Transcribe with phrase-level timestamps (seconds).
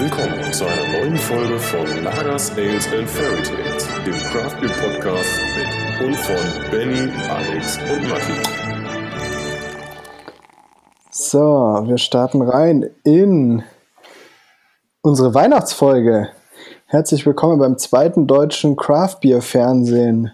[0.00, 5.28] Willkommen zu einer neuen Folge von Lagers, Ales and Fairy Tales, dem Craft Beer Podcast
[5.54, 8.32] mit und von Benny, Alex und Matti.
[11.10, 11.38] So,
[11.84, 13.62] wir starten rein in
[15.02, 16.30] unsere Weihnachtsfolge.
[16.86, 20.32] Herzlich willkommen beim zweiten deutschen Craft Beer Fernsehen.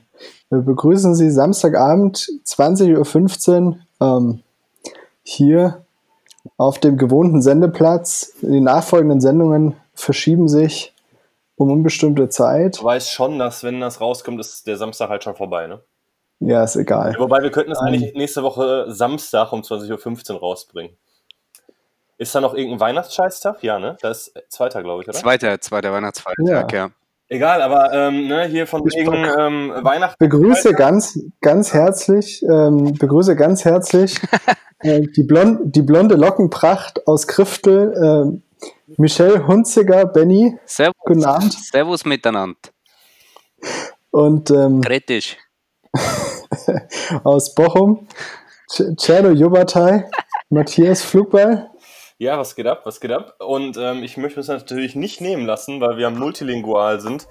[0.48, 4.42] Wir begrüßen Sie Samstagabend 20.15 Uhr ähm,
[5.24, 5.85] hier
[6.56, 8.32] auf dem gewohnten Sendeplatz.
[8.40, 10.94] Die nachfolgenden Sendungen verschieben sich
[11.56, 12.78] um unbestimmte Zeit.
[12.78, 15.80] Du weißt schon, dass wenn das rauskommt, ist der Samstag halt schon vorbei, ne?
[16.40, 17.16] Ja, ist egal.
[17.18, 17.86] Wobei wir könnten es Ähm.
[17.86, 20.96] eigentlich nächste Woche Samstag um 20.15 Uhr rausbringen.
[22.18, 23.62] Ist da noch irgendein Weihnachtsscheißtag?
[23.62, 23.96] Ja, ne?
[24.00, 25.18] Das ist zweiter, glaube ich, oder?
[25.18, 26.90] Zweiter, zweiter Weihnachtsfeiertag, ja.
[27.28, 30.16] Egal, aber ähm, ne, hier von Ich wegen ähm, Weihnachten.
[30.18, 34.20] Begrüße ganz, ganz herzlich, ähm, begrüße ganz herzlich
[34.82, 38.42] die, blond, die blonde Lockenpracht aus Kriftel, ähm,
[38.96, 41.52] Michelle Hunziger, Benny, Servus, guten Abend.
[41.52, 42.58] Servus miteinander.
[44.10, 45.36] Und ähm, Kritisch.
[47.24, 48.06] aus Bochum,
[48.70, 50.08] Ch- Cerno Jobatai,
[50.50, 51.70] Matthias Flugball.
[52.18, 52.82] Ja, was geht ab?
[52.84, 53.34] Was geht ab?
[53.40, 57.26] Und ähm, ich möchte es natürlich nicht nehmen lassen, weil wir multilingual sind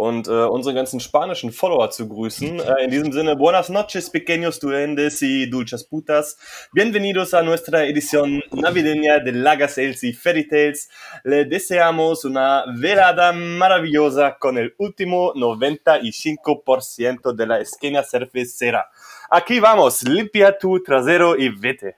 [0.00, 2.58] und äh, unsere ganzen spanischen Follower zu grüßen.
[2.58, 6.38] Äh, in diesem Sinne, buenas noches, pequeños duendes y dulces putas.
[6.72, 10.88] Bienvenidos a nuestra edición navideña de Lagas y Fairy Tales.
[11.22, 18.88] Le deseamos una velada maravillosa con el último 95% de la esquina cervecera.
[19.28, 21.96] Aquí vamos, limpia tu trasero y vete.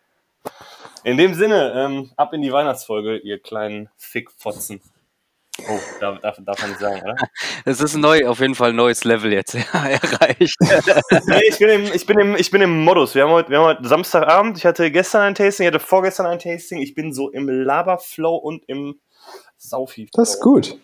[1.05, 4.81] In dem Sinne, ähm, ab in die Weihnachtsfolge, ihr kleinen Fickfotzen.
[5.61, 7.17] Oh, darf, darf, darf man nicht sagen, oder?
[7.65, 10.57] Es ist neu, auf jeden Fall ein neues Level jetzt ja, erreicht.
[11.27, 13.15] nee, ich bin, im, ich, bin im, ich bin im Modus.
[13.15, 14.57] Wir haben, heute, wir haben heute Samstagabend.
[14.57, 16.79] Ich hatte gestern ein Tasting, ich hatte vorgestern ein Tasting.
[16.79, 18.99] Ich bin so im Laberflow und im
[19.59, 20.09] Saufi.
[20.15, 20.79] Das ist gut.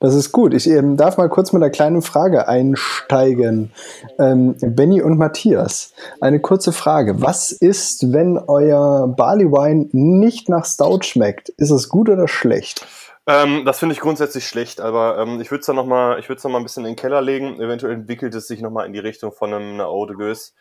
[0.00, 0.54] Das ist gut.
[0.54, 3.72] Ich ähm, darf mal kurz mit einer kleinen Frage einsteigen.
[4.18, 7.20] Ähm, Benny und Matthias, eine kurze Frage.
[7.20, 11.48] Was ist, wenn euer Barley Wine nicht nach Stout schmeckt?
[11.50, 12.86] Ist es gut oder schlecht?
[13.28, 16.56] Ähm, das finde ich grundsätzlich schlecht, aber ähm, ich würde es dann nochmal noch mal
[16.56, 17.60] ein bisschen in den Keller legen.
[17.60, 20.52] Eventuell entwickelt es sich nochmal in die Richtung von einem, einer Eau de Gueuse.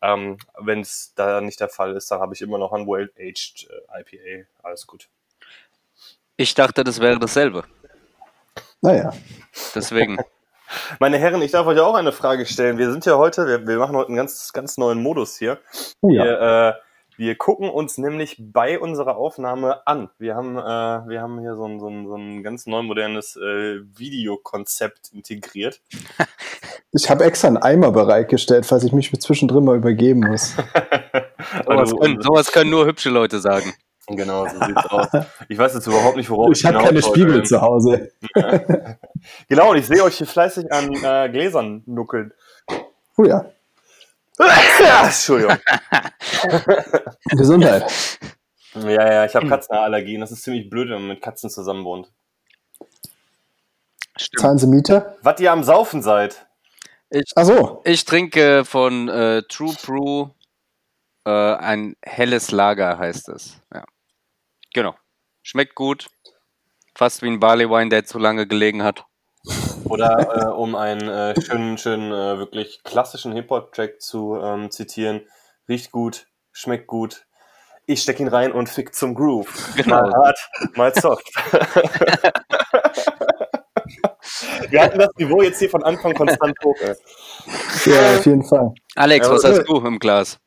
[0.00, 3.68] Ähm, Wenn es da nicht der Fall ist, dann habe ich immer noch ein Well-Aged
[3.68, 4.46] äh, IPA.
[4.62, 5.10] Alles gut.
[6.38, 7.64] Ich dachte, das wäre dasselbe.
[8.80, 9.12] Naja,
[9.74, 10.16] Deswegen.
[10.98, 12.78] Meine Herren, ich darf euch auch eine Frage stellen.
[12.78, 15.58] Wir sind ja heute, wir, wir machen heute einen ganz, ganz neuen Modus hier.
[16.00, 16.24] oh ja.
[16.24, 16.72] Wir, äh,
[17.16, 20.10] wir gucken uns nämlich bei unserer Aufnahme an.
[20.18, 23.36] Wir haben, äh, wir haben hier so ein, so ein, so ein ganz neu modernes
[23.36, 25.80] äh, Videokonzept integriert.
[26.96, 30.54] Ich habe extra einen Eimer bereitgestellt, falls ich mich zwischendrin mal übergeben muss.
[31.66, 33.72] Sowas können, sowas können nur hübsche Leute sagen.
[34.06, 35.08] genau, so sieht's aus.
[35.48, 37.20] Ich weiß jetzt überhaupt nicht, worauf Ich habe hinaus keine wollte.
[37.20, 38.12] Spiegel zu Hause.
[39.48, 42.32] Genau, und ich sehe euch hier fleißig an äh, Gläsern nuckeln.
[43.16, 43.46] Oh Ja,
[45.04, 45.56] Entschuldigung.
[47.30, 48.18] Gesundheit.
[48.74, 50.20] Ja, ja, ich habe Katzenallergien.
[50.20, 52.10] Das ist ziemlich blöd, wenn man mit Katzen zusammen wohnt.
[54.16, 54.40] Stimmt.
[54.40, 55.16] Zahlen Sie Miete?
[55.22, 56.46] Was ihr am Saufen seid?
[57.10, 60.30] Ich, Ach so, ich trinke von äh, True Brew
[61.24, 63.60] äh, ein helles Lager, heißt es.
[63.72, 63.84] Ja.
[64.72, 64.96] Genau.
[65.42, 66.08] Schmeckt gut.
[66.96, 69.04] Fast wie ein Barley Wine, der zu lange gelegen hat.
[69.84, 75.22] Oder äh, um einen äh, schönen, schönen, äh, wirklich klassischen Hip-Hop-Track zu ähm, zitieren,
[75.68, 77.26] riecht gut, schmeckt gut.
[77.86, 79.74] Ich steck ihn rein und fick zum Groove.
[79.76, 80.00] Genau.
[80.00, 80.38] Mal hart,
[80.74, 81.30] mal soft.
[84.70, 86.76] Wir hatten das Niveau jetzt hier von Anfang konstant hoch.
[86.80, 86.94] Ey.
[87.84, 88.72] ja, auf jeden Fall.
[88.96, 90.38] Alex, was hast du im Glas?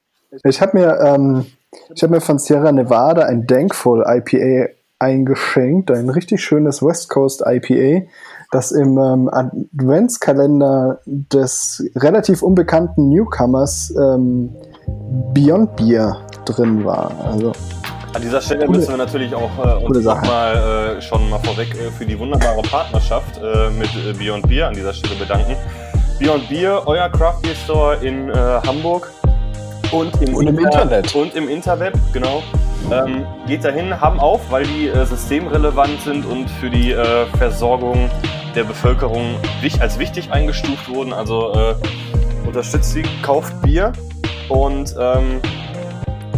[0.44, 1.46] Ich habe mir, ähm,
[1.94, 7.44] ich hab mir von Sierra Nevada ein Dankful IPA eingeschenkt, ein richtig schönes West Coast
[7.46, 8.08] IPA,
[8.52, 14.50] das im ähm, Adventskalender des relativ unbekannten Newcomers ähm,
[15.34, 17.12] Beyond Beer drin war.
[17.26, 17.52] Also
[18.14, 19.50] An dieser Stelle Coole- müssen wir natürlich auch
[19.82, 24.14] äh, uns nochmal äh, schon mal vorweg äh, für die wunderbare Partnerschaft äh, mit äh,
[24.18, 25.56] Beyond Beer an dieser Stelle bedanken.
[26.20, 28.34] Beyond Beer, euer Craft Beer Store in äh,
[28.66, 29.12] Hamburg
[29.92, 31.16] und im, Und im Inter- Internet.
[31.16, 32.42] Und im Interweb, genau.
[32.92, 36.96] Ähm, geht dahin, haben auf, weil die systemrelevant sind und für die
[37.38, 38.10] Versorgung
[38.58, 39.36] der Bevölkerung
[39.80, 41.14] als wichtig eingestuft wurden.
[41.14, 41.76] Also äh,
[42.48, 43.94] unterstützt sie, kauft Bier
[44.50, 45.40] und ähm,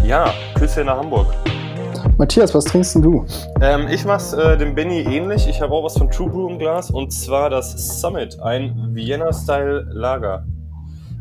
[0.03, 1.33] ja, Küsse nach Hamburg.
[2.17, 3.25] Matthias, was trinkst denn du?
[3.61, 5.47] Ähm, ich mach's äh, dem Benny ähnlich.
[5.47, 9.87] Ich habe auch was von True Brew im Glas und zwar das Summit, ein Vienna-Style
[9.93, 10.45] Lager.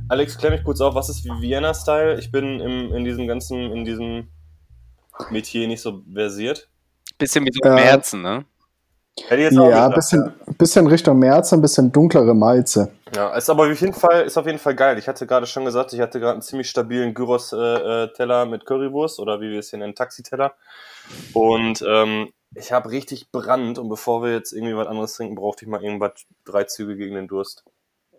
[0.09, 2.19] Alex, klär mich kurz auf, was ist Vienna-Style?
[2.19, 4.27] Ich bin im, in diesem ganzen, in diesem
[5.31, 6.69] Metier nicht so versiert.
[7.19, 8.31] Bisschen wie so Äh, im Herzen, ne?
[8.31, 12.91] Hätte ich jetzt auch Ja, gesagt, bisschen, bisschen Richtung März, ein bisschen dunklere Malze.
[13.15, 14.99] Ja, ist aber auf jeden Fall, ist auf jeden Fall geil.
[14.99, 19.41] Ich hatte gerade schon gesagt, ich hatte gerade einen ziemlich stabilen Gyros-Teller mit Currywurst oder
[19.41, 20.53] wie wir es hier nennen, Taxiteller.
[21.33, 25.65] Und ähm, ich habe richtig Brand und bevor wir jetzt irgendwie was anderes trinken, brauchte
[25.65, 26.13] ich mal irgendwas
[26.45, 27.65] drei Züge gegen den Durst.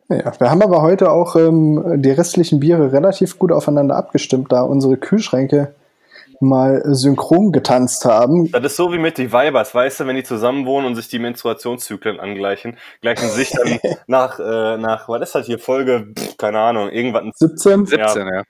[0.09, 4.61] Ja, wir haben aber heute auch ähm, die restlichen Biere relativ gut aufeinander abgestimmt, da
[4.61, 5.75] unsere Kühlschränke
[6.41, 8.51] mal synchron getanzt haben.
[8.51, 11.07] Das ist so wie mit die Weibers, weißt du, wenn die zusammen wohnen und sich
[11.07, 16.37] die Menstruationszyklen angleichen, gleichen sich dann nach, äh, nach, was ist das hier, Folge, pff,
[16.37, 17.85] keine Ahnung, irgendwann 17.
[17.85, 18.43] 17, ja.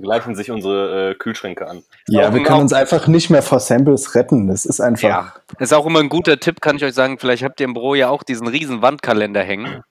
[0.00, 1.82] gleichen sich unsere äh, Kühlschränke an.
[2.08, 4.48] Ja, Auch wir können uns einfach nicht mehr vor Samples retten.
[4.48, 5.08] Das ist einfach.
[5.08, 7.18] Ja, ist auch immer ein guter Tipp, kann ich euch sagen.
[7.18, 9.82] Vielleicht habt ihr im Büro ja auch diesen riesen Wandkalender hängen,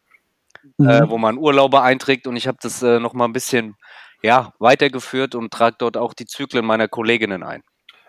[0.77, 0.89] Mhm.
[0.89, 3.75] äh, wo man Urlaube einträgt und ich habe das äh, noch mal ein bisschen
[4.21, 7.63] ja, weitergeführt und trage dort auch die Zyklen meiner Kolleginnen ein.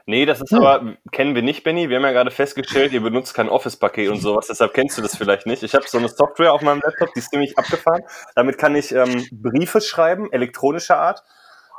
[0.06, 0.58] Nee, das ist Hm.
[0.58, 1.88] aber, kennen wir nicht, Benny.
[1.88, 5.16] Wir haben ja gerade festgestellt, ihr benutzt kein Office-Paket und sowas, deshalb kennst du das
[5.16, 5.62] vielleicht nicht.
[5.62, 8.02] Ich habe so eine Software auf meinem Laptop, die ist ziemlich abgefahren.
[8.34, 11.22] Damit kann ich ähm, Briefe schreiben, elektronischer Art.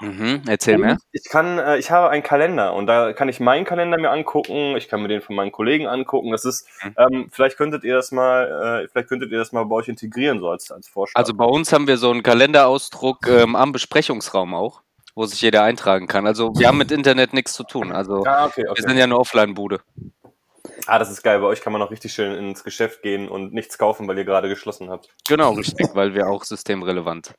[0.03, 0.81] Mhm, erzähl.
[0.81, 4.11] Und Ich kann, äh, ich habe einen Kalender und da kann ich meinen Kalender mir
[4.11, 4.75] angucken.
[4.75, 6.31] Ich kann mir den von meinen Kollegen angucken.
[6.31, 6.95] Das ist, Mhm.
[6.97, 10.39] ähm, vielleicht könntet ihr das mal, äh, vielleicht könntet ihr das mal bei euch integrieren
[10.39, 11.17] so als als Vorschlag.
[11.19, 14.81] Also bei uns haben wir so einen Kalenderausdruck ähm, am Besprechungsraum auch,
[15.15, 16.27] wo sich jeder eintragen kann.
[16.27, 17.91] Also wir haben mit Internet nichts zu tun.
[17.91, 18.81] Also ah, okay, wir okay.
[18.81, 19.79] sind ja eine Offline-Bude.
[20.87, 21.39] Ah, das ist geil.
[21.39, 24.25] Bei euch kann man auch richtig schön ins Geschäft gehen und nichts kaufen, weil ihr
[24.25, 25.09] gerade geschlossen habt.
[25.27, 27.33] Genau, richtig, weil wir auch systemrelevant,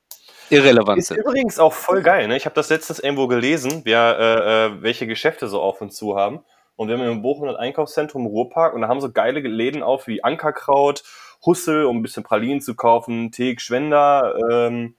[0.50, 1.18] irrelevant Ist sind.
[1.18, 2.36] übrigens auch voll geil, ne?
[2.36, 6.16] Ich habe das letztens irgendwo gelesen, wer, äh, äh, welche Geschäfte so auf und zu
[6.16, 6.40] haben.
[6.76, 10.06] Und wir haben im Bochum das Einkaufszentrum Ruhrpark und da haben so geile Läden auf
[10.06, 11.04] wie Ankerkraut,
[11.46, 14.94] Hussel, um ein bisschen Pralinen zu kaufen, Teek, Schwender, ähm,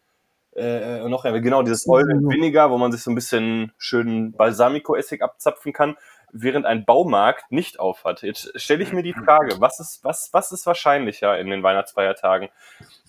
[0.56, 4.32] äh, und noch genau dieses Oil and Vinegar, wo man sich so ein bisschen schönen
[4.32, 5.98] Balsamico-Essig abzapfen kann,
[6.36, 8.22] während ein Baumarkt nicht auf hat.
[8.22, 12.50] Jetzt stelle ich mir die Frage, was ist, was, was ist wahrscheinlicher in den Weihnachtsfeiertagen?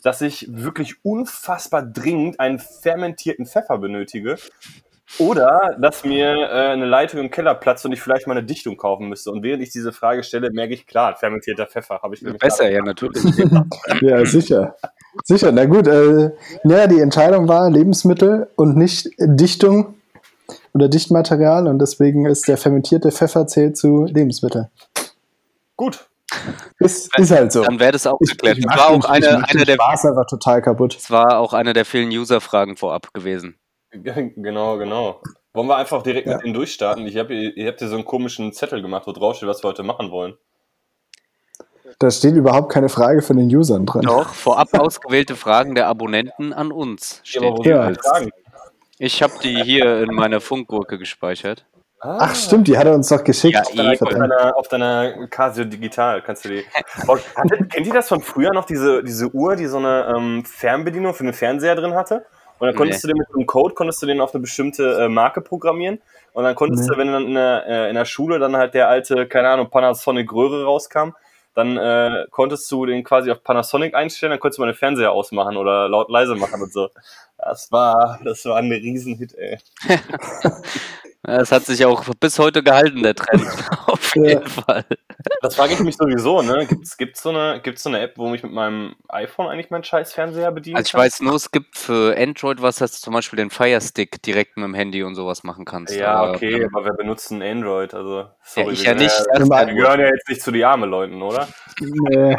[0.03, 4.37] Dass ich wirklich unfassbar dringend einen fermentierten Pfeffer benötige
[5.19, 8.77] oder dass mir äh, eine Leitung im Keller platzt und ich vielleicht mal eine Dichtung
[8.77, 9.31] kaufen müsste.
[9.31, 12.71] Und während ich diese Frage stelle, merke ich, klar, fermentierter Pfeffer habe ich mir Besser,
[12.71, 13.23] ja, natürlich.
[14.01, 14.77] Ja, sicher.
[15.25, 15.53] Sicher.
[15.53, 16.31] Na gut, äh,
[16.65, 19.96] ja, die Entscheidung war Lebensmittel und nicht Dichtung
[20.77, 24.71] oder Dichtmaterial und deswegen ist der fermentierte Pfeffer zählt zu Lebensmittel.
[25.77, 26.09] Gut.
[26.79, 27.63] Ist, ist halt so.
[27.63, 28.59] Dann wäre das auch Ich- geklärt.
[28.59, 30.95] ich Das war auch ich eine, mach eine der, Spaß einfach total kaputt.
[30.97, 33.57] das war auch eine der vielen User-Fragen vorab gewesen.
[34.37, 35.23] Genau, genau.
[35.55, 36.35] Wollen wir einfach direkt Ja.
[36.37, 37.07] mit denen durchstarten?
[37.07, 39.69] Ich hab, ihr habt hier so einen komischen Zettel gemacht, wo drauf steht, was wir
[39.69, 40.35] heute machen wollen.
[41.99, 44.03] Da steht überhaupt keine Frage von den Usern dran.
[44.03, 47.23] Doch, vorab ausgewählte Fragen der Abonnenten an uns.
[47.25, 47.65] Ja, aber wo Steht.
[47.65, 47.91] sind Ja.
[47.91, 48.31] die Fragen?
[48.99, 51.65] Ich habe die hier in meiner Funkgurke gespeichert.
[52.01, 53.55] Ah, Ach stimmt, die hat er uns doch geschickt.
[53.55, 54.31] Ja, Auf deiner, auf, Verdammt.
[54.33, 56.65] deiner, auf deiner Casio Digital kannst du die.
[57.09, 57.17] Oh,
[57.71, 61.25] kennt ihr das von früher noch, diese, diese Uhr, die so eine ähm, Fernbedienung für
[61.25, 62.27] den Fernseher drin hatte?
[62.59, 65.09] Und dann konntest du den mit einem Code, konntest du den auf eine bestimmte äh,
[65.09, 66.01] Marke programmieren.
[66.33, 66.95] Und dann konntest Nee.
[66.95, 69.69] du, wenn dann in der, äh, in der Schule dann halt der alte, keine Ahnung,
[69.71, 71.11] Panasonic Röhre rauskam,
[71.55, 75.13] dann äh, konntest du den quasi auf Panasonic einstellen, dann konntest du mal den Fernseher
[75.13, 76.89] ausmachen oder laut leise machen und so.
[77.49, 79.59] Das war, das war ein Riesenhit, ey.
[81.29, 83.43] Es hat sich auch bis heute gehalten, der Trend.
[83.87, 84.23] Auf Ja.
[84.29, 84.85] jeden Fall.
[85.43, 86.67] Das frage ich mich sowieso, ne?
[86.69, 89.83] Gibt's, gibt's so eine, gibt's so eine App, wo ich mit meinem iPhone eigentlich meinen
[89.83, 91.01] scheiß Fernseher bedienen Also ich kann?
[91.01, 94.57] weiß nur, es gibt für Android was, dass du zum Beispiel den Fire Stick direkt
[94.57, 95.97] mit dem Handy und sowas machen kannst.
[95.97, 97.93] Ja, Aber, okay, ähm, aber wer benutzt ein Android?
[97.93, 99.19] Also, sorry, ich wir ja nicht.
[99.33, 101.49] Ja, Im wir gehören ja jetzt nicht zu die armen Leuten, oder?
[101.81, 102.37] Nee.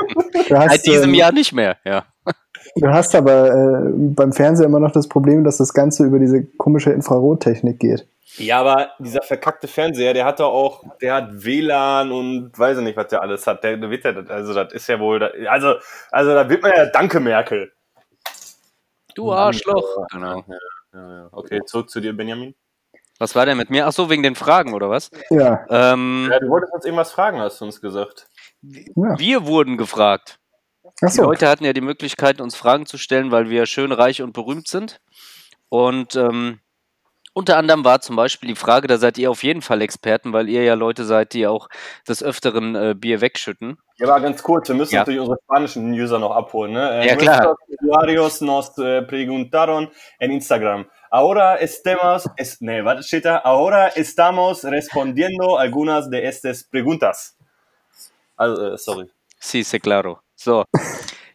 [0.48, 2.06] Seit diesem Jahr nicht mehr, ja.
[2.76, 6.46] Du hast aber äh, beim Fernseher immer noch das Problem, dass das Ganze über diese
[6.46, 8.08] komische Infrarottechnik geht.
[8.36, 12.84] Ja, aber dieser verkackte Fernseher, der hat doch auch, der hat WLAN und weiß ich
[12.84, 13.64] nicht, was der alles hat.
[13.64, 15.76] Der, der wird ja, also das ist ja wohl, also,
[16.12, 17.72] also da wird man ja Danke, Merkel.
[19.16, 20.06] Du Arschloch.
[20.12, 20.44] Genau.
[20.94, 21.30] Ja, ja.
[21.32, 22.54] Okay, zurück zu dir, Benjamin.
[23.20, 23.88] Was war denn mit mir?
[23.88, 25.10] Ach so, wegen den Fragen, oder was?
[25.32, 28.28] Ja, Ähm, Ja, du wolltest uns irgendwas fragen, hast du uns gesagt.
[28.62, 29.18] ja.
[29.18, 30.40] wir wurden gefragt.
[31.02, 31.24] Die Achso.
[31.24, 34.68] Leute hatten ja die Möglichkeit, uns Fragen zu stellen, weil wir schön, reich und berühmt
[34.68, 35.00] sind.
[35.70, 36.60] Und ähm,
[37.34, 40.50] unter anderem war zum Beispiel die Frage, da seid ihr auf jeden Fall Experten, weil
[40.50, 41.68] ihr ja Leute seid, die auch
[42.08, 43.78] des Öfteren äh, Bier wegschütten.
[43.98, 45.02] Ja, aber ganz kurz, wir müssen Ja.
[45.02, 46.74] natürlich unsere spanischen User noch abholen.
[46.74, 47.06] Ne?
[47.06, 47.56] Ja, klar.
[47.80, 50.88] Usuarios nos eh, preguntaron en Instagram.
[51.12, 53.38] Ahora estemos, es, nee, was steht da?
[53.38, 57.38] Ahora estamos respondiendo algunas de estas preguntas.
[58.36, 59.12] Also, äh, sorry.
[59.40, 60.24] Sí, se claro.
[60.38, 60.64] So.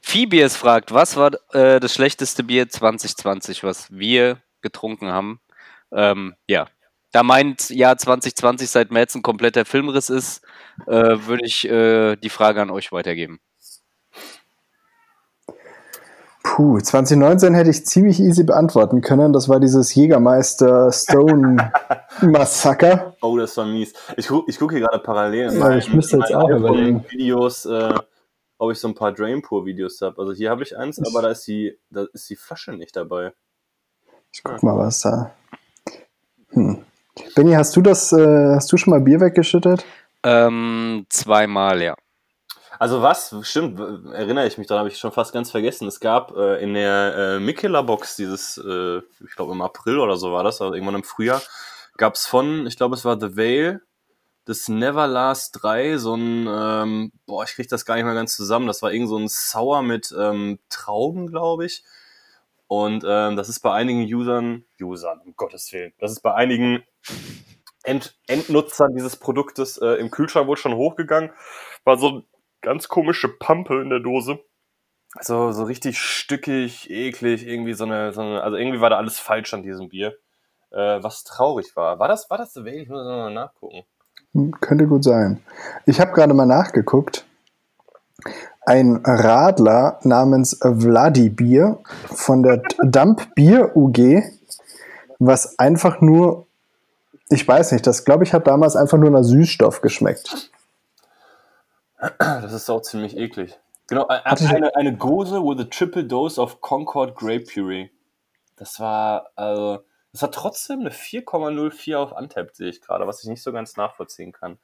[0.01, 5.41] Phoebius fragt, was war äh, das schlechteste Bier 2020, was wir getrunken haben?
[5.93, 6.67] Ähm, ja,
[7.13, 10.43] Da meint Jahr 2020 seit März ein kompletter Filmriss ist,
[10.87, 10.93] äh,
[11.27, 13.41] würde ich äh, die Frage an euch weitergeben.
[16.45, 19.33] Puh, 2019 hätte ich ziemlich easy beantworten können.
[19.33, 21.73] Das war dieses Jägermeister Stone
[22.21, 23.17] Massaker.
[23.21, 23.93] Oh, das war mies.
[24.17, 27.05] Ich, gu ich gucke hier gerade parallel Ja, ich müsste jetzt auch überlegen.
[27.09, 27.95] Videos, äh,
[28.63, 30.21] ob ich so ein paar Drainpour-Videos habe.
[30.21, 33.33] Also hier habe ich eins, aber da ist die, da ist die Flasche nicht dabei.
[34.33, 35.35] Ich guck mal, was da.
[36.51, 36.85] Hm.
[37.35, 39.85] Benny, hast du das, äh, hast du schon mal Bier weggeschüttet?
[40.23, 41.97] Ähm, zweimal, ja.
[42.79, 43.81] Also was, stimmt,
[44.13, 45.89] erinnere ich mich daran, habe ich schon fast ganz vergessen.
[45.89, 50.33] Es gab äh, in der äh, Mikela-Box dieses, äh, ich glaube im April oder so
[50.33, 51.43] war das, also irgendwann im Frühjahr,
[51.97, 53.83] gab es von, ich glaube es war The Veil,
[54.45, 58.67] das Neverlast 3, so ein, ähm, boah, ich krieg das gar nicht mehr ganz zusammen,
[58.67, 61.85] das war irgend so ein Sour mit ähm, Trauben, glaube ich.
[62.67, 66.83] Und ähm, das ist bei einigen Usern, Usern, um Gottes Willen, das ist bei einigen
[67.85, 71.31] End Endnutzern dieses Produktes äh, im Kühlschrank wohl schon hochgegangen.
[71.85, 72.25] War so eine
[72.61, 74.39] ganz komische Pampe in der Dose.
[75.21, 79.19] So, so richtig stückig, eklig, irgendwie so eine, so eine, also irgendwie war da alles
[79.19, 80.17] falsch an diesem Bier.
[80.71, 81.99] Äh, was traurig war.
[81.99, 82.83] War das, war das The Veil?
[82.83, 83.85] Ich muss mal nachgucken.
[84.61, 85.43] Könnte gut sein.
[85.85, 87.27] Ich habe gerade mal nachgeguckt.
[88.65, 94.23] Ein Radler namens Vladibier von der Dump Bier UG,
[95.19, 96.47] was einfach nur,
[97.29, 100.51] ich weiß nicht, das glaube ich hat damals einfach nur nach Süßstoff geschmeckt.
[102.19, 103.59] Das ist auch ziemlich eklig.
[103.89, 107.91] Genau, eine, eine Gose with a triple dose of Concord Grape Puree.
[108.57, 109.81] Das war, also,
[110.13, 113.77] das hat trotzdem eine 4,04 auf Untapped, sehe ich gerade, was ich nicht so ganz
[113.77, 114.59] nachvollziehen kann.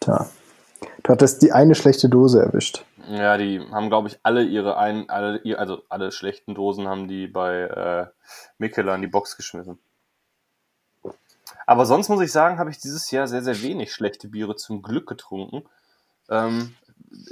[0.00, 0.28] Tja.
[1.02, 2.84] Du hattest die eine schlechte Dose erwischt.
[3.08, 7.26] Ja, die haben, glaube ich, alle ihre ein, alle, also alle schlechten Dosen haben die
[7.26, 8.06] bei äh,
[8.58, 9.78] Mikela in die Box geschmissen.
[11.66, 14.82] Aber sonst muss ich sagen, habe ich dieses Jahr sehr, sehr wenig schlechte Biere zum
[14.82, 15.64] Glück getrunken.
[16.30, 16.74] Ähm,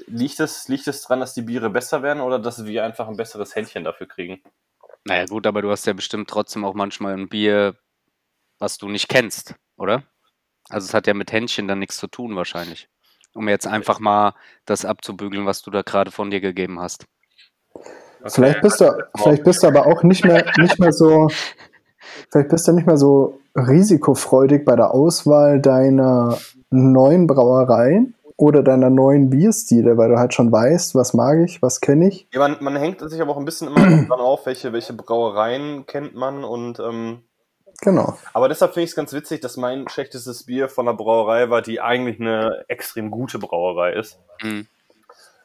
[0.07, 3.17] liegt es liegt es daran, dass die Biere besser werden oder dass wir einfach ein
[3.17, 4.43] besseres Händchen dafür kriegen?
[5.07, 7.77] Naja, gut, aber du hast ja bestimmt trotzdem auch manchmal ein Bier,
[8.59, 10.03] was du nicht kennst, oder?
[10.69, 12.89] Also es hat ja mit Händchen dann nichts zu tun wahrscheinlich.
[13.33, 14.35] Um jetzt einfach mal
[14.65, 17.05] das abzubügeln, was du da gerade von dir gegeben hast.
[18.27, 21.29] Vielleicht bist du, vielleicht bist du aber auch nicht mehr, nicht mehr so,
[22.33, 26.37] vielleicht bist du nicht mehr so risikofreudig bei der Auswahl deiner
[26.71, 31.81] neuen Brauereien oder deiner neuen Bierstile, weil du halt schon weißt, was mag ich, was
[31.81, 32.29] kenne ich.
[32.33, 35.87] Ja, man, man hängt sich aber auch ein bisschen immer dran auf, welche, welche Brauereien
[35.87, 37.23] kennt man und ähm,
[37.83, 38.17] Genau.
[38.33, 41.63] Aber deshalb finde ich es ganz witzig, dass mein schlechtestes Bier von der Brauerei war,
[41.63, 44.19] die eigentlich eine extrem gute Brauerei ist.
[44.43, 44.67] Mhm.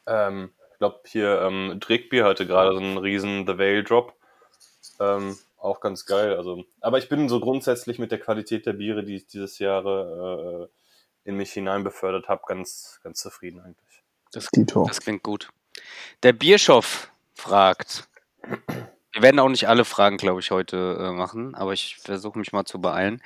[0.07, 4.13] Ähm, ich glaube, hier ähm, Dreckbier hatte gerade so einen riesen The Veil Drop.
[4.99, 6.35] Ähm, auch ganz geil.
[6.35, 9.85] Also, aber ich bin so grundsätzlich mit der Qualität der Biere, die ich dieses Jahr
[9.85, 10.67] äh,
[11.23, 14.03] in mich hinein befördert habe, ganz, ganz zufrieden eigentlich.
[14.31, 15.49] Das, das klingt gut.
[16.23, 18.07] Der Bierschoff fragt.
[19.13, 22.53] Wir werden auch nicht alle Fragen, glaube ich, heute äh, machen, aber ich versuche mich
[22.53, 23.21] mal zu beeilen.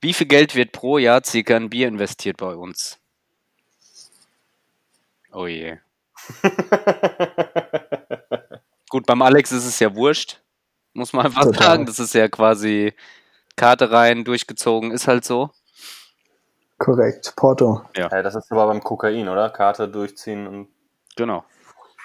[0.00, 2.98] Wie viel Geld wird pro Jahr circa in Bier investiert bei uns?
[5.32, 5.78] Oh je.
[8.88, 10.40] Gut, beim Alex ist es ja wurscht.
[10.92, 11.62] Muss man einfach Total.
[11.62, 11.86] sagen.
[11.86, 12.94] Das ist ja quasi
[13.56, 15.50] Karte rein, durchgezogen, ist halt so.
[16.78, 17.32] Korrekt.
[17.36, 17.82] Porto.
[17.96, 19.50] Ja, das ist aber beim Kokain, oder?
[19.50, 20.68] Karte durchziehen und.
[21.16, 21.44] Genau.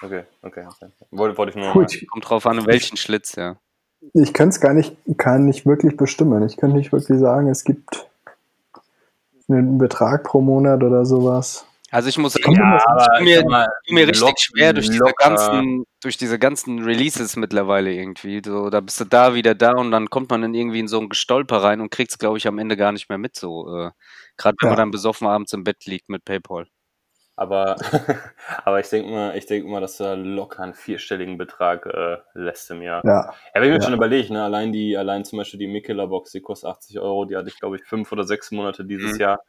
[0.00, 0.66] Okay, okay.
[0.66, 0.86] okay.
[1.10, 1.72] Wollte, wollte ich nur.
[1.72, 2.04] Gut.
[2.10, 3.56] Kommt drauf an, in welchen Schlitz, ja.
[4.14, 6.42] Ich kann es gar nicht, kann nicht wirklich bestimmen.
[6.44, 8.08] Ich kann nicht wirklich sagen, es gibt
[9.48, 11.66] einen Betrag pro Monat oder sowas.
[11.90, 14.72] Also ich muss sagen, so- aber tut mir, ich mal, tut mir richtig lock- schwer
[14.72, 18.40] durch diese ganzen, durch diese ganzen Releases mittlerweile irgendwie.
[18.44, 20.98] So, da bist du da wieder da und dann kommt man dann irgendwie in so
[20.98, 23.36] ein Gestolper rein und kriegt es, glaube ich, am Ende gar nicht mehr mit.
[23.36, 23.90] So, äh,
[24.36, 24.70] gerade wenn Ja.
[24.70, 26.66] man dann besoffen abends im Bett liegt mit PayPal.
[27.36, 27.76] Aber,
[28.64, 32.18] aber ich denke mal, ich denke mal, dass du da locker einen vierstelligen Betrag äh,
[32.34, 33.02] lässt im Jahr.
[33.04, 33.34] Ja.
[33.54, 33.86] Ja, wenn ich mir Ja.
[33.86, 37.24] schon überlege, ne, allein die, allein zum Beispiel die Mikela Box, die kostet 80 Euro,
[37.24, 39.20] die hatte ich, glaube ich, fünf oder sechs Monate dieses Mhm.
[39.20, 39.40] Jahr.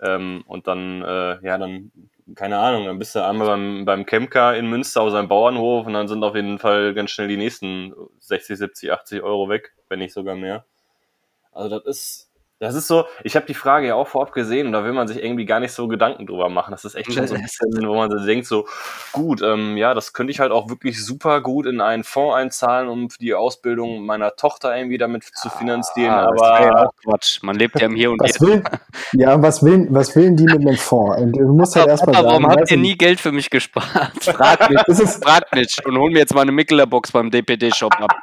[0.00, 1.92] Ähm, und dann, äh, ja, dann,
[2.36, 5.94] keine Ahnung, dann bist du einmal beim, beim Chemka in Münster auf seinem Bauernhof und
[5.94, 9.98] dann sind auf jeden Fall ganz schnell die nächsten 60, 70, 80 Euro weg, wenn
[10.00, 10.64] nicht sogar mehr.
[11.52, 12.27] Also das ist,
[12.60, 15.06] das ist so, ich habe die Frage ja auch vorab gesehen und da will man
[15.06, 16.72] sich irgendwie gar nicht so Gedanken drüber machen.
[16.72, 18.66] Das ist echt schon so ein bisschen, wo man so denkt, so,
[19.12, 22.88] gut, ähm, ja, das könnte ich halt auch wirklich super gut in einen Fonds einzahlen,
[22.88, 26.10] um die Ausbildung meiner Tochter irgendwie damit zu finanzieren.
[26.12, 27.42] Ah, das wär ja aber auch Quatsch.
[27.42, 28.40] Man lebt ja im Hier und Was Jetzt.
[28.40, 28.62] will,
[29.12, 31.20] ja, was will, was will die mit einem Fonds?
[31.20, 34.12] Und Du musst halt erstmal Papa, sagen, warum habt ihr nie Geld für mich gespart?
[34.20, 37.92] Frag mich, Das ist- frag nicht und hol mir jetzt mal eine Mikkeler-Box beim DPD-Shop
[38.00, 38.14] ab.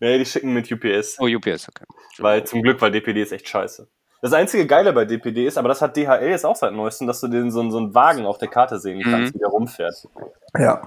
[0.00, 1.18] Nee, die schicken mit UPS.
[1.18, 1.84] Oh, UPS, okay.
[2.18, 3.88] Weil zum Glück, weil DPD ist echt scheiße.
[4.20, 7.20] Das einzige Geile bei DPD ist, aber das hat DHL jetzt auch seit neuestem, dass
[7.20, 10.08] du den so, so einen Wagen auf der Karte sehen kannst, wie der rumfährt.
[10.58, 10.82] Ja.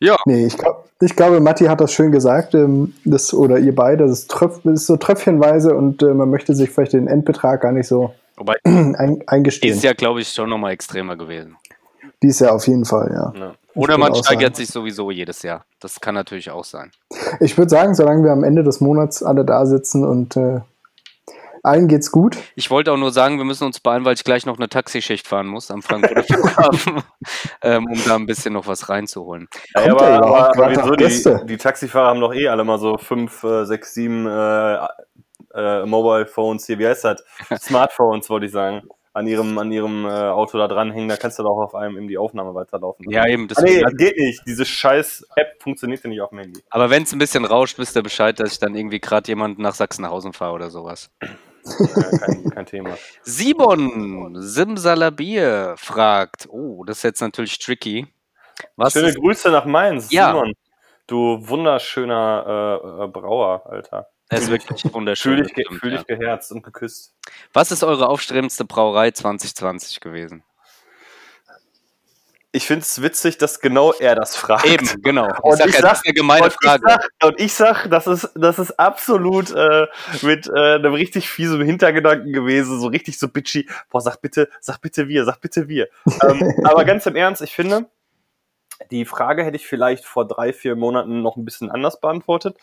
[0.00, 0.16] Ja.
[0.26, 4.04] Nee, ich, glaub, ich glaube, Matti hat das schön gesagt, ähm, das, oder ihr beide,
[4.04, 7.62] das ist, Tröpf, das ist so tröpfchenweise und äh, man möchte sich vielleicht den Endbetrag
[7.62, 9.74] gar nicht so Wobei, ein, eingestehen.
[9.74, 11.56] ist ja, glaube ich, schon nochmal extremer gewesen.
[12.22, 13.40] Dies Jahr auf jeden Fall, ja.
[13.40, 13.54] Ja.
[13.74, 15.64] Oder man steigert sich sowieso jedes Jahr.
[15.78, 16.90] Das kann natürlich auch sein.
[17.38, 20.60] Ich würde sagen, solange wir am Ende des Monats alle da sitzen und äh,
[21.62, 22.36] allen geht's gut.
[22.56, 25.28] Ich wollte auch nur sagen, wir müssen uns beeilen, weil ich gleich noch eine Taxischicht
[25.28, 27.02] fahren muss am Frankfurter Flughafen,
[27.62, 29.48] ähm, um da ein bisschen noch was reinzuholen.
[29.74, 31.38] Ja, Kommt aber, aber, aber wieso?
[31.38, 34.76] Die, die Taxifahrer haben doch eh alle mal so fünf, äh, sechs, sieben äh,
[35.54, 37.22] äh, Mobile Phones hier, wie heißt das?
[37.60, 38.82] Smartphones, wollte ich sagen.
[39.14, 42.08] An ihrem, an ihrem äh, Auto da dranhängen, da kannst du doch auf einem eben
[42.08, 43.10] die Aufnahme weiterlaufen.
[43.10, 43.48] Ja, eben.
[43.56, 44.42] Ah, nee, geht nicht.
[44.46, 46.60] Diese scheiß App funktioniert ja nicht auf dem Handy.
[46.70, 49.62] aber wenn es ein bisschen rauscht, wisst ihr Bescheid, dass ich dann irgendwie gerade jemanden
[49.62, 51.10] nach Sachsenhausen fahre oder sowas.
[51.64, 52.90] Ja, kein, kein Thema.
[53.22, 58.06] Simon Simsalabir fragt, oh, das ist jetzt natürlich tricky.
[58.76, 60.30] Was Schöne ist, Grüße nach Mainz, Ja.
[60.32, 60.52] Simon.
[61.06, 64.08] Du wunderschöner äh, äh, Brauer, Alter.
[64.28, 65.44] Das ist wirklich wunderschön.
[65.44, 67.14] Fühl dich, fühl dich geherzt und geküsst.
[67.52, 70.42] Was ist eure aufstrebendste Brauerei 2020 gewesen?
[72.50, 74.64] Ich finde es witzig, dass genau er das fragt.
[74.64, 75.28] Eben, genau.
[75.32, 76.82] Ich Und sag, ich sag- das ist eine gemeine und Frage.
[76.86, 79.86] Ich sag, und ich sag, das ist, das ist absolut äh,
[80.22, 83.68] mit äh, einem richtig fiesen Hintergedanken gewesen, so richtig so bitchy.
[83.90, 85.88] Boah, sag bitte, sag bitte wir, sag bitte wir.
[86.26, 87.90] ähm, aber ganz im Ernst, ich finde,
[88.90, 92.56] die Frage hätte ich vielleicht vor drei, vier Monaten noch ein bisschen anders beantwortet.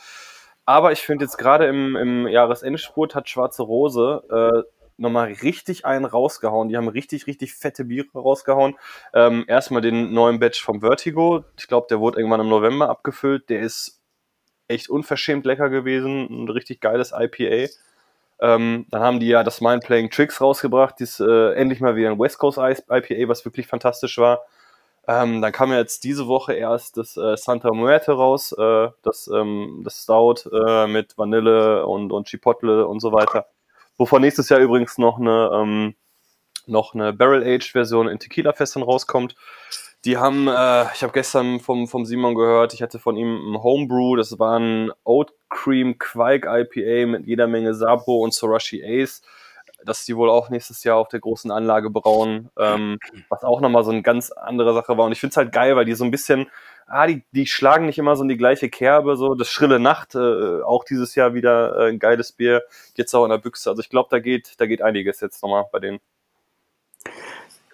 [0.66, 6.06] Aber ich finde jetzt gerade im, im Jahresendspurt hat Schwarze Rose äh, nochmal richtig einen
[6.06, 6.70] rausgehauen.
[6.70, 8.76] Die haben richtig, richtig fette Biere rausgehauen.
[9.14, 11.44] Ähm, erstmal den neuen Batch vom Vertigo.
[11.58, 13.50] Ich glaube, der wurde irgendwann im November abgefüllt.
[13.50, 14.02] Der ist
[14.68, 16.28] echt unverschämt lecker gewesen.
[16.30, 17.72] Ein richtig geiles IPA.
[18.40, 20.96] Ähm, dann haben die ja das Mind Playing Tricks rausgebracht.
[21.00, 24.42] Dies, äh, endlich mal wieder ein West Coast IPA, was wirklich fantastisch war.
[25.08, 29.28] Ähm, dann kam ja jetzt diese Woche erst das äh, Santa Muerte raus, äh, das,
[29.28, 33.46] ähm, das Stout äh, mit Vanille und, und Chipotle und so weiter.
[33.98, 35.96] Wovon nächstes Jahr übrigens noch eine, ähm,
[36.66, 39.36] noch eine Barrel-Aged-Version in Tequila-Fässern rauskommt.
[40.06, 43.64] Die haben, äh, ich habe gestern vom, vom Simon gehört, ich hatte von ihm ein
[43.64, 49.22] Homebrew, das war ein Oat Cream Quake IPA mit jeder Menge Sapo und Sorashi Ace
[49.86, 53.84] dass die wohl auch nächstes Jahr auf der großen Anlage brauen, ähm, was auch nochmal
[53.84, 55.06] so eine ganz andere Sache war.
[55.06, 56.48] Und ich finde es halt geil, weil die so ein bisschen,
[56.88, 60.16] ah, die, die schlagen nicht immer so in die gleiche Kerbe, so das Schrille Nacht,
[60.16, 62.64] äh, auch dieses Jahr wieder äh, ein geiles Bier,
[62.96, 63.70] jetzt auch in der Büchse.
[63.70, 66.00] Also ich glaube, da geht, da geht einiges jetzt nochmal bei denen.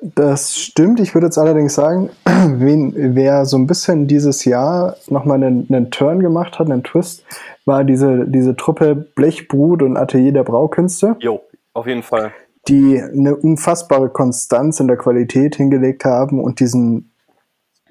[0.02, 1.00] Das stimmt.
[1.00, 5.91] Ich würde jetzt allerdings sagen, wen, wer so ein bisschen dieses Jahr nochmal einen, einen
[5.91, 7.24] Turn gemacht hat, einen Twist,
[7.65, 12.31] war diese, diese Truppe Blechbrut und Atelier der Braukünste, Jo, auf jeden Fall.
[12.67, 17.12] die eine unfassbare Konstanz in der Qualität hingelegt haben und diesen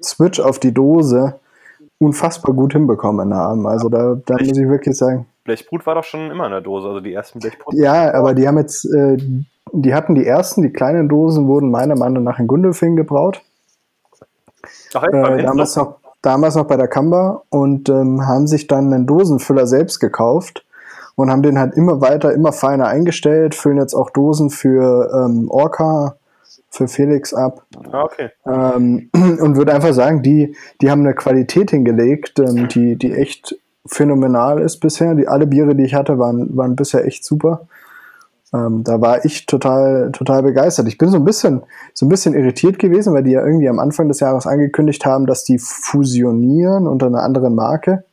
[0.01, 1.39] Switch auf die Dose
[1.99, 3.67] unfassbar gut hinbekommen haben.
[3.67, 6.87] Also da, da muss ich wirklich sagen, Blechbrut war doch schon immer in der Dose,
[6.87, 7.73] also die ersten Blechbrut.
[7.73, 9.17] ja, aber die haben jetzt, äh,
[9.73, 13.41] die hatten die ersten, die kleinen Dosen wurden meiner Meinung nach in Gundelfing gebraut.
[14.93, 18.93] Ach, echt, äh, damals, noch, damals noch bei der Kamba und ähm, haben sich dann
[18.93, 20.63] einen Dosenfüller selbst gekauft
[21.15, 25.49] und haben den halt immer weiter, immer feiner eingestellt, füllen jetzt auch Dosen für ähm,
[25.49, 26.15] Orca,
[26.69, 28.29] für Felix ab Ah, okay.
[28.45, 33.55] ähm, und würde einfach sagen, die, die haben eine Qualität hingelegt, ähm, die, die echt
[33.85, 35.15] phänomenal ist bisher.
[35.15, 37.67] Die, alle Biere, die ich hatte, waren, waren bisher echt super.
[38.53, 40.87] Ähm, da war ich total, total begeistert.
[40.87, 43.79] Ich bin so ein bisschen, so ein bisschen irritiert gewesen, weil die ja irgendwie am
[43.79, 48.03] Anfang des Jahres angekündigt haben, dass die fusionieren unter einer anderen Marke.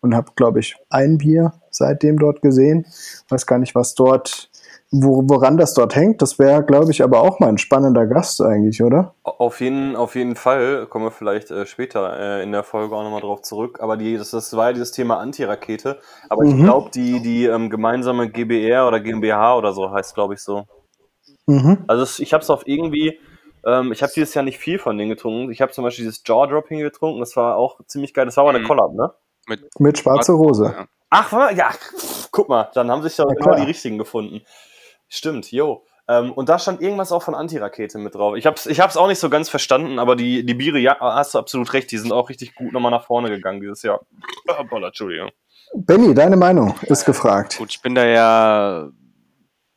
[0.00, 2.86] Und habe, glaube ich, ein Bier seitdem dort gesehen.
[3.28, 4.50] Weiß gar nicht, was dort,
[4.90, 6.20] wo, woran das dort hängt.
[6.22, 9.14] Das wäre, glaube ich, aber auch mal ein spannender Gast eigentlich, oder?
[9.24, 13.02] Auf jeden, auf jeden Fall kommen wir vielleicht äh, später äh, in der Folge auch
[13.02, 13.78] nochmal drauf zurück.
[13.80, 15.98] Aber die, das, das war ja dieses Thema Antirakete.
[16.28, 16.64] Aber ich Mhm.
[16.64, 20.64] glaube, die, die ähm, gemeinsame GBR oder GmbH oder so heißt, glaube ich, so.
[21.46, 21.78] Mhm.
[21.88, 23.18] Also ich habe es auf irgendwie,
[23.66, 25.50] ähm, ich habe dieses Jahr nicht viel von denen getrunken.
[25.50, 28.26] Ich habe zum Beispiel dieses Jaw-Dropping getrunken, das war auch ziemlich geil.
[28.26, 28.68] Das war aber eine Mhm.
[28.68, 29.10] Collab, ne?
[29.78, 30.74] Mit Schwarze Rose.
[30.76, 30.86] Ja.
[31.14, 31.70] Ach, wa- ja,
[32.30, 33.56] guck mal, dann haben sich ja klar.
[33.56, 34.40] die richtigen gefunden.
[35.08, 35.84] Stimmt, jo.
[36.08, 38.34] Ähm, und da stand irgendwas auch von Antirakete mit drauf.
[38.36, 41.34] Ich hab's, ich hab's auch nicht so ganz verstanden, aber die, die Biere, ja, hast
[41.34, 44.00] du absolut recht, die sind auch richtig gut nochmal nach vorne gegangen dieses Jahr.
[44.48, 45.30] Ah, Boah, Entschuldigung.
[45.74, 47.58] Benny, deine Meinung ist gefragt.
[47.58, 48.88] Gut, ich bin da ja.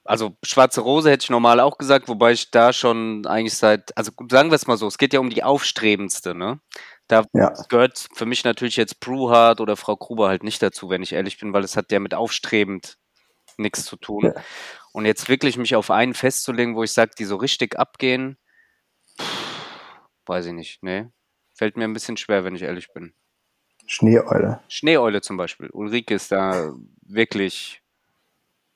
[0.07, 4.11] Also schwarze Rose hätte ich normal auch gesagt, wobei ich da schon eigentlich seit, also
[4.29, 6.59] sagen wir es mal so, es geht ja um die aufstrebendste, ne?
[7.07, 7.53] Da Ja.
[7.69, 11.39] gehört für mich natürlich jetzt Brewhard oder Frau Gruber halt nicht dazu, wenn ich ehrlich
[11.39, 12.97] bin, weil es hat ja mit aufstrebend
[13.57, 14.25] nichts zu tun.
[14.35, 14.41] Ja.
[14.91, 18.37] Und jetzt wirklich mich auf einen festzulegen, wo ich sage, die so richtig abgehen,
[19.21, 20.83] pff, weiß ich nicht.
[20.83, 21.07] Nee.
[21.53, 23.13] Fällt mir ein bisschen schwer, wenn ich ehrlich bin.
[23.85, 24.61] Schneeeule.
[24.67, 25.69] Schneeeule zum Beispiel.
[25.71, 27.81] Ulrike ist da wirklich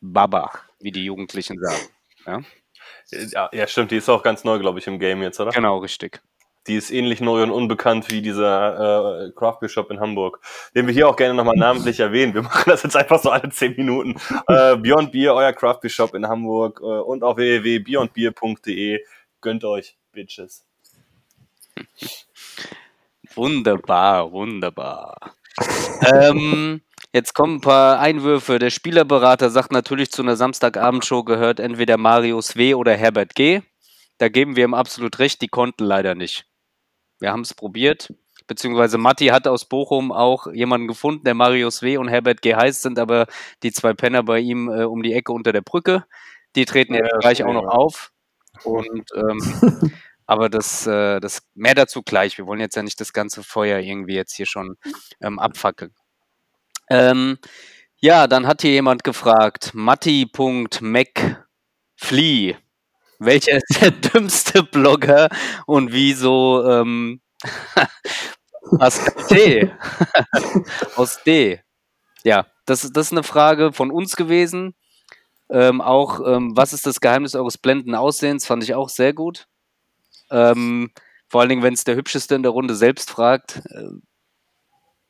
[0.01, 2.45] Baba, wie die Jugendlichen sagen.
[3.31, 5.51] Ja, ja, stimmt, die ist auch ganz neu, glaube ich, im Game jetzt, oder?
[5.51, 6.21] Genau, richtig.
[6.67, 10.39] Die ist ähnlich neu und unbekannt wie dieser äh, Craft Beer Shop in Hamburg,
[10.75, 12.33] den wir hier auch gerne nochmal namentlich erwähnen.
[12.33, 14.15] Wir machen das jetzt einfach so alle 10 Minuten.
[14.47, 18.99] Äh, Beyond Beer, euer Craft Beer Shop in Hamburg äh, und auf www.beyondbeer.de.
[19.41, 20.65] Gönnt euch, Bitches.
[23.35, 25.33] Wunderbar, wunderbar.
[26.11, 26.81] ähm,
[27.13, 28.59] jetzt kommen ein paar Einwürfe.
[28.59, 32.73] Der Spielerberater sagt natürlich, zu einer Samstagabendshow gehört entweder Marius W.
[32.73, 33.61] oder Herbert G.
[34.17, 36.48] Da geben wir ihm absolut recht, die konnten leider nicht.
[37.19, 38.13] Wir haben es probiert,
[38.47, 41.97] beziehungsweise Matti hat aus Bochum auch jemanden gefunden, der Marius W.
[41.97, 42.55] und Herbert G.
[42.55, 43.27] heißt, sind aber
[43.63, 46.05] die zwei Penner bei ihm äh, um die Ecke unter der Brücke.
[46.55, 48.11] Die treten Ja, jetzt gleich auch noch auf.
[48.63, 49.39] Und ähm,
[50.25, 52.37] aber das, äh, das mehr dazu gleich.
[52.37, 54.77] Wir wollen jetzt ja nicht das ganze Feuer irgendwie jetzt hier schon
[55.21, 55.93] ähm, abfackeln.
[56.89, 57.37] Ähm,
[57.97, 62.57] ja, dann hat hier jemand gefragt, Matti.mcflea.
[63.19, 65.29] Welcher ist der dümmste Blogger
[65.65, 67.21] und wieso ähm,
[68.79, 69.71] Pascal T.
[70.95, 71.61] aus D?
[72.23, 74.75] Ja, das, ist- das ist eine Frage von uns gewesen.
[75.51, 78.45] Ähm, auch, ähm, was ist das Geheimnis eures blendenden Aussehens?
[78.47, 79.47] Fand ich auch sehr gut.
[80.31, 80.91] Ähm,
[81.29, 83.57] vor allen Dingen, wenn es der Hübscheste in der Runde selbst fragt.
[83.71, 83.89] Äh,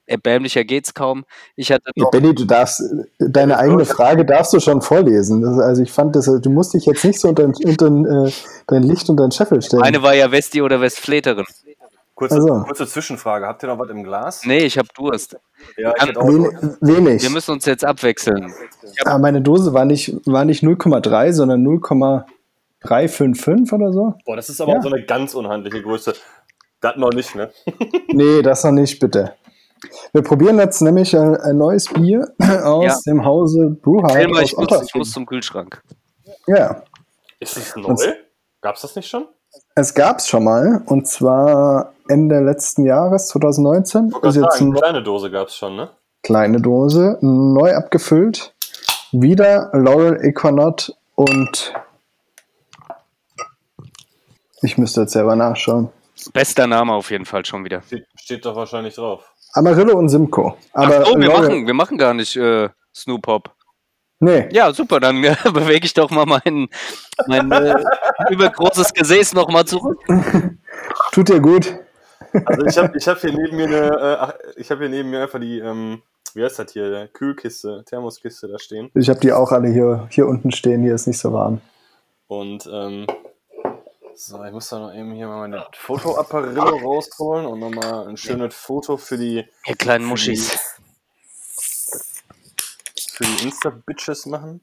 [0.09, 1.25] erbärmlicher geht's kaum.
[1.55, 2.81] Ich hatte Ja, noch, Benny, du darfst,
[3.19, 5.41] deine eigene Frage darfst du schon vorlesen.
[5.41, 8.31] Das, also ich fand das, du musst dich jetzt nicht so unter, unter äh,
[8.67, 9.83] dein Licht und dein Scheffel stellen.
[9.83, 11.45] eine war ja Westi oder Westfleterin.
[12.15, 12.63] Kurze, Also.
[12.65, 13.45] kurze Zwischenfrage.
[13.47, 14.41] Habt ihr noch was im Glas?
[14.43, 15.37] Nee, ich hab Durst.
[15.77, 17.23] Ja, ich Kann- hätte auch Wen, wenig.
[17.23, 18.53] Wir müssen uns jetzt abwechseln.
[19.05, 24.15] Aber meine Dose war nicht, war nicht 0,3, sondern 0,355 oder so.
[24.25, 24.79] Boah, das ist aber Ja.
[24.79, 26.13] auch so eine ganz unhandliche Größe.
[26.81, 27.51] Das noch nicht, ne?
[28.11, 29.33] Nee, das noch nicht, bitte.
[30.13, 32.27] Wir probieren jetzt nämlich ein, ein neues Bier
[32.63, 33.11] aus Ja.
[33.11, 35.81] dem Hause Brewhard ich aus muss, ich muss zum Kühlschrank.
[36.47, 36.83] Ja,
[37.39, 37.89] Ist es neu?
[37.89, 38.01] Und-
[38.61, 39.25] Gab's das nicht schon?
[39.75, 44.07] es gab es schon mal und zwar Ende letzten Jahres, 2019.
[44.07, 45.89] Ich wollte Ist gerade jetzt sagen, eine kleine Dose gab's schon, ne?
[46.23, 48.53] kleine Dose, neu abgefüllt.
[49.11, 51.73] Wieder Laurel Equanaut und
[54.61, 55.89] ich müsste jetzt selber nachschauen.
[56.33, 57.81] Bester Name auf jeden Fall schon wieder.
[57.81, 59.33] Steht, steht doch wahrscheinlich drauf.
[59.53, 60.53] Amarillo und Simcoe.
[60.73, 63.55] Aber Ach so, wir machen, wir machen gar nicht äh, Snoop Hop.
[64.21, 66.67] Nee, Ja, super, dann äh, bewege ich doch mal mein,
[67.27, 67.75] mein äh,
[68.29, 69.99] übergroßes Gesäß nochmal zurück.
[71.11, 71.73] tut dir gut.
[72.45, 75.23] Also ich habe ich hab hier neben mir eine, äh, ich habe hier neben mir
[75.23, 76.01] einfach die, ähm,
[76.33, 78.91] wie heißt das hier, Kühlkiste, Thermoskiste da stehen.
[78.93, 80.83] Ich habe die auch alle hier, hier unten stehen.
[80.83, 81.61] Hier ist nicht so warm.
[82.27, 83.07] Und ähm,
[84.21, 88.53] so, ich muss da noch eben hier mal meine Fotoapparillo rausholen und nochmal ein schönes
[88.53, 90.51] Foto für die, Ihr kleinen Muschis.
[93.13, 94.61] für die Insta-Bitches machen.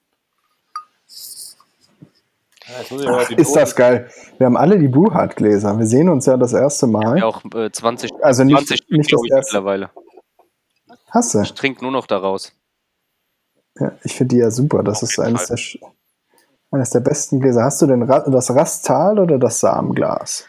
[2.68, 2.74] Ja,
[3.10, 4.10] Ach, die ist das geil.
[4.38, 5.78] Wir haben alle die Brewhard-Gläser.
[5.78, 7.18] Wir sehen uns ja das erste Mal.
[7.18, 9.36] Ja, auch äh, 20, Also nicht, 20 Stück, nicht das erste.
[9.56, 9.90] mittlerweile.
[11.10, 11.40] Hast du?
[11.42, 12.52] Ich trinke nur noch daraus.
[13.78, 14.82] Ja, ich finde die ja super.
[14.82, 15.78] Das ist eines der, sch-
[16.76, 17.64] eines der besten Gläser.
[17.64, 20.46] Hast du denn Ra das Rastal oder das Samenglas?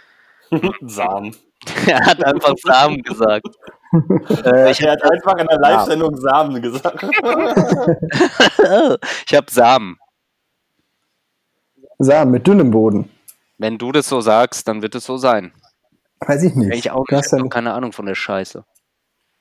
[0.82, 1.36] Samen.
[1.88, 3.48] er hat einfach Samen gesagt.
[4.46, 7.04] äh, ich Er hat einfach in der Live-Sendung Samen gesagt.
[9.26, 9.98] ich habe Samen.
[12.00, 13.10] Samen mit dünnem Boden.
[13.58, 15.52] Wenn du das so sagst, dann wird es so sein.
[16.20, 16.74] Weiß ich nicht.
[16.74, 17.14] Ich auch nicht.
[17.14, 18.64] hast Ich ja, habe keine Ahnung von der Scheiße.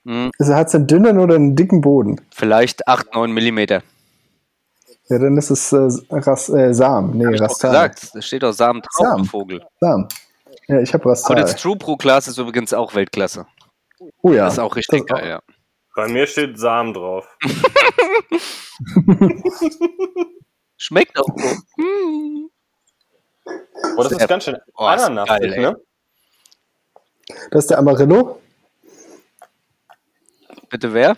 [0.07, 2.21] Hm, also hat es einen dünnen oder einen dicken Boden?
[2.31, 3.83] vielleicht 8, 9 Millimeter.
[5.09, 7.17] Ja, dann ist es äh, Ras äh, Samen.
[7.17, 7.71] Nee, Hab ich doch Rastal.
[7.71, 8.15] gesagt.
[8.15, 9.65] Da steht auch Samen drauf, du Vogel.
[9.81, 10.09] Samen.
[10.69, 11.37] Ja, ich habe Rastal.
[11.37, 13.47] das True Pro Glas ist übrigens auch Weltklasse.
[14.23, 14.45] oh ja.
[14.47, 15.41] Das ist auch richtig geil, ja.
[15.95, 17.27] Bei mir steht Samen drauf.
[20.77, 21.27] Schmeckt auch.
[21.77, 22.51] Hm.
[23.97, 25.61] Oh, das ist ganz schön Oh, geil, ey.
[25.61, 25.77] ne?
[27.51, 28.41] Das ist der Amarillo.
[30.69, 31.17] Bitte wer?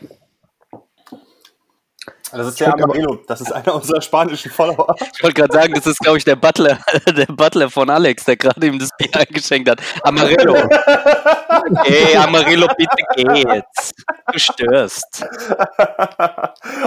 [2.33, 3.19] Das ist der Amarillo.
[3.27, 4.95] Das ist einer unserer spanischen Follower.
[5.15, 6.79] Ich wollte gerade sagen, das ist, glaube ich, der Butler,
[7.17, 9.81] der Butler von Alex, der gerade ihm das Bier eingeschenkt hat.
[10.03, 10.55] Amarillo.
[11.85, 13.95] Ey, Amarillo, bitte geh jetzt.
[14.33, 15.27] Du störst.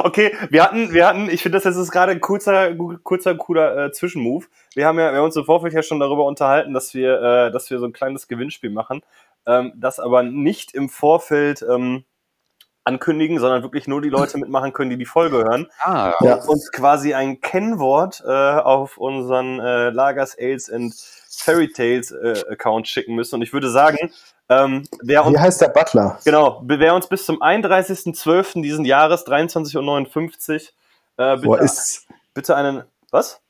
[0.03, 2.73] okay, wir hatten, wir hatten, ich finde, das ist gerade ein kurzer,
[3.03, 4.47] kurzer, cooler äh, Zwischenmove.
[4.75, 7.51] Wir haben ja, wir haben uns im Vorfeld ja schon darüber unterhalten, dass wir, äh,
[7.51, 9.01] dass wir so ein kleines Gewinnspiel machen.
[9.47, 12.03] ähm, das aber nicht im Vorfeld ähm,
[12.83, 15.67] ankündigen, sondern wirklich nur die Leute mitmachen können, die die Folge hören.
[15.79, 16.35] Ah, Ja.
[16.35, 20.93] Und uns quasi ein Kennwort äh, auf unseren äh, Lagers, Ales and
[21.29, 23.35] Fairy Tales äh, Account schicken müssen.
[23.35, 24.11] Und ich würde sagen,
[24.49, 26.19] ähm, wer uns Wie heißt der Butler?
[26.25, 28.61] Genau, wer uns bis zum 31.12.
[28.61, 31.69] diesen Jahres, 23.59 Uhr, äh, bitte, Boah,
[32.33, 33.41] bitte einen, was?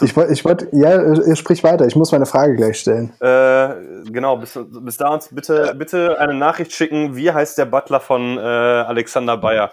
[0.00, 3.12] Ich wollte, ich wollt, ja, äh, sprich weiter, ich muss meine Frage gleich stellen.
[3.20, 8.00] Äh, genau, bis, bis da uns bitte, bitte eine Nachricht schicken, wie heißt der Butler
[8.00, 9.70] von äh, Alexander Bayer?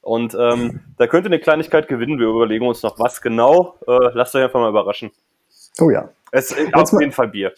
[0.00, 3.76] Und ähm, da könnt ihr eine Kleinigkeit gewinnen, wir überlegen uns noch was genau.
[3.86, 5.12] Äh, lasst euch einfach mal überraschen.
[5.80, 6.08] Oh ja.
[6.32, 7.52] Es ist auf mal- jeden Fall Bier.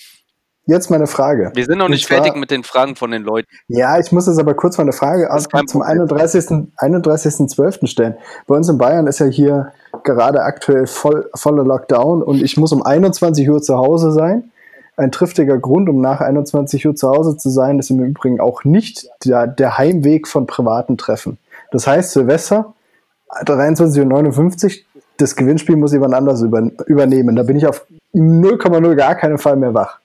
[0.66, 1.52] Jetzt meine Frage.
[1.54, 3.48] wir sind noch nicht zwar- fertig mit den Fragen von den Leuten.
[3.68, 6.00] Ja, ich muss jetzt aber kurz mal eine Frage kein zum Problem.
[6.02, 6.72] 31.
[6.78, 7.86] 31.12.
[7.86, 8.14] stellen.
[8.46, 9.72] Bei uns in Bayern ist ja hier
[10.04, 14.50] gerade aktuell voll, voller Lockdown und ich muss um 21 Uhr zu Hause sein.
[14.96, 18.64] Ein triftiger Grund, um nach 21 Uhr zu Hause zu sein, ist im Übrigen auch
[18.64, 21.36] nicht der, der Heimweg von privaten Treffen.
[21.72, 22.74] Das heißt, Silvester,
[23.44, 24.82] 23.59 Uhr,
[25.16, 27.36] das Gewinnspiel muss jemand anders über, übernehmen.
[27.36, 29.98] Da bin ich auf 0,0 gar keinen Fall mehr wach.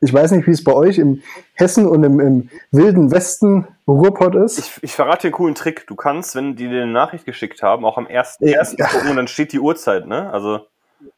[0.00, 1.22] Ich weiß nicht, wie es bei euch im
[1.54, 4.58] Hessen und im, im wilden Westen Ruhrpott ist.
[4.58, 5.86] Ich, ich verrate dir einen coolen Trick.
[5.86, 8.58] Du kannst, wenn die dir eine Nachricht geschickt haben, auch am ersten, Ja.
[8.58, 10.32] ersten gucken und dann steht die Uhrzeit, ne?
[10.32, 10.60] Also.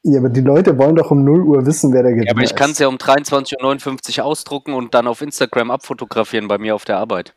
[0.02, 2.42] ja, aber die Leute wollen doch um 0 Uhr wissen, wer der Gewinner Ja, aber
[2.42, 6.74] ich kann es ja um 23.59 Uhr ausdrucken und dann auf Instagram abfotografieren bei mir
[6.74, 7.34] auf der Arbeit.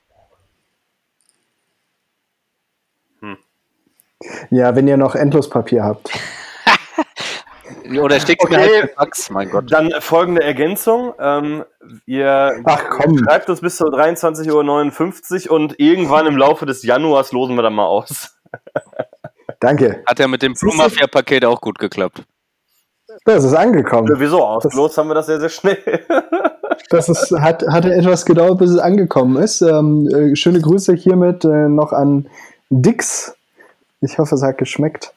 [4.50, 6.10] Ja, wenn ihr noch Endlospapier habt.
[8.00, 8.70] Oder schickst mir Okay.
[8.70, 9.72] halt per Fax, mein Gott.
[9.72, 11.14] Dann folgende Ergänzung.
[11.20, 11.64] Ähm,
[12.06, 17.32] ihr Ach komm, schreibt uns bis zur 23.59 Uhr und irgendwann im Laufe des Januars
[17.32, 18.38] losen wir dann mal aus.
[19.60, 20.04] danke.
[20.06, 22.24] Hat ja mit dem Blue Mafia Paket auch gut geklappt.
[23.26, 24.10] Das ist angekommen.
[24.18, 24.44] Wieso?
[24.44, 25.78] Ausgelost haben wir das sehr, sehr schnell.
[26.90, 29.62] Das ist, hat, hatte etwas gedauert, bis es angekommen ist.
[29.62, 32.28] Ähm, äh, schöne Grüße hiermit äh, noch an
[32.70, 33.36] Dix.
[34.02, 35.14] Ich hoffe, es hat geschmeckt.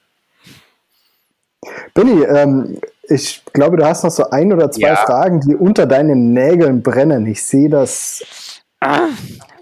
[1.95, 4.97] Benny, ähm, ich glaube, du hast noch so ein oder zwei Ja.
[4.97, 7.27] Fragen, die unter deinen Nägeln brennen.
[7.27, 8.63] Ich sehe das.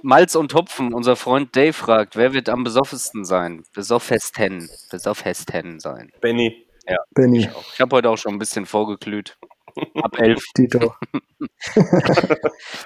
[0.03, 3.63] Malz und Hopfen, unser Freund Dave fragt, wer wird am besoffesten sein?
[3.75, 4.69] Besoffesten.
[4.91, 6.11] Besoffesten sein.
[6.21, 6.67] Benny.
[7.15, 9.39] Benny, Ich habe heute auch schon ein bisschen vorgeglüht.
[10.03, 10.43] Ab elf.
[10.57, 10.95] Dito.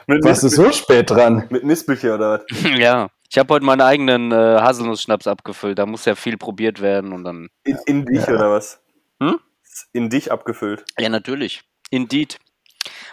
[0.07, 1.44] Mit, Warst du so spät dran?
[1.50, 2.62] mit Mispelchen oder was?
[2.78, 3.09] ja.
[3.31, 5.78] Ich habe heute meinen eigenen äh, Haselnuss-Schnaps abgefüllt.
[5.78, 7.48] Da muss ja viel probiert werden und dann.
[7.64, 8.81] In, in dich oder was?
[9.20, 9.38] Hm?
[9.92, 10.85] In dich abgefüllt.
[10.98, 11.62] Ja, natürlich.
[11.90, 12.38] Indeed.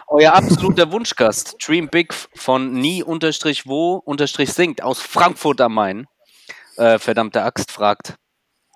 [0.08, 6.06] Euer absoluter Wunschgast, Dream Big von nie unterstrich wo unterstrich singt aus Frankfurt am Main.
[6.76, 8.14] Äh, verdammte Axt fragt.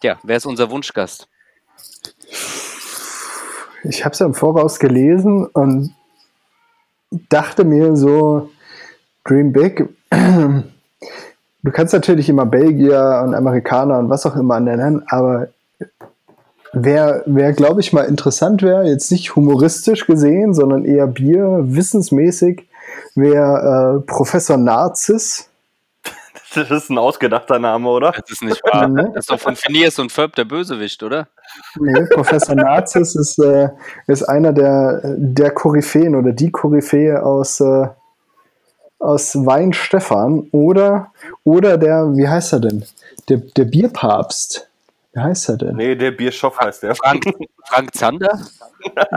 [0.02, 1.28] Ja, wer ist unser Wunschgast?
[3.84, 5.94] Ich habe es ja im Voraus gelesen und
[7.10, 8.50] dachte mir so,
[9.24, 9.88] Dream Big.
[11.62, 15.48] Du kannst natürlich immer Belgier und Amerikaner und was auch immer nennen, aber
[16.72, 22.68] wer, wer glaube ich mal interessant wäre, jetzt nicht humoristisch gesehen, sondern eher Bier, wissensmäßig,
[23.14, 25.46] wäre äh, Professor Narziss.
[26.52, 28.10] Das ist ein ausgedachter Name, oder?
[28.10, 28.88] Das ist nicht wahr.
[28.88, 29.12] Ne?
[29.14, 31.28] Das ist doch von Phineas und Ferb der Bösewicht, oder?
[31.78, 33.68] Nee, Professor Narziss ist, äh,
[34.08, 37.86] ist einer der, der Koryphäen oder die Koryphäe aus, äh,
[38.98, 41.12] aus Weinstefan oder,
[41.44, 42.84] oder der, wie heißt er denn?
[43.28, 44.69] Der, der Bierpapst.
[45.12, 45.76] Wie heißt er denn?
[45.76, 46.94] Nee, der Bierschoff heißt der.
[46.94, 47.24] Frank,
[47.64, 48.38] Frank Zander?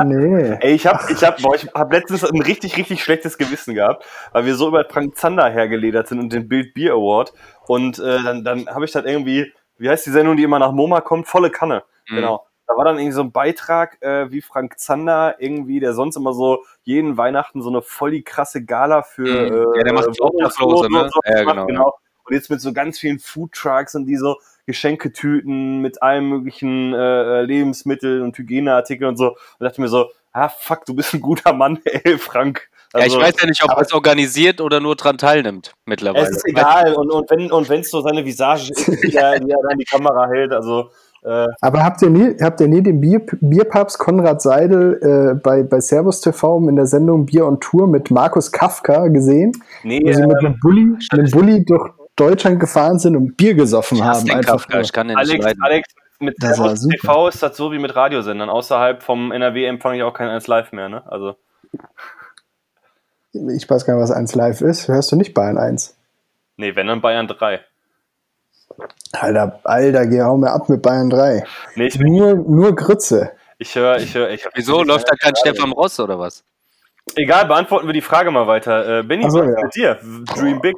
[0.04, 0.58] Nee.
[0.60, 4.06] Ey, ich hab, ich hab, boah, ich hab letztens ein richtig, richtig schlechtes Gewissen gehabt,
[4.32, 7.34] weil wir so über Frank Zander hergeledert sind und den Bild Bier Award.
[7.68, 10.72] Und äh, dann, dann habe ich das irgendwie, wie heißt die Sendung, die immer nach
[10.72, 11.28] MoMA kommt?
[11.28, 11.84] Volle Kanne.
[12.10, 12.16] Mhm.
[12.16, 12.48] Genau.
[12.66, 16.34] Da war dann irgendwie so ein Beitrag, äh, wie Frank Zander irgendwie, der sonst immer
[16.34, 19.76] so jeden Weihnachten so eine voll die krasse Gala für Mhm.
[19.76, 21.10] Ja, der macht äh, Obdachlose, ne?
[21.14, 25.80] so Ja, macht, genau, Und jetzt mit so ganz vielen Foodtrucks und die so Geschenketüten
[25.80, 29.30] mit allen möglichen äh, Lebensmitteln und Hygieneartikeln und so.
[29.30, 32.70] Und dachte mir so, ah fuck, du bist ein guter Mann, ey, Frank.
[32.94, 36.26] ja, ich Also, weiß ja nicht, ob er es organisiert oder nur dran teilnimmt mittlerweile.
[36.26, 36.94] es ist egal.
[36.96, 39.86] Und, und wenn und wenn's so seine Visage ist, die er, die er dann die
[39.86, 40.90] Kamera hält, also
[41.24, 45.64] äh, Aber habt ihr nie, habt ihr nie den Bier, Bierpapst Konrad Seidel äh, bei,
[45.64, 49.54] bei Servus TV in der Sendung Bier on Tour mit Markus Kafka gesehen?
[49.84, 54.04] nee, äh, mit einem Bulli, einem Bulli durch Deutschland gefahren sind und Bier gesoffen ich
[54.04, 54.30] haben.
[54.30, 55.64] Einfach Kafka, ich kann den nicht Alex, leiden.
[55.64, 56.98] Alex, mit Das war Servus super.
[56.98, 58.50] TV ist das so wie mit Radiosendern.
[58.50, 61.04] Außerhalb vom NRW empfange ich auch kein 1 Live mehr, ne?
[61.08, 61.36] Also
[63.34, 64.88] Ich weiß gar nicht, was 1 Live ist.
[64.88, 65.96] Hörst du nicht Bayern 1?
[66.58, 67.62] nee, wenn dann Bayern 3.
[69.12, 71.44] Alter, Alter, geh hau mir ab mit Bayern 3.
[71.76, 73.32] Nee, ich, Nur, nur Grütze.
[73.58, 76.44] ich höre, ich höre, ich Wieso läuft da kein Stefan Ross oder was?
[77.16, 79.00] Egal, beantworten wir die Frage mal weiter.
[79.00, 79.64] Äh, Benny, so, was ist ja.
[79.64, 80.26] mit dir?
[80.36, 80.76] Dream Big.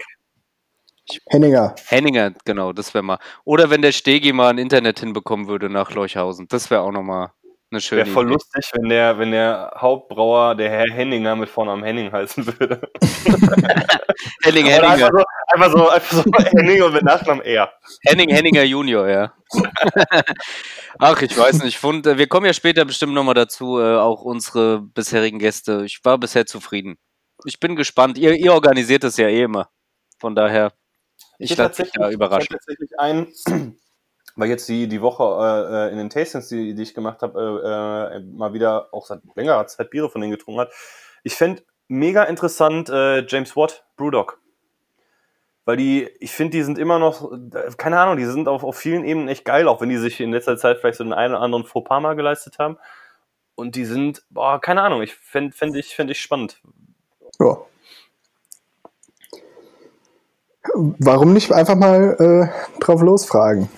[1.29, 1.75] Henninger.
[1.87, 3.19] Henninger, genau, das wäre mal.
[3.43, 6.47] Oder wenn der Stegi mal ein Internet hinbekommen würde nach Leuchhausen.
[6.49, 7.31] Das wäre auch nochmal
[7.71, 8.33] eine schöne Wäre voll Idee.
[8.33, 12.81] lustig, wenn der, wenn der Hauptbrauer, der Herr Henninger, mit Vornamen Henning heißen würde.
[14.43, 14.91] Henning Henninger.
[14.91, 16.23] einfach so, einfach so, einfach so
[16.57, 17.71] Henning und mit Nachnamen R.
[18.03, 19.33] Henning Henninger Junior, ja.
[20.99, 21.75] Ach, ich weiß nicht.
[21.75, 25.83] Ich fand, äh, wir kommen ja später bestimmt nochmal dazu, äh, auch unsere bisherigen Gäste.
[25.85, 26.97] Ich war bisher zufrieden.
[27.45, 28.17] Ich bin gespannt.
[28.17, 29.69] Ihr, ihr organisiert es ja eh immer.
[30.19, 30.71] Von daher,
[31.39, 31.57] ich Ich
[32.13, 32.47] überraschen.
[32.47, 33.27] hätte tatsächlich einen,
[34.35, 35.23] weil jetzt die, die Woche
[35.69, 39.21] äh, in den Tastings, die, die ich gemacht habe, äh, äh, mal wieder auch seit
[39.35, 40.71] längerer Zeit Biere von denen getrunken hat.
[41.23, 44.39] Ich fände mega interessant äh, James Watt, Brewdog.
[45.65, 48.77] Weil die, ich finde, die sind immer noch, äh, keine Ahnung, die sind auf, auf
[48.77, 51.33] vielen Ebenen echt geil, auch wenn die sich in letzter Zeit vielleicht so den einen
[51.33, 52.77] oder anderen Fauxpas mal geleistet haben.
[53.55, 56.61] Und die sind, boah, keine Ahnung, ich fände fänd ich, fänd ich spannend.
[57.39, 57.57] Ja.
[60.73, 63.69] Warum nicht einfach mal äh, drauf losfragen?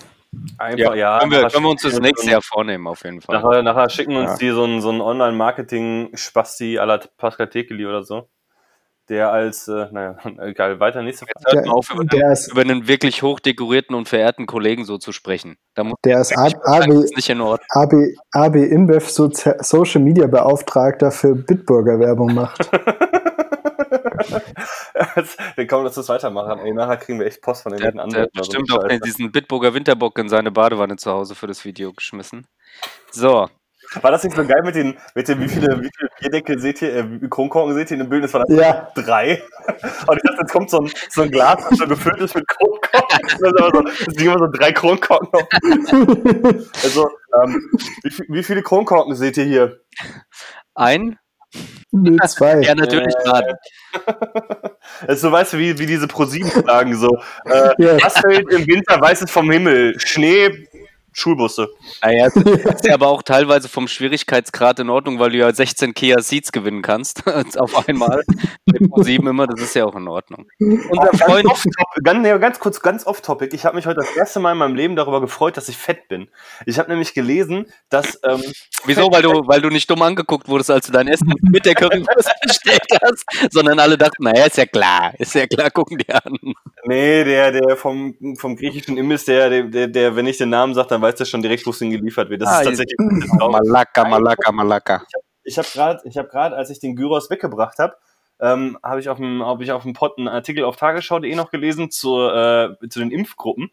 [0.58, 1.18] Einfach, ja.
[1.20, 3.40] können, wir, können wir uns das nächste Jahr vornehmen, auf jeden Fall.
[3.40, 4.36] Nachher, nachher schicken uns Ja.
[4.36, 8.28] die so einen, so einen Online-Marketing-Spasti à la Pascal Tekeli oder so.
[9.08, 11.66] Der als, äh, naja, egal, weiter, nächste Frage.
[11.66, 15.56] Mal auf, über, Der ist, über einen wirklich hochdekorierten und verehrten Kollegen so zu sprechen.
[15.74, 17.66] Da muss der ist AB, ist nicht in Ordnung.
[17.70, 17.94] AB,
[18.32, 22.68] AB InBev so Social Media Beauftragter für Bitburger Werbung macht.
[25.56, 26.60] Dann komm, lass uns weitermachen.
[26.60, 28.86] Ey, nachher kriegen wir echt Post von den Der, netten der hat so bestimmt auch
[28.86, 32.46] den, diesen Bitburger Winterbock in seine Badewanne zu Hause für das Video geschmissen.
[33.10, 33.48] So,
[34.02, 36.82] War das nicht so geil mit den, mit den wie viele, wie viele Bierdeckel seht
[36.82, 38.22] ihr, äh, wie Kronkorken seht ihr in dem Bild?
[38.24, 39.42] Das waren Ja, drei.
[40.06, 42.46] Und ich dachte, jetzt kommt so ein, so ein Glas, das schon gefüllt ist mit
[42.46, 43.28] Kronkorken.
[43.38, 45.48] So, es liegen immer so drei Kronkorken auf.
[46.82, 47.08] Also,
[47.42, 47.70] ähm,
[48.02, 49.80] wie, wie viele Kronkorken seht ihr hier?
[50.74, 51.18] ein?
[51.90, 52.60] Nee, zwei.
[52.60, 53.54] Ja, natürlich Äh, gerade.
[55.06, 57.08] Also, weißt du, wie, wie diese ProSieben-Fragen so.
[57.44, 57.96] Äh, Ja.
[58.02, 59.98] Was fällt im Winter weißes vom Himmel?
[60.00, 60.67] Schnee,
[61.18, 61.68] Schulbusse.
[62.02, 65.94] Naja, das ist ja aber auch teilweise vom Schwierigkeitsgrad in Ordnung, weil du ja 16
[65.94, 67.24] Kia Seats gewinnen kannst
[67.58, 68.22] auf einmal.
[68.66, 70.46] Mit 7 immer, das ist ja auch in Ordnung.
[70.58, 71.48] Unser Ganz, Freund,
[72.04, 73.54] ganz, nee, ganz kurz, ganz off-topic.
[73.54, 76.08] Ich habe mich heute das erste Mal in meinem Leben darüber gefreut, dass ich fett
[76.08, 76.28] bin.
[76.66, 78.20] Ich habe nämlich gelesen, dass.
[78.24, 78.42] Ähm,
[78.84, 79.10] wieso?
[79.10, 82.30] Weil du, weil du nicht dumm angeguckt wurdest, als du dein Essen mit der Currywurst
[82.46, 86.38] bestellt hast, sondern alle dachten, naja, ist ja klar, ist ja klar, gucken die an.
[86.84, 90.74] nee, der, der vom, vom griechischen Imbiss, der, der, der, der, wenn ich den Namen
[90.74, 92.42] sage, dann weiß der schon direkt, wo es hingeliefert wird.
[92.42, 92.96] Das Ah, ist tatsächlich.
[93.38, 95.02] Malaka, Malaka, Malaka.
[95.44, 97.96] Ich habe gerade, ich habe gerade, als ich den Gyros weggebracht habe,
[98.40, 101.50] ähm, habe ich auf dem, habe ich auf dem Pod einen Artikel auf Tagesschau.de noch
[101.50, 103.70] gelesen zur, äh, zu den Impfgruppen.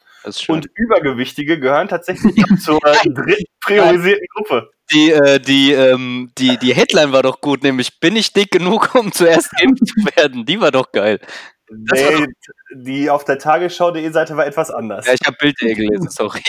[0.48, 4.71] Und Übergewichtige gehören tatsächlich zur dritten priorisierten Gruppe.
[4.91, 8.93] Die, äh, die, ähm, die, die Headline war doch gut, nämlich bin ich dick genug,
[8.95, 10.45] um zuerst geimpft zu werden?
[10.45, 11.19] Die war doch geil.
[11.67, 12.28] Das Nee,
[12.75, 15.08] die auf der Tagesschau.de Seite war etwas anders.
[15.08, 16.41] Ja, ich habe Bild.de gelesen, sorry.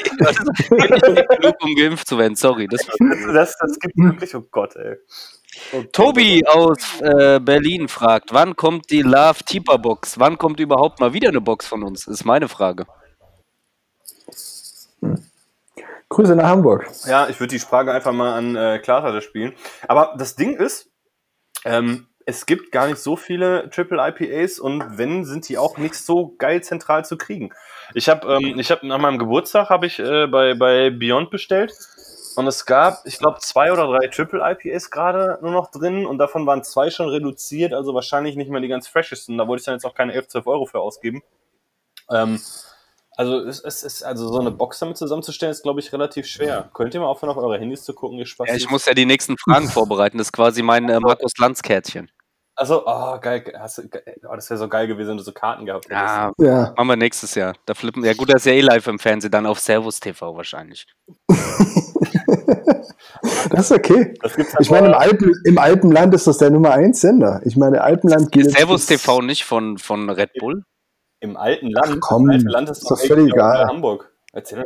[0.68, 2.37] bin ich dick genug, um geimpft zu werden?
[2.37, 2.68] Sorry.
[2.68, 2.87] Das
[3.33, 4.96] Das, das gibt wirklich, oh Gott, ey.
[5.72, 5.92] Gott.
[5.92, 10.18] Tobi aus äh, Berlin fragt, wann kommt die Love Teeper Box?
[10.18, 12.07] Wann kommt überhaupt mal wieder eine Box von uns?
[12.07, 12.87] Ist meine Frage.
[16.09, 16.87] Grüße nach Hamburg.
[17.07, 19.55] Ja, ich würde die Frage einfach mal an äh, Klarteile spielen.
[19.88, 20.90] Aber das Ding ist,
[21.64, 25.95] ähm, es gibt gar nicht so viele Triple IPAs und wenn, sind die auch nicht
[25.95, 27.51] so geil zentral zu kriegen.
[27.95, 31.73] Ich habe ähm, ich hab nach meinem Geburtstag habe ich äh, bei, bei Beyond bestellt
[32.35, 36.19] und es gab, ich glaube, zwei oder drei Triple IPAs gerade nur noch drin und
[36.19, 39.39] davon waren zwei schon reduziert, also wahrscheinlich nicht mehr die ganz freshesten.
[39.39, 41.23] Da wollte ich dann jetzt auch keine 11, 12 Euro für ausgeben.
[42.11, 42.41] Ähm,
[43.17, 46.69] also es, es ist also so eine Box damit zusammenzustellen, ist glaube ich relativ schwer.
[46.75, 48.49] Könnt ihr mal aufhören, auf eure Handys zu gucken, ihr Spaß.
[48.49, 50.19] Ja, ich muss ja die nächsten Fragen vorbereiten.
[50.19, 52.11] Das ist quasi mein äh, Markus Lanz-Kärtchen.
[52.57, 53.45] Also, oh, geil.
[53.59, 56.01] Hast du, oh, das wäre so geil gewesen, wenn du so Karten gehabt hättest.
[56.01, 56.73] Ja, Ja.
[56.77, 57.55] machen wir nächstes Jahr.
[57.66, 58.03] Da flippen.
[58.05, 60.87] Ja, gut, das ist ja eh live im Fernsehen, dann auf Servus TV wahrscheinlich.
[63.51, 64.14] Das ist okay.
[64.23, 67.40] Das gibt's halt Ich meine, im, Alpen, im Alpenland ist das der Nummer 1 Sender.
[67.45, 68.51] Ich meine, Alpenland gilt.
[68.51, 70.62] Servus TV nicht von, von Red Bull?
[71.20, 71.87] im alten Land.
[71.95, 73.66] Ach komm, das alte Land ist ist doch völlig egal.
[73.66, 74.12] Hamburg.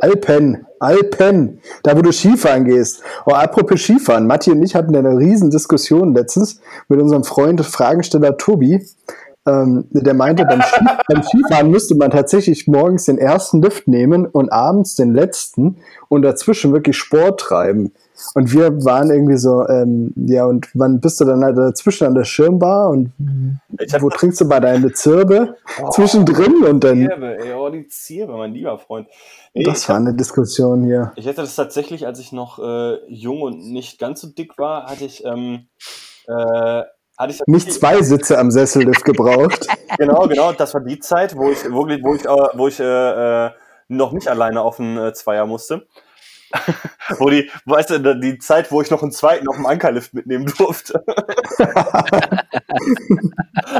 [0.01, 3.03] Alpen, Alpen, da wo du Skifahren gehst.
[3.25, 6.59] Oh, apropos Skifahren, Matti und ich hatten eine riesen Diskussion letztens
[6.89, 8.85] mit unserem Freund Fragensteller Tobi.
[9.47, 14.25] Ähm, der meinte, beim, Ski, beim Skifahren müsste man tatsächlich morgens den ersten Lift nehmen
[14.25, 15.77] und abends den letzten
[16.09, 17.93] und dazwischen wirklich Sport treiben.
[18.33, 22.15] Und wir waren irgendwie so, ähm, ja, und wann bist du dann halt dazwischen an
[22.15, 23.11] der Schirmbar und
[23.91, 27.87] hab wo trinkst du bei deine Zirbe Oh, zwischendrin und dann, Zierbe, ey, oh, die
[27.87, 29.07] Zierbe, mein lieber Freund.
[29.53, 31.13] Ey, das war eine Diskussion hier.
[31.15, 34.85] ich hatte das tatsächlich, als ich noch äh, jung und nicht ganz so dick war,
[34.85, 35.67] hatte ich, ähm,
[36.27, 36.83] äh,
[37.17, 39.67] hatte ich Nicht zwei Sitze am Sessellift gebraucht.
[39.97, 40.53] Genau, genau.
[40.53, 43.51] Das war die Zeit, wo ich wirklich, wo ich, äh, wo ich äh, äh,
[43.89, 45.85] noch nicht alleine auf einen äh, Zweier musste.
[47.17, 50.45] wo die, weißt du, die Zeit, wo ich noch einen zweiten auf dem Ankerlift mitnehmen
[50.57, 51.03] durfte.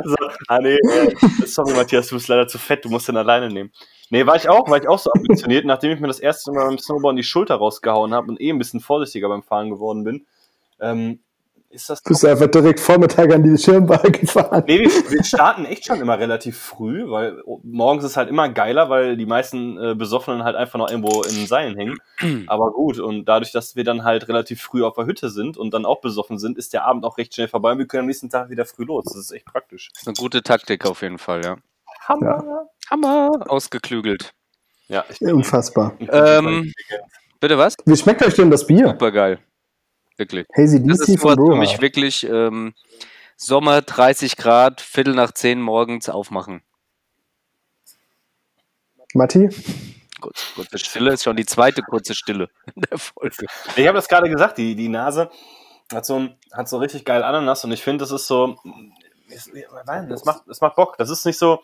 [0.06, 0.16] so,
[0.48, 1.16] ah nee, äh,
[1.46, 3.72] sorry Matthias, du bist leider zu fett, du musst den alleine nehmen.
[4.10, 6.68] Nee, war ich auch, war ich auch so ambitioniert, nachdem ich mir das erste Mal
[6.68, 10.26] beim Snowboarden die Schulter rausgehauen habe und eh ein bisschen vorsichtiger beim Fahren geworden bin.
[10.80, 11.20] Ähm,
[11.72, 14.64] ist das Bist du einfach direkt Vormittag an die Schirmbar gefahren.
[14.68, 18.90] Nee, wir, wir starten echt schon immer relativ früh, weil morgens ist halt immer geiler,
[18.90, 21.98] weil die meisten äh, Besoffenen halt einfach noch irgendwo in den Seilen hängen.
[22.48, 25.74] Aber gut, und dadurch, dass wir dann halt relativ früh auf der Hütte sind und
[25.74, 28.08] dann auch besoffen sind, ist der Abend auch recht schnell vorbei und wir können am
[28.08, 29.06] nächsten Tag wieder früh los.
[29.06, 29.90] Das ist echt praktisch.
[29.94, 31.58] Das ist eine gute Taktik auf jeden Fall, ja.
[32.08, 32.68] Hammer!
[32.90, 33.32] Hammer!
[33.48, 34.34] Ausgeklügelt.
[34.88, 35.94] Ja, ich Unfassbar.
[36.00, 36.74] ich Ähm,
[37.40, 37.76] Bitte was?
[37.86, 38.88] Wie schmeckt euch denn das Bier?
[38.90, 39.40] Super geil.
[40.18, 40.48] Wirklich.
[40.56, 42.74] Hazy Das DC ist von für mich wirklich ähm,
[43.38, 46.62] Sommer, 30 Grad, Viertel nach 10 morgens aufmachen.
[49.14, 49.50] Matti?
[50.20, 53.48] Kurz, kurze Stille ist schon die zweite kurze Stille in der Folge.
[53.76, 55.30] Ich habe das gerade gesagt, die, die Nase
[55.92, 58.58] hat so, hat so richtig geil Ananas und ich finde, das ist so,
[59.86, 60.98] nein, das macht, das macht Bock.
[60.98, 61.62] Das ist nicht so,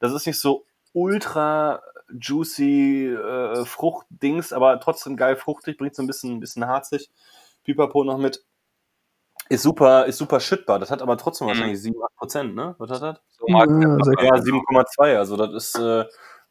[0.00, 1.82] das ist nicht so ultra
[2.18, 7.10] juicy äh, Fruchtdings, aber trotzdem geil fruchtig, bringt so ein bisschen, ein bisschen harzig.
[7.68, 8.42] Pipapo noch mit.
[9.50, 10.78] Ist super, ist super schüttbar.
[10.78, 11.50] Das hat aber trotzdem Mhm.
[11.50, 12.74] wahrscheinlich 7, 8 Prozent, ne?
[12.78, 13.20] Was hat das?
[13.38, 14.24] So Ja, sehr das.
[14.24, 15.16] Ja, 7,2.
[15.18, 16.04] Also das ist, äh,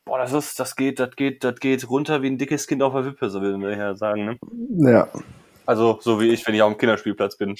[0.05, 2.93] boah, das ist, das geht, das geht, das geht runter wie ein dickes Kind auf
[2.93, 4.37] der Wippe, so will man ja sagen, ne?
[4.91, 5.07] Ja.
[5.65, 7.55] Also so wie ich, wenn ich auf dem Kinderspielplatz bin.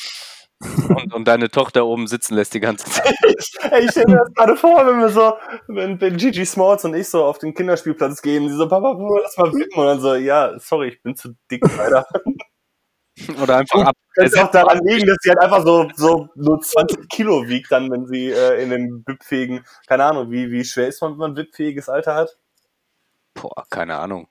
[0.90, 3.14] und, und deine Tochter oben sitzen lässt die ganze Zeit.
[3.72, 5.34] Ey, ich stelle mir das gerade vor, wenn wir so,
[5.68, 9.20] wenn, wenn Gigi Smalls und ich so auf den Kinderspielplatz gehen, die so, Papa, Papa,
[9.22, 9.80] lass mal wippen.
[9.80, 12.08] Und dann so, ja, sorry, ich bin zu dick, Alter.
[13.42, 13.96] Oder einfach ab.
[14.16, 17.92] Könnte auch daran liegen, dass sie halt einfach so, so nur 20 Kilo wiegt dann,
[17.92, 21.32] wenn sie äh, in den wippfähigen, keine Ahnung, wie, wie schwer ist man, wenn man
[21.32, 22.38] ein wippfähiges Alter hat?
[23.34, 24.28] Boah, keine Ahnung.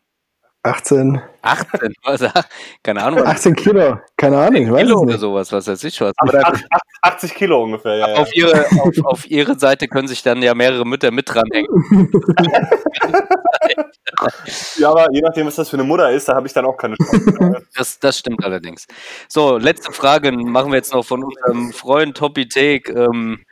[0.66, 1.22] 18.
[1.42, 2.20] 18, was?
[2.82, 3.24] Keine Ahnung.
[3.24, 3.98] 18 Kilo.
[4.16, 6.12] Keine Ahnung, ich weiß Kilo oder sowas, was weiß ich was.
[6.16, 6.66] Aber Aber da, 80,
[7.02, 8.08] 80 Kilo ungefähr, ja.
[8.08, 8.16] ja.
[8.16, 11.70] auf, ihre, auf, auf ihre Seite können sich dann ja mehrere Mütter mit dranhängen.
[14.78, 16.76] ja, aber je nachdem, was das für eine Mutter ist, da habe ich dann auch
[16.76, 17.64] keine Chance.
[17.76, 18.86] Das, das stimmt allerdings.
[19.28, 23.44] So, letzte Frage machen wir jetzt noch von unserem Freund Toppy Take ähm,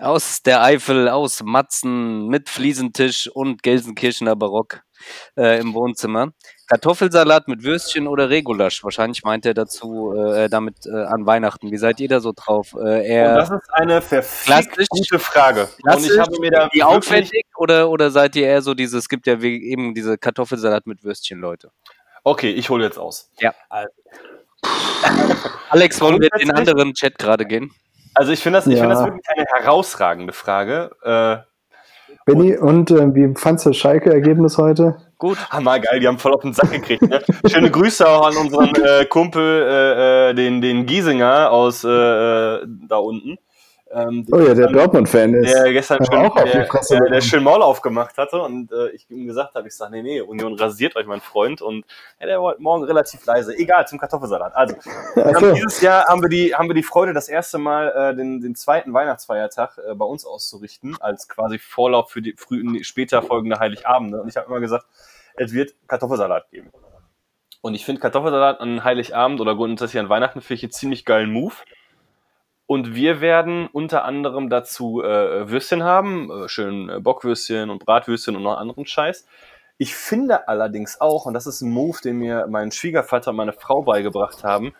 [0.00, 4.82] aus der Eifel, aus Matzen mit Fliesentisch und Gelsenkirchener Barock
[5.36, 6.32] äh, im Wohnzimmer.
[6.68, 8.84] Kartoffelsalat mit Würstchen oder Regulasch?
[8.84, 11.70] Wahrscheinlich meint er dazu äh, damit äh, an Weihnachten.
[11.70, 12.74] Wie seid ihr da so drauf?
[12.74, 15.68] Äh, das ist eine verfickt gute Frage.
[15.82, 19.08] Und ich habe mir da die aufwendig oder, oder seid ihr eher so dieses, es
[19.08, 21.70] gibt ja wie, eben diese Kartoffelsalat mit Würstchen, Leute?
[22.24, 23.30] Okay, ich hole jetzt aus.
[23.40, 23.54] Ja.
[23.70, 23.88] Also,
[25.70, 27.72] Alex, wollen wir in den anderen Chat gerade gehen?
[28.14, 28.80] Also ich finde das, ich Ja.
[28.80, 31.46] finde das wirklich eine herausragende Frage.
[32.28, 34.96] Benny, und äh, wie fandst du das Schalke-Ergebnis heute?
[35.16, 35.38] Gut.
[35.50, 37.00] hammer geil, die haben voll auf den Sack gekriegt.
[37.00, 37.22] Ne?
[37.50, 42.66] Schöne Grüße auch an unseren äh, Kumpel, äh, äh, den, den Giesinger aus äh, äh,
[42.86, 43.38] da unten.
[43.90, 45.54] Ähm, Oh ja, der Dortmund-Fan ist.
[45.54, 48.40] der gestern Ja, schön, auch auf die der, Fresse der, der schön Maul aufgemacht hatte
[48.40, 51.62] und äh, ich ihm gesagt habe, ich sage, nee, nee, Union rasiert euch, mein Freund.
[51.62, 51.86] Und
[52.20, 53.56] ja, der war Morgen relativ leise.
[53.56, 54.54] Egal, zum Kartoffelsalat.
[54.54, 54.76] Also,
[55.16, 58.40] haben dieses Jahr haben wir die, haben wir die Freude, das erste Mal äh, den,
[58.40, 63.58] den zweiten Weihnachtsfeiertag äh, bei uns auszurichten, als quasi Vorlauf für die frühen, später folgende
[63.58, 64.20] Heiligabende.
[64.20, 64.86] Und ich habe immer gesagt,
[65.36, 66.70] es wird Kartoffelsalat geben.
[67.60, 71.30] Und ich finde Kartoffelsalat an Heiligabend oder grundsätzlich an Weihnachten finde ich einen ziemlich geilen
[71.32, 71.54] Move.
[72.68, 78.36] Und wir werden unter anderem dazu äh, Würstchen haben, äh, schön äh, Bockwürstchen und Bratwürstchen
[78.36, 79.24] und noch anderen Scheiß.
[79.78, 83.54] Ich finde allerdings auch, und das ist ein Move, den mir mein Schwiegervater und meine
[83.54, 84.74] Frau beigebracht haben,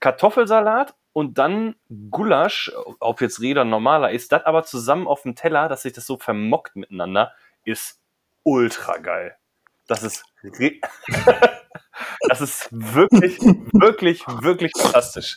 [0.00, 1.76] Kartoffelsalat und dann
[2.10, 6.06] Gulasch, ob jetzt Räder normaler ist, das aber zusammen auf dem Teller, dass sich das
[6.06, 8.00] so vermockt miteinander, ist
[8.42, 9.36] ultra geil.
[9.86, 10.24] Das ist,
[12.28, 13.38] das ist wirklich,
[13.72, 15.36] wirklich, wirklich fantastisch.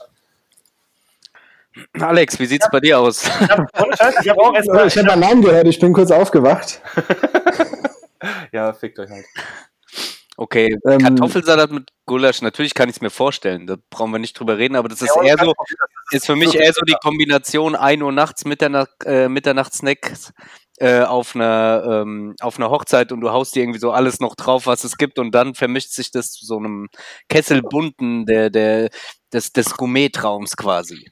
[1.99, 3.23] Alex, wie sieht's bei dir aus?
[3.23, 6.81] Ich habe hab auch erst Oh, ich habe Alarm gehört, ich bin kurz aufgewacht.
[8.51, 9.25] Ja, fickt euch halt.
[10.37, 14.39] Okay, Ähm, Kartoffelsalat mit Gulasch, natürlich kann ich es mir vorstellen, da brauchen wir nicht
[14.39, 15.53] drüber reden, aber das ist Ja, eher so,
[16.11, 20.33] ist für mich eher so die Kombination 1 Uhr nachts, Mitternacht, äh, Mitternachtssnacks
[20.77, 24.35] äh, auf einer ähm, auf einer Hochzeit und du haust dir irgendwie so alles noch
[24.35, 26.87] drauf, was es gibt und dann vermischt sich das zu so einem
[27.29, 28.89] Kessel bunten der, der,
[29.31, 31.11] des, des Gourmet-Traums quasi.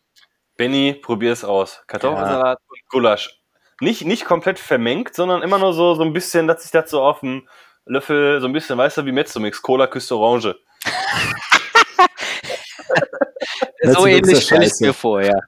[0.60, 1.82] Benny, probier's aus.
[1.88, 3.40] Kartoffelsalat und Gulasch.
[3.80, 7.02] Nicht, nicht komplett vermengt, sondern immer nur so, so ein bisschen, dass sich das so
[7.02, 7.48] auf dem
[7.86, 10.60] Löffel, so ein bisschen, weißt du, wie Mezzomix, Cola küsst Orange.
[13.82, 15.40] So ähnlich stelle ich mir vor, ja.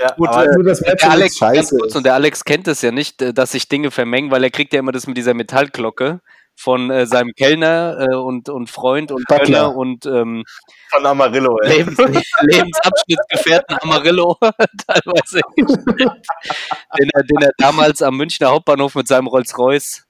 [0.00, 2.82] Ja, Gut, aber äh, Nur das der Alex, ganz kurz, und der Alex kennt es
[2.82, 5.34] ja nicht, äh, dass sich Dinge vermengen, weil er kriegt ja immer das mit dieser
[5.34, 6.20] Metallglocke
[6.56, 9.26] von äh, seinem Kellner äh, und, und Freund und.
[9.28, 10.44] Kölner und ähm,
[10.90, 11.78] von Amarillo, ey.
[11.78, 14.36] Lebens Lebensabschnittsgefährten Amarillo
[14.86, 20.06] teilweise, den er, den er damals am Münchner Hauptbahnhof mit seinem Rolls-Royce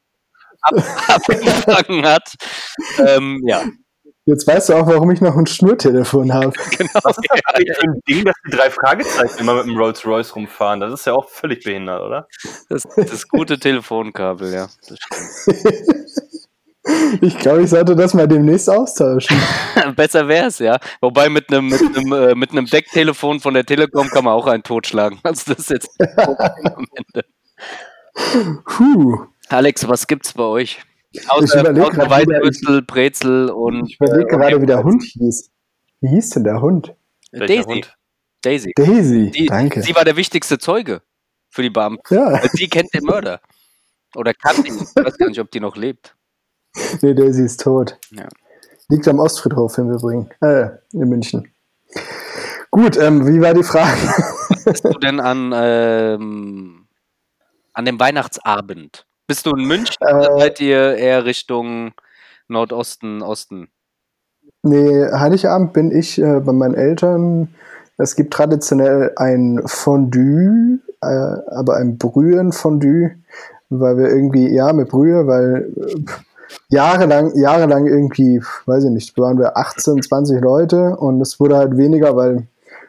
[0.61, 0.75] ab,
[1.09, 2.35] abgefangen hat.
[2.99, 3.65] Ähm, ja,
[4.29, 6.51] Jetzt weißt du auch, warum ich noch ein Schnurtelefon habe.
[6.77, 6.91] genau.
[7.05, 10.05] Was ist das eigentlich für ein Ding, dass die drei Fragezeichen immer mit dem Rolls
[10.05, 10.81] Royce rumfahren?
[10.81, 12.27] Das ist ja auch völlig behindert, oder?
[12.69, 14.69] Das, das gute Telefonkabel, ja.
[14.89, 16.26] Das stimmt.
[17.21, 19.37] Ich glaube, ich sollte das mal demnächst austauschen.
[19.97, 20.79] Besser wär's, ja.
[21.01, 24.47] Wobei mit einem mit einem äh, mit einem Decktelefon von der Telekom kann man auch
[24.47, 25.19] einen totschlagen.
[25.23, 27.25] Also das ist jetzt am Ende.
[28.65, 29.27] Puh.
[29.49, 30.81] Alex, was gibt's bei euch?
[31.29, 35.51] Außer, überleg außer Weißwürzel, Brezel und Ich überlege äh, gerade, wie der Hund hieß.
[36.01, 36.95] Wie hieß denn der Hund?
[37.33, 37.63] Daisy.
[37.65, 37.97] Hund?
[38.43, 38.73] Daisy.
[38.77, 39.31] Daisy.
[39.31, 39.83] Die, Danke.
[39.83, 41.03] Sie war der wichtigste Zeuge
[41.49, 42.03] für die Beamten.
[42.15, 43.41] ja, sie kennt den Mörder.
[44.15, 44.77] Oder kann ihn.
[44.79, 46.16] Ich weiß gar nicht, ob die noch lebt.
[47.03, 47.99] Nee, Daisy ist tot.
[48.11, 48.29] Ja.
[48.89, 50.29] Liegt am Ostfriedhof im Übrigen.
[50.41, 51.49] Äh, in München.
[52.71, 53.97] Gut, ähm, wie war die Frage?
[54.65, 56.87] Bist du denn an, ähm,
[57.73, 59.07] an dem Weihnachtsabend?
[59.27, 61.93] Bist du in München oder Äh, seid ihr eher Richtung
[62.49, 63.69] Nordosten, Osten?
[64.63, 67.55] Nee, Heiligabend bin ich äh, bei meinen Eltern.
[67.99, 73.17] Es gibt traditionell ein Fondue, äh, aber ein Brühen-Fondue,
[73.71, 76.05] weil wir irgendwie, ja, mit Brühe, weil äh,
[76.69, 81.77] jahrelang, jahrelang irgendwie, weiß ich nicht, waren wir 18, 20 Leute und es wurde halt
[81.77, 82.47] weniger, weil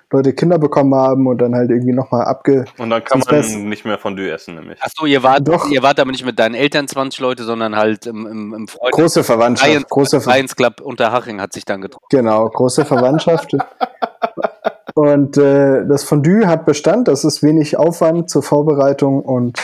[0.10, 2.64] Leute Kinder bekommen haben und dann halt irgendwie nochmal abge...
[2.78, 4.82] Und dann kann man nicht mehr Fondue essen, nämlich.
[4.82, 5.70] Achso, ihr wart, Doch.
[5.70, 8.94] ihr wart aber nicht mit deinen Eltern 20 Leute, sondern halt im, im, im Freund
[8.94, 12.06] Große Verwandtschaft, Lions, große Ver Lions Club Unterhaching hat sich dann getroffen.
[12.10, 13.52] Genau, große Verwandtschaft.
[14.94, 19.60] und äh, das Fondue hat Bestand, das ist wenig Aufwand zur Vorbereitung und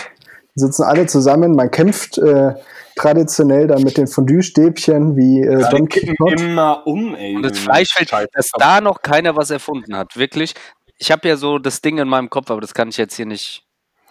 [0.55, 1.55] sitzen alle zusammen.
[1.55, 2.53] Man kämpft äh,
[2.95, 6.43] traditionell dann mit den Fondue-Stäbchen wie äh, Ja, Don kippen Quixote.
[6.43, 7.35] immer um, ey.
[7.35, 8.29] Und das Fleisch fällt, Scheiße.
[8.33, 10.53] dass da noch keiner was erfunden hat, wirklich.
[10.97, 13.25] Ich habe ja so das Ding in meinem Kopf, aber das kann ich jetzt hier
[13.25, 13.63] nicht.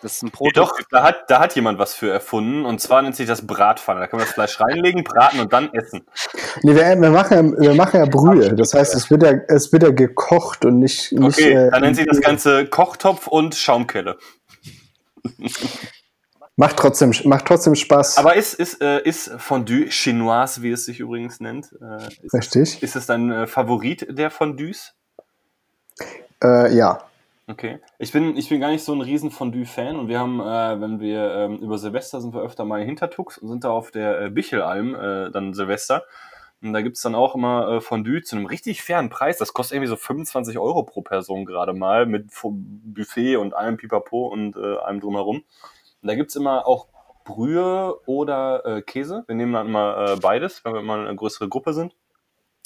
[0.02, 0.54] Das ist ein Prototyp.
[0.54, 2.64] doch, da hat, da hat jemand was für erfunden.
[2.64, 4.00] Und zwar nennt sich das Bratpfanne.
[4.00, 6.04] Da kann man das Fleisch reinlegen, braten und dann essen.
[6.62, 8.52] Nee, wir, wir, machen ja, wir machen ja Brühe.
[8.56, 11.12] Das heißt, es wird ja, es wird ja gekocht und nicht.
[11.12, 14.18] nicht Okay, äh, dann nennt sich das Ganze Kochtopf und Schaumkelle.
[16.62, 18.18] Macht, trotzdem, macht trotzdem Spaß.
[18.18, 22.82] Aber ist, ist, äh, ist Fondue Chinoise, wie es sich übrigens nennt, äh, ist, Richtig.
[22.82, 24.94] ist es dein äh, Favorit der Fondues?
[26.42, 27.02] Äh, ja.
[27.48, 27.80] Okay.
[27.98, 31.00] Ich bin, ich bin gar nicht so ein riesen Fondue-Fan und wir haben, äh, wenn
[31.00, 34.30] wir ähm, über Silvester sind wir öfter mal in Hintertux und sind da auf der
[34.30, 34.92] Bichelalm,
[35.32, 36.04] dann Silvester.
[36.62, 39.36] Und da gibt's dann auch immer Fondue zu einem richtig fairen Preis.
[39.36, 44.28] Das kostet irgendwie so 25 Euro pro Person gerade mal mit Buffet und allem Pipapo
[44.28, 45.42] und allem drumherum.
[46.02, 46.88] Und da gibt's immer auch
[47.24, 49.24] Brühe oder äh, Käse.
[49.26, 51.94] Wir nehmen dann immer äh, beides, wenn wir mal eine größere Gruppe sind.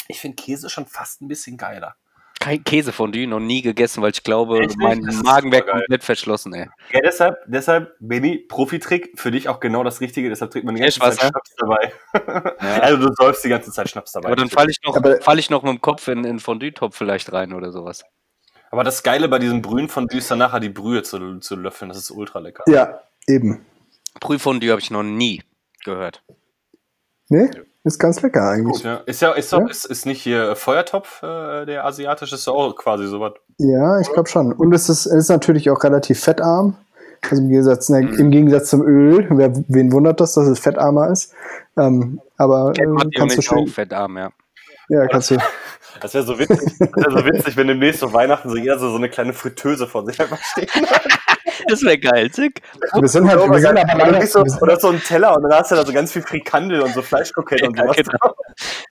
[0.08, 1.96] Ich finde Käse schon fast ein bisschen geiler.
[2.38, 6.04] Kein Käsefondue, noch nie gegessen, weil ich glaube, Echt mein Das ist Magen wäre komplett
[6.04, 6.68] verschlossen, ey.
[6.92, 10.82] Ja, deshalb, deshalb, Benny, Profitrick, für dich auch genau das Richtige, deshalb trinkt man die
[10.82, 11.18] ganze Zeit?
[11.18, 11.92] Schnaps dabei.
[12.62, 12.80] Ja.
[12.80, 14.28] Also du säufst die ganze Zeit Schnaps dabei.
[14.28, 17.32] Aber dann falle ich noch, fall ich noch mit dem Kopf in in Fondue-Topf vielleicht
[17.32, 18.04] rein oder sowas.
[18.70, 21.98] Aber das Geile bei diesen Brühen von Düster nachher die Brühe zu, zu löffeln, das
[21.98, 22.64] ist ultra lecker.
[22.66, 23.64] Ja, eben.
[24.20, 25.42] Brühfondue habe ich noch nie
[25.84, 26.22] gehört.
[27.28, 27.50] Nee,
[27.84, 28.76] ist ganz lecker eigentlich.
[28.76, 28.96] Gut, ja.
[29.06, 29.66] Ist ja, ist, doch, Ja.
[29.68, 33.32] ist, ist nicht hier Feuertopf, äh, der asiatische, ist ja auch quasi sowas.
[33.58, 34.52] Ja, ich glaube schon.
[34.52, 36.76] Und es ist, es ist natürlich auch relativ fettarm.
[37.28, 38.14] Also im Gegensatz, ne, Mhm.
[38.18, 39.26] im Gegensatz zum Öl.
[39.30, 41.32] Wer, wen wundert das, dass es fettarmer ist?
[41.76, 43.66] Ähm, aber äh, kannst du auch schön.
[43.68, 44.30] fettarm, ja.
[44.88, 45.36] Ja, kannst du.
[46.02, 48.90] Das wäre so witzig, das wär so witzig, wenn demnächst so Weihnachten so jeder so,
[48.90, 50.70] so eine kleine Fritteuse vor sich einfach steht.
[51.68, 52.62] Das wäre geil, Zick.
[52.98, 55.52] Wir sind halt, wir sind aber Oder, leider, so, oder so ein Teller und dann
[55.52, 58.34] hast du da so ganz viel Frikandel und so Fleischkroketten und sowas genau.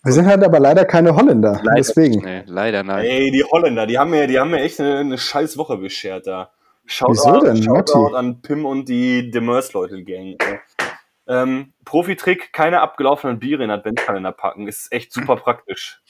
[0.03, 1.59] wir sind halt aber leider keine Holländer.
[1.63, 2.23] Leider Deswegen.
[2.23, 3.05] Nee, leider nein.
[3.05, 6.27] Ey, die Holländer, die haben mir, die haben mir echt eine, eine scheiß Woche beschert
[6.27, 6.51] da.
[6.85, 10.35] Shoutout, Wieso denn, Shoutout an Pim und die Demers-Leute-Gang.
[10.39, 10.59] ey.
[11.27, 14.67] Ähm, Profi-Trick, keine abgelaufenen Biere in den Adventskalender packen.
[14.67, 16.01] Ist echt super praktisch.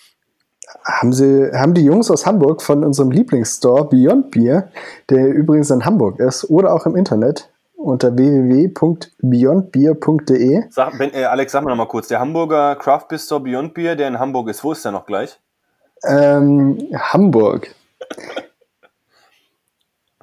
[0.84, 4.70] Haben, sie, haben die Jungs aus Hamburg von unserem Lieblingsstore Beyond Beer,
[5.10, 10.64] der übrigens in Hamburg ist, oder auch im Internet unter www.beyondbeer.de.
[10.70, 13.74] Sag, ben, äh, Alex, sag mal noch mal kurz, der Hamburger Craft Beer Store Beyond
[13.74, 15.40] Beer, der in Hamburg ist, wo ist der noch gleich?
[16.08, 17.74] Ähm, Hamburg.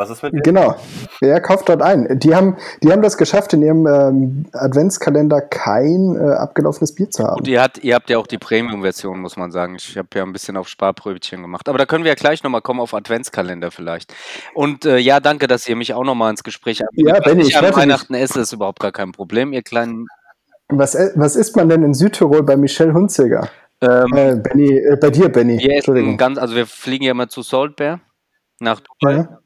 [0.02, 0.42] Was ist mit denen?
[0.42, 0.74] Genau.
[1.20, 2.18] Ja, kauft dort ein.
[2.18, 7.24] Die haben, die haben das geschafft, in ihrem ähm, Adventskalender kein äh, abgelaufenes Bier zu
[7.24, 7.38] haben.
[7.38, 9.76] Und ihr, hat, ihr habt ja auch die Premium-Version, muss man sagen.
[9.76, 11.68] Ich habe ja ein bisschen auf Sparbrötchen gemacht.
[11.68, 14.12] Aber da können wir ja gleich nochmal kommen auf Adventskalender vielleicht.
[14.54, 16.90] Und äh, ja, danke, dass ihr mich auch nochmal ins Gespräch habt.
[16.94, 19.52] Ja, Was Benni, ich ich an Weihnachten esse, ist überhaupt gar kein Problem.
[19.52, 20.06] Ihr kleinen.
[20.68, 23.48] Was, äh, was isst man denn in Südtirol bei Michelle Hunziger?
[23.80, 25.54] Ähm, Äh, Benny, äh, bei dir, Benny.
[25.58, 26.16] wir essen Entschuldigung.
[26.16, 28.00] ganz, also wir fliegen ja immer zu Saltbear
[28.60, 29.14] nach Dubai.
[29.16, 29.38] Ja.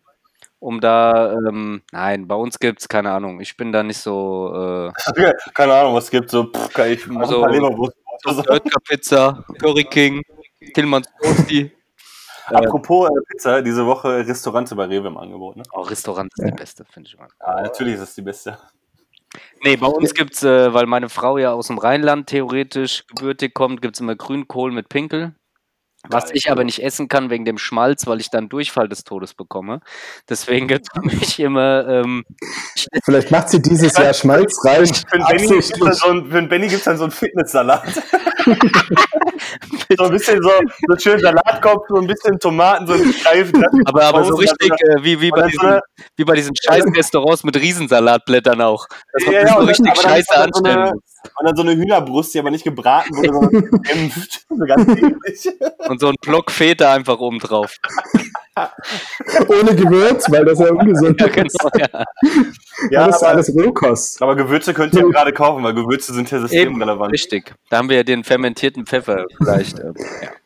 [0.67, 3.41] Um da, ähm, nein, bei uns gibt's keine Ahnung.
[3.41, 4.93] Ich bin da nicht so, äh,
[5.55, 6.29] Keine Ahnung, was es gibt.
[6.29, 7.97] So, pff, kann ich mach Also- Leberwurst.
[8.25, 8.43] so
[8.89, 10.23] Pizza, Curry King,
[10.75, 11.71] Tillmanns Toasty.
[12.47, 15.57] Apropos äh, Pizza, diese Woche Restaurante bei Rewe im Angebot.
[15.57, 15.62] Ne?
[15.73, 17.29] Oh, Restaurant ist die beste, finde ich immer.
[17.41, 18.59] Ja, natürlich ist das die beste.
[19.62, 23.83] Nee, bei uns gibt's, äh, weil meine Frau ja aus dem Rheinland theoretisch gebürtig kommt,
[23.83, 25.35] gibt's immer Grünkohl mit Pinkel.
[26.11, 29.34] Was ich aber nicht essen kann wegen dem Schmalz, weil ich dann Durchfall des Todes
[29.34, 29.80] bekomme.
[30.28, 32.24] Deswegen gibt's für mich immer, ähm,
[33.04, 34.86] Vielleicht macht sie dieses Jahr Schmalz rein.
[34.86, 35.48] Für den Benny
[35.80, 37.82] dann so Benny gibt's dann so einen Fitnesssalat.
[39.98, 40.50] so ein bisschen so,
[40.88, 43.64] so schön Salatkopf, so ein bisschen Tomaten, so ein Streifen.
[43.84, 45.80] aber, aber so Und richtig äh, wie, wie, bei so diesen,
[46.16, 48.86] wie bei diesen scheiß Restaurants mit Riesensalatblättern auch.
[49.12, 51.02] Dass man Ja, so richtig dann- scheiße dann so anstellen muss.
[51.38, 54.46] Und dann so eine Hühnerbrust, die aber nicht gebraten wurde, sondern gedämpft.
[54.48, 55.48] So ganz ähnlich.
[55.97, 57.74] Und so ein Block Feta einfach oben drauf.
[59.49, 61.34] Ohne Gewürz, weil das ja ungesund Ja, ist.
[61.34, 62.05] genau, ja.
[62.90, 64.20] Ja, das ist alles Rohkost.
[64.22, 67.12] aber Gewürze könnt ihr gerade kaufen, weil Gewürze sind ja systemrelevant.
[67.14, 67.55] Richtig.
[67.70, 69.78] Da haben wir ja den fermentierten Pfeffer vielleicht.
[69.78, 69.92] äh,
[70.22, 70.30] ja.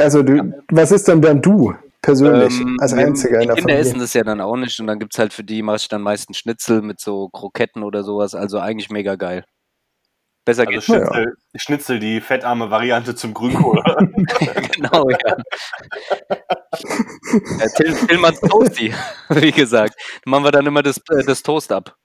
[0.00, 3.74] Also, du, was ist denn dann du persönlich Ähm, als Einziger die in der Kinder
[3.74, 4.04] essen Familie?
[4.04, 6.36] das ja dann auch nicht und dann gibt's halt für die, mache ich dann meistens
[6.36, 8.34] Schnitzel mit so Kroketten oder sowas.
[8.34, 9.44] Also eigentlich mega geil.
[10.48, 13.82] Besser Also geht's Schnitzel, Schnitzel, die fettarme Variante zum Grünkohl.
[14.72, 15.36] genau, ja.
[17.58, 18.94] ja Till, Tillmanns Toasty,
[19.28, 19.94] wie gesagt.
[20.24, 21.98] Dann machen wir dann immer das, äh, das Toast ab.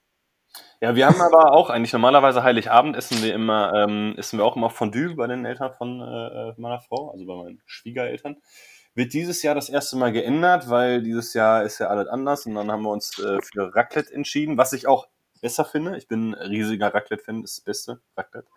[0.81, 4.57] Ja, wir haben aber auch eigentlich normalerweise Heiligabend essen wir immer, ähm, essen wir auch
[4.57, 8.35] immer Fondue bei den Eltern von äh, meiner Frau, also bei meinen Schwiegereltern.
[8.93, 12.55] Wird dieses Jahr das erste Mal geändert, weil dieses Jahr ist ja alles anders und
[12.55, 15.07] dann haben wir uns äh, für Raclette entschieden, was ich auch
[15.43, 15.95] besser finde.
[15.97, 18.47] Ich bin ein riesiger Raclette-Fan, das ist das Beste, Raclette.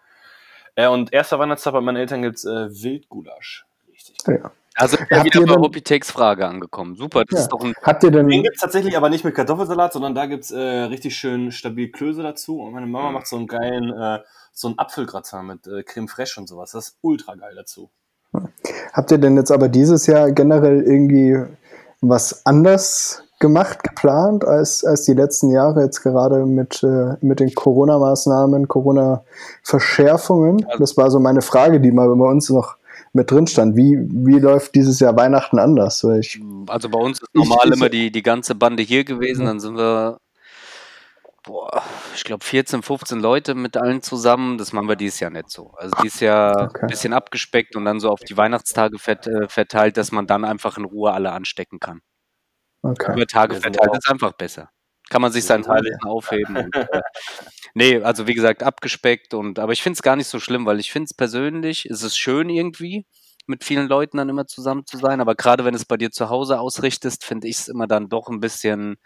[0.77, 3.67] Äh, und erster Weihnachtstag bei meinen Eltern gibt's äh, Wildgulasch.
[3.93, 4.17] Richtig.
[4.27, 4.51] Ja.
[4.79, 6.97] Also Habt wieder ihr bei Hopitakes Frage angekommen.
[6.97, 7.43] Super, das Ja.
[7.45, 10.27] ist doch ein Habt ihr denn, Den gibt's tatsächlich aber nicht mit Kartoffelsalat, sondern da
[10.27, 12.61] gibt's äh, richtig schön stabil Klöße dazu.
[12.61, 14.21] Und meine Mama macht so einen geilen, äh,
[14.53, 16.73] so einen Apfelgratin mit äh, Creme Fraiche und sowas.
[16.73, 17.91] Das ist ultra geil dazu.
[18.93, 21.43] habt ihr denn jetzt aber dieses Jahr generell irgendwie
[22.03, 27.55] was anders gemacht, geplant, als, als die letzten Jahre jetzt gerade mit, äh, mit den
[27.55, 30.67] Corona-Maßnahmen, Corona-Verschärfungen?
[30.79, 32.77] Das war so meine Frage, die mal bei uns noch
[33.13, 33.77] mit drin stand.
[33.77, 36.03] Wie, wie läuft dieses Jahr Weihnachten anders?
[36.19, 39.45] Ich, Also bei uns ist Ich- normal ich- immer die, die ganze Bande hier gewesen,
[39.47, 40.19] dann sind wir,
[41.45, 41.83] boah,
[42.15, 44.59] ich glaube 14, 15 Leute mit allen zusammen.
[44.59, 45.73] Das machen wir dieses Jahr nicht so.
[45.77, 46.81] Also dieses Jahr Okay.
[46.83, 50.77] ein bisschen abgespeckt und dann so auf die Weihnachtstage äh, verteilt, dass man dann einfach
[50.79, 52.01] in Ruhe alle anstecken kann.
[52.91, 53.13] Okay.
[53.15, 54.71] Über Tage verteilt auch- ist einfach besser.
[55.09, 56.57] Kann man sich alle- Teil aufheben.
[56.57, 57.01] Und, äh,
[57.75, 60.81] nee, also wie gesagt, abgespeckt und aber ich finde es gar nicht so schlimm, weil
[60.81, 63.07] ich finde es persönlich, es ist schön irgendwie,
[63.47, 66.29] mit vielen Leuten dann immer zusammen zu sein, aber gerade wenn es bei dir zu
[66.29, 68.97] Hause ausrichtest, finde ich es immer dann doch ein bisschen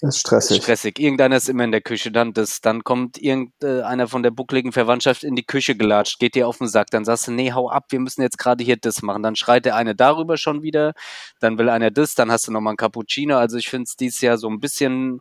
[0.00, 0.62] ist stressig.
[0.62, 0.98] stressig.
[0.98, 5.24] Irgendeiner ist immer in der Küche, dann das, dann kommt irgendeiner von der buckligen Verwandtschaft
[5.24, 7.86] in die Küche gelatscht, geht dir auf den Sack, dann sagst du, nee, hau ab,
[7.90, 9.22] wir müssen jetzt gerade hier das machen.
[9.22, 10.92] Dann schreit der eine darüber schon wieder,
[11.40, 13.36] dann will einer das, dann hast du nochmal ein Cappuccino.
[13.36, 15.20] Also ich finde es dieses Jahr so ein bisschen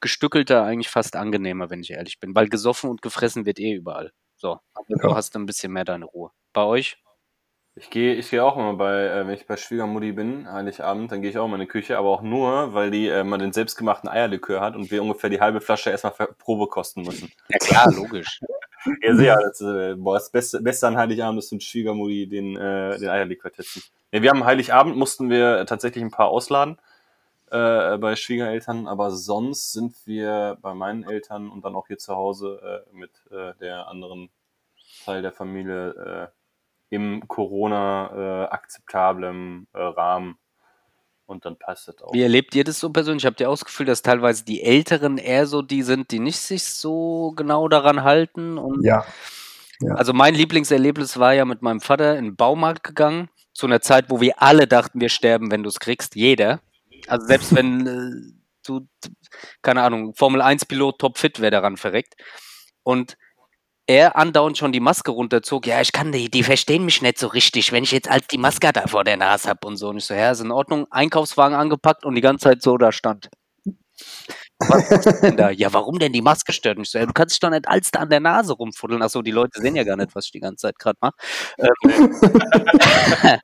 [0.00, 4.12] gestückelter, eigentlich fast angenehmer, wenn ich ehrlich bin, weil gesoffen und gefressen wird eh überall.
[4.36, 5.16] So, aber du Ja.
[5.16, 6.30] hast ein bisschen mehr deine Ruhe.
[6.52, 6.98] Bei euch?
[7.78, 11.22] Ich gehe ich gehe auch immer bei, äh, wenn ich bei Schwiegermutti bin, Heiligabend, dann
[11.22, 13.52] gehe ich auch immer in die Küche, aber auch nur, weil die äh, mal den
[13.52, 17.30] selbstgemachten Eierlikör hat und wir ungefähr die halbe Flasche erstmal für Probe kosten müssen.
[17.48, 18.40] Ja klar, logisch.
[19.02, 19.36] Ja, sehr.
[19.36, 23.52] Das, äh, boah, das Beste, Beste an Heiligabend ist, wenn Schwiegermutti den, äh, den Eierlikör
[23.52, 23.82] testen.
[24.12, 26.78] Ja, wir haben Heiligabend, mussten wir tatsächlich ein paar ausladen
[27.50, 32.14] äh, bei Schwiegereltern, aber sonst sind wir bei meinen Eltern und dann auch hier zu
[32.14, 34.30] Hause äh, mit äh, der anderen
[35.04, 36.37] Teil der Familie äh,
[36.90, 40.38] im Corona äh, akzeptablem äh, Rahmen
[41.26, 42.12] und dann passt das auch.
[42.14, 43.26] Wie erlebt ihr das so persönlich?
[43.26, 46.40] Habt ihr auch das Gefühl, dass teilweise die Älteren eher so die sind, die nicht
[46.40, 48.56] sich so genau daran halten?
[48.56, 48.82] Und
[49.80, 49.94] Ja.
[49.94, 54.06] Also mein Lieblingserlebnis war ja mit meinem Vater in den Baumarkt gegangen, zu einer Zeit,
[54.08, 56.16] wo wir alle dachten, wir sterben, wenn du es kriegst.
[56.16, 56.60] Jeder.
[57.06, 58.32] Also selbst wenn äh,
[58.66, 58.88] du,
[59.62, 62.14] keine Ahnung, Formel 1-Pilot topfit wäre daran verreckt.
[62.82, 63.16] Und
[63.88, 65.66] er andauernd schon die Maske runterzog.
[65.66, 68.38] Ja, ich kann die, die verstehen mich nicht so richtig, wenn ich jetzt als die
[68.38, 69.88] Maske da vor der Nase habe und so.
[69.88, 70.86] Und ich so, ja, ist in Ordnung.
[70.90, 73.30] Einkaufswagen angepackt und die ganze Zeit so da stand.
[74.60, 75.50] Was ist denn da?
[75.50, 76.98] Ja, warum denn die Maske stört mich so?
[76.98, 79.02] Du kannst dich doch nicht als da an der Nase rumfuddeln.
[79.02, 81.14] Achso, die Leute sehen ja gar nicht, was ich die ganze Zeit gerade mache.
[81.58, 81.68] Ähm,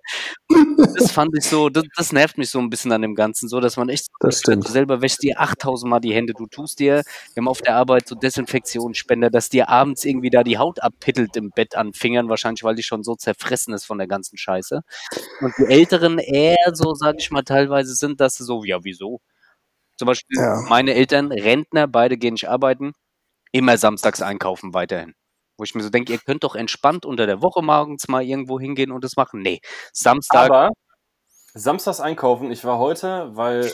[0.95, 3.61] das fand ich so, das, das, nervt mich so ein bisschen an dem Ganzen, so,
[3.61, 4.67] dass man echt, das stimmt.
[4.67, 7.03] du selber wäschst dir 8000 Mal die Hände, du tust dir,
[7.35, 11.37] wir haben auf der Arbeit so Desinfektionsspender, dass dir abends irgendwie da die Haut abpittelt
[11.37, 14.81] im Bett an Fingern, wahrscheinlich, weil die schon so zerfressen ist von der ganzen Scheiße.
[15.41, 19.21] Und die Älteren eher so, sag ich mal, teilweise sind, dass sie so, ja, wieso?
[19.97, 20.63] Zum Beispiel Ja.
[20.69, 22.93] meine Eltern, Rentner, beide gehen nicht arbeiten,
[23.53, 25.15] immer samstags einkaufen weiterhin.
[25.57, 28.59] Wo ich mir so denke, ihr könnt doch entspannt unter der Woche morgens mal irgendwo
[28.59, 29.41] hingehen und das machen.
[29.41, 29.61] Nee,
[29.93, 30.71] Samstag, Aber
[31.55, 33.71] samstags einkaufen, ich war heute, weil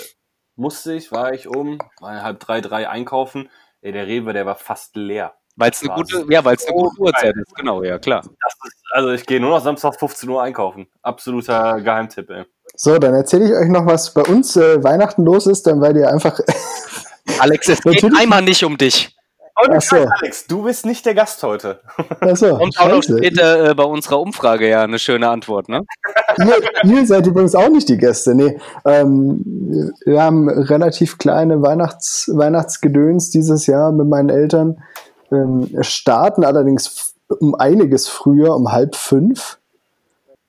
[0.56, 3.48] musste ich, war ich um halb drei, drei einkaufen.
[3.80, 5.34] Ey, der Rewe, der war fast leer.
[5.56, 7.54] weil es eine war gute, ja, weil es eine gute Uhrzeit ist.
[7.54, 8.20] Genau, ja, klar.
[8.20, 10.86] Das ist, also ich gehe nur noch samstags 15 Uhr einkaufen.
[11.00, 12.44] Absoluter Geheimtipp, ey.
[12.82, 15.94] So, dann erzähle ich euch noch, was bei uns äh, Weihnachten los ist, dann weil
[15.98, 16.40] ihr einfach.
[17.38, 18.18] Alex, es geht Natürlich.
[18.18, 19.14] einmal nicht um dich.
[19.62, 19.96] Und Ach so.
[19.96, 21.82] Alex, du bist nicht der Gast heute.
[22.20, 25.82] Achso, Kommt auch noch später äh, bei unserer Umfrage ja eine schöne Antwort, ne?
[26.38, 28.34] ihr, ihr seid übrigens auch nicht die Gäste.
[28.34, 34.82] Nee, ähm, wir haben relativ kleine Weihnachts Weihnachtsgedöns dieses Jahr mit meinen Eltern.
[35.30, 39.59] Ähm, starten allerdings um einiges früher, um halb fünf,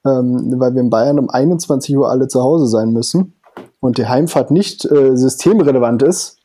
[0.05, 3.33] ähm, weil wir in Bayern um 21 Uhr alle zu Hause sein müssen
[3.79, 6.37] und die Heimfahrt nicht äh, systemrelevant ist,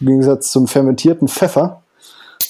[0.00, 1.82] im Gegensatz zum fermentierten Pfeffer.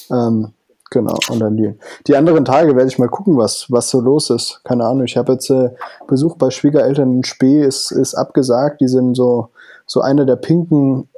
[0.09, 0.53] Ähm,
[0.89, 1.73] genau, und dann die,
[2.07, 4.61] die anderen Tage werde ich mal gucken, was, was so los ist.
[4.63, 5.71] Keine Ahnung, ich habe jetzt äh,
[6.07, 8.81] Besuch bei Schwiegereltern in Spee, ist, ist abgesagt.
[8.81, 9.49] Die sind so,
[9.85, 11.09] so eine der pinken,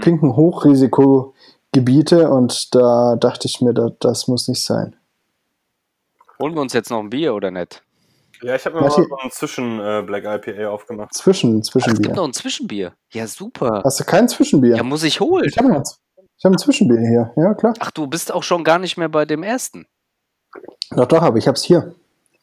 [0.00, 4.96] pinken Hochrisikogebiete und da dachte ich mir, da, das muss nicht sein.
[6.40, 7.83] Holen wir uns jetzt noch ein Bier oder nicht?
[8.44, 11.14] Ja, ich habe mir mal so ein Zwischen-Black IPA aufgemacht.
[11.14, 12.14] Zwischen, Es gibt Zwischenbier.
[12.14, 12.92] noch ein Zwischenbier.
[13.12, 13.82] Ja, super.
[13.84, 14.76] Hast du kein Zwischenbier?
[14.76, 15.46] Ja, muss ich holen.
[15.48, 15.68] ich habe
[16.36, 17.32] ich hab ein Zwischenbier hier.
[17.36, 17.74] Ja, klar.
[17.80, 19.86] Ach, du bist auch schon gar nicht mehr bei dem ersten.
[20.90, 21.94] Doch, doch, aber ich habe es hier.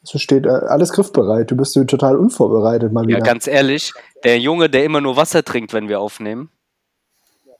[0.02, 1.50] Es steht äh, alles griffbereit.
[1.50, 3.20] Du bist total unvorbereitet mal Ja, wieder.
[3.20, 3.92] ganz ehrlich,
[4.24, 6.50] der Junge, der immer nur Wasser trinkt, wenn wir aufnehmen.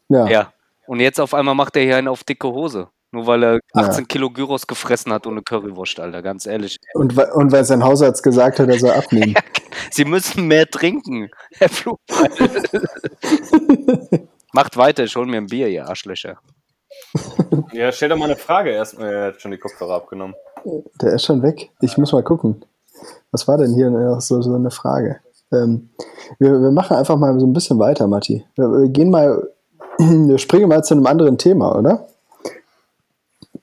[0.08, 0.26] ja.
[0.26, 0.52] Ja.
[0.86, 2.88] Und jetzt auf einmal macht er hier einen auf dicke Hose.
[3.12, 6.22] Nur weil er 18 Kilo Gyros gefressen hat und eine Currywurst, Alter.
[6.22, 6.78] Ganz ehrlich.
[6.94, 9.34] Und, und weil sein Hausarzt gesagt hat, er soll abnehmen.
[9.90, 12.30] Sie müssen mehr trinken, Herr Flugbeil.
[14.54, 16.38] Macht weiter, ich hol mir ein Bier, ihr Arschlöcher.
[17.72, 18.98] Ja, stell doch mal eine Frage erst.
[18.98, 20.34] Äh, Er hat schon die Kopfhörer abgenommen.
[21.00, 21.70] Der ist schon weg.
[21.80, 22.64] Ich muss mal gucken.
[23.30, 25.20] Was war denn hier noch so, so eine Frage?
[25.52, 25.90] Ähm,
[26.38, 28.44] wir, wir machen einfach mal so ein bisschen weiter, Matti.
[28.56, 29.50] Wir, wir gehen mal,
[29.98, 32.06] wir springen mal zu einem anderen Thema, oder?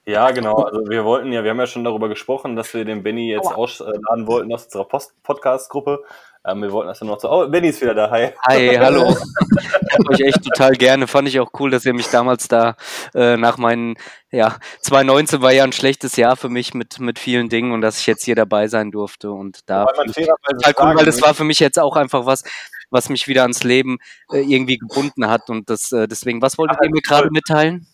[0.10, 0.56] Ja, genau.
[0.56, 3.46] Also wir wollten ja, wir haben ja schon darüber gesprochen, dass wir den Benny jetzt
[3.46, 6.04] ausladen wollten aus unserer Podcast-Gruppe.
[6.48, 7.30] Ähm, wir wollten das dann noch so.
[7.30, 8.10] Oh, Benny ist wieder da.
[8.10, 8.34] Hi.
[8.48, 9.10] Hi, hallo.
[9.12, 11.06] Ich hab euch echt total gerne.
[11.06, 12.76] Fand ich auch cool, dass ihr mich damals da
[13.14, 13.98] äh, nach meinen,
[14.32, 18.00] ja, 2019 war ja ein schlechtes Jahr für mich mit, mit vielen Dingen und dass
[18.00, 19.86] ich jetzt hier dabei sein durfte und da.
[19.86, 22.44] Weil man total cool, weil das war für mich jetzt auch einfach was,
[22.90, 24.00] was mich wieder ans Leben
[24.32, 27.18] äh, irgendwie gebunden hat und das äh, deswegen, was wolltet Ja, ihr mir voll.
[27.18, 27.86] gerade mitteilen?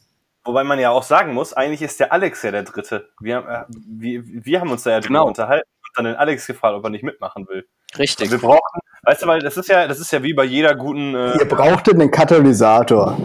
[0.46, 3.10] Wobei man ja auch sagen muss, eigentlich ist der Alex ja der Dritte.
[3.20, 5.28] Wir, äh, wir, wir haben uns da ja drüber Genau.
[5.28, 7.68] unterhalten und dann den Alex gefragt, ob er nicht mitmachen will.
[7.98, 8.30] Richtig.
[8.30, 11.16] Wir brauchen, weißt du, weil das ist ja, das ist ja wie bei jeder guten.
[11.16, 13.18] Äh, Ihr brauchtet einen Katalysator.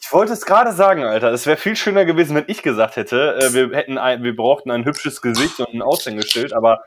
[0.00, 1.30] ich wollte es gerade sagen, Alter.
[1.32, 4.70] Es wäre viel schöner gewesen, wenn ich gesagt hätte, äh, wir hätten ein, wir brauchten
[4.70, 6.82] ein hübsches Gesicht und ein Aushängeschild, aber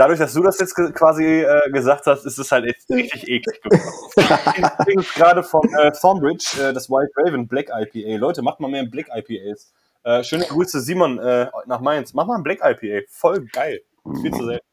[0.00, 3.60] dadurch, dass du das jetzt quasi äh, gesagt hast, ist es halt echt richtig eklig
[3.62, 4.72] geworden.
[4.80, 8.16] Übrigens gerade von äh, Thornbridge, äh, das White Raven Black IPA.
[8.18, 9.72] Leute, macht mal mehr Black IPAs.
[10.02, 12.14] Äh, schöne Grüße, Simon, äh, nach Mainz.
[12.14, 13.04] Mach mal ein Black IPA.
[13.10, 13.80] Voll geil.
[14.22, 14.64] Viel zu selten.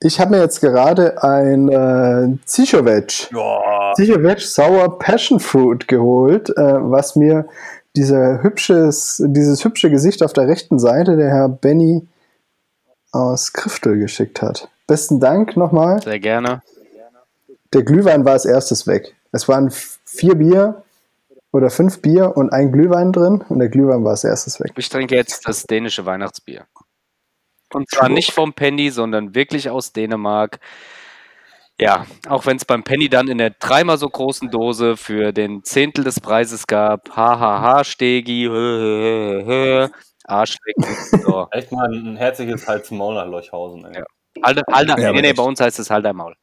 [0.00, 2.36] Ich habe mir jetzt gerade ein äh.
[2.44, 3.30] Zichowetsch
[4.44, 7.48] Sour Passion Fruit geholt, äh, was mir
[7.96, 12.06] dieser hübsches, dieses hübsche Gesicht auf der rechten Seite, der Herr Benny
[13.12, 14.68] aus Kriftel geschickt hat.
[14.86, 16.02] Besten Dank nochmal.
[16.02, 16.62] Sehr gerne.
[17.72, 19.14] Der Glühwein war als erstes weg.
[19.30, 19.70] Es waren
[20.04, 20.82] vier Bier
[21.52, 24.72] oder fünf Bier und ein Glühwein drin und der Glühwein war als erstes weg.
[24.76, 26.66] Ich trinke jetzt das dänische Weihnachtsbier.
[27.72, 30.60] Und zwar nicht vom Penny, sondern wirklich aus Dänemark.
[31.80, 35.64] Ja, auch wenn es beim Penny dann in der dreimal so großen Dose für den
[35.64, 37.16] Zehntel des Preises gab.
[37.16, 39.88] Hahaha, Stegi, hö, hö, hö,
[40.24, 40.84] Arschlecken.
[41.22, 41.48] So.
[41.50, 43.98] Echt mal ein herzliches Hals-Maul nach Leuchhausen, ey.
[44.00, 44.04] Ja.
[44.42, 46.34] Halter, Halter, Ja, nee, nee, bei uns heißt es Halter Maul.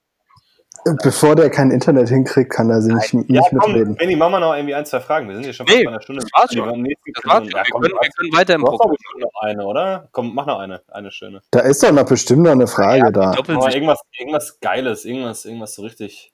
[1.04, 3.96] Bevor der kein Internet hinkriegt, kann er sie nicht, nicht Ja, komm, mitreden.
[3.96, 5.28] Benni, machen wir noch irgendwie ein, zwei Fragen.
[5.28, 6.22] Wir sind hier schon Nee, fast bei einer Stunde.
[6.22, 6.84] das war's schon.
[6.86, 7.50] Wir Das war's schon.
[7.52, 8.96] Ja, Wir können, wir können weiter im Programm.
[9.20, 10.08] noch eine, oder?
[10.14, 10.82] Komm, mach noch eine.
[10.88, 11.42] Eine schöne.
[11.52, 13.32] Da ist doch noch bestimmt noch eine Frage da.
[13.34, 13.76] Doppeln Aber sich.
[13.76, 16.32] irgendwas, irgendwas Geiles, irgendwas, irgendwas so richtig,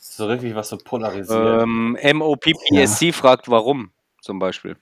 [0.00, 1.62] so richtig was so polarisiert.
[1.62, 4.76] Ähm, MOPPSC fragt, warum zum Beispiel.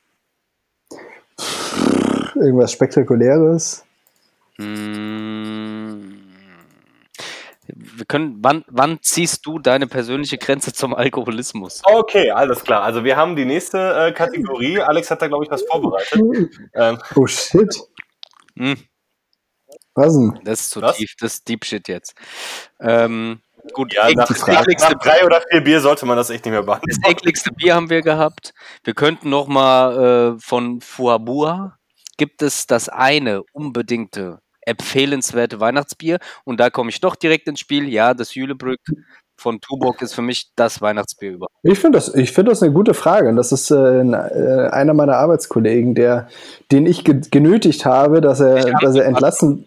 [2.35, 3.85] Irgendwas Spektakuläres.
[4.57, 6.21] Hm.
[7.67, 11.81] Wir können, wann, wann ziehst du deine persönliche Grenze zum Alkoholismus?
[11.85, 12.83] Okay, alles klar.
[12.83, 14.81] Also wir haben die nächste äh, Kategorie.
[14.81, 16.21] Alex hat da, glaube ich, was vorbereitet.
[16.75, 17.75] Ähm, Oh shit.
[18.57, 18.77] Hm,
[19.95, 20.41] Was denn?
[20.45, 20.97] das ist zu Was?
[20.97, 22.15] tief, das ist Deep Shit jetzt.
[22.81, 23.41] Ähm,
[23.73, 24.65] gut, ja, nach, das, nach,
[25.03, 27.01] drei oder vier Bier sollte man das echt nicht mehr das behandeln.
[27.07, 28.53] ekligste Bier haben wir gehabt.
[28.85, 31.79] Wir könnten noch mal äh, von Fuabua
[32.17, 37.89] gibt es das eine unbedingte empfehlenswerte Weihnachtsbier und da komme ich doch direkt ins Spiel.
[37.89, 38.81] Ja, das Jülebrück
[39.37, 41.55] von Tuborg ist für mich das Weihnachtsbier überhaupt.
[41.63, 43.29] Ich finde das, ich finde das eine gute Frage.
[43.29, 46.29] Und das ist äh, äh, einer meiner Arbeitskollegen, der,
[46.71, 49.67] den ich ge genötigt habe, dass er, dass er entlassen,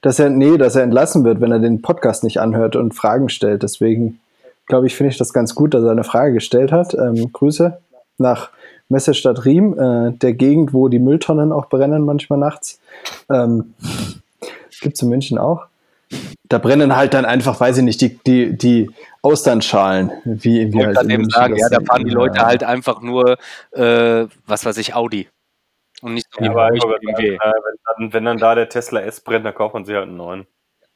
[0.00, 3.28] dass er, nee, dass er entlassen wird, wenn er den Podcast nicht anhört und Fragen
[3.28, 3.62] stellt.
[3.62, 4.20] Deswegen
[4.66, 6.94] glaube ich, finde ich das ganz gut, dass er eine Frage gestellt hat.
[6.94, 7.78] Ähm, Grüße
[8.16, 8.50] nach
[8.88, 12.80] Messestadt Riem, äh, der Gegend, wo die Mülltonnen auch brennen manchmal nachts.
[13.30, 13.74] Ähm,
[14.80, 15.66] Gibt es in München auch.
[16.48, 21.02] Da brennen halt dann einfach, weiß ich nicht, die, die, die Austernschalen, wie, wie halt
[21.02, 22.46] in eben sagen, ja, da fahren die Leute Ja.
[22.46, 23.36] halt einfach nur,
[23.72, 25.28] äh, was weiß ich, Audi.
[26.00, 27.38] Und nicht so Ja, bei aber aber, äh, wenn,
[27.84, 30.46] dann, wenn dann da der Tesla S brennt, dann kauft man sich halt einen neuen.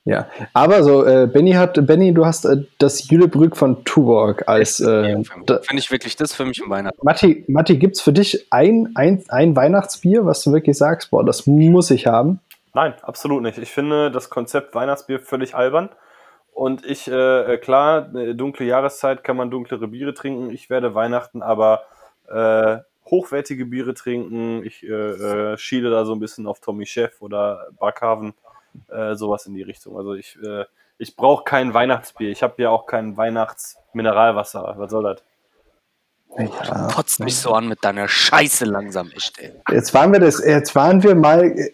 [0.05, 4.81] Ja, aber so, äh, Benny hat, Benny, du hast äh, das Jülebrück von Tuborg als,
[4.81, 6.99] äh, Finde ich wirklich, das für mich ein Weihnachten.
[7.03, 11.47] Matti, Matti, gibt's für dich ein, ein, ein Weihnachtsbier, was du wirklich sagst, boah, das
[11.47, 12.41] muss ich haben?
[12.75, 13.59] Nein, absolut nicht.
[13.59, 15.91] Ich finde das Konzept Weihnachtsbier völlig albern.
[16.53, 20.51] Und ich, äh, klar, äh, dunkle Jahreszeit kann man dunklere Biere trinken.
[20.51, 21.83] Ich werde Weihnachten aber
[22.29, 22.79] äh,
[23.11, 24.65] hochwertige Biere trinken.
[24.65, 24.93] Ich äh,
[25.53, 28.35] äh, schiele da so ein bisschen auf Tommy Chef oder Backhaven,
[28.89, 29.97] äh, sowas in die Richtung.
[29.97, 30.65] Also ich, äh,
[30.99, 32.31] ich brauche kein Weihnachtsbier.
[32.31, 34.75] Ich habe ja auch kein Weihnachtsmineralwasser.
[34.77, 35.23] Was soll das?
[36.39, 36.89] Ja.
[36.95, 39.53] Kotzt mich so an mit deiner Scheiße langsam, echt, ey.
[39.71, 41.73] Jetzt waren wir das, jetzt waren wir mal äh,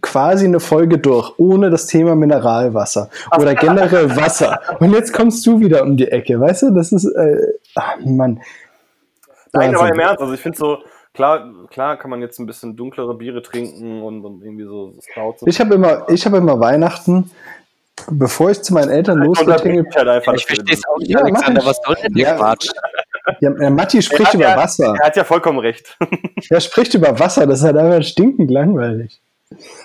[0.00, 4.60] quasi eine Folge durch, ohne das Thema Mineralwasser oder generell Wasser.
[4.80, 6.70] Und jetzt kommst du wieder um die Ecke, weißt du?
[6.70, 7.36] Das ist, äh,
[7.74, 8.40] ach, Mann.
[9.52, 10.78] Nein, aber im Ernst, also ich finde so,
[11.14, 15.42] klar, klar kann man jetzt ein bisschen dunklere Biere trinken und, und irgendwie so Stouts.
[15.46, 17.30] Ich habe immer, ich habe immer Weihnachten,
[18.10, 19.56] bevor ich zu meinen Eltern losgehe.
[19.62, 21.64] bin ich halt einfach Ich verstehe es auch nicht, Ja, Alexander.
[21.64, 22.36] Was soll denn der.
[22.36, 22.70] Quatsch?
[23.40, 24.94] Ja, Matti spricht über ja- Wasser.
[24.98, 25.96] Er hat ja vollkommen recht.
[26.50, 29.20] Er spricht über Wasser, das ist halt einfach stinkend langweilig.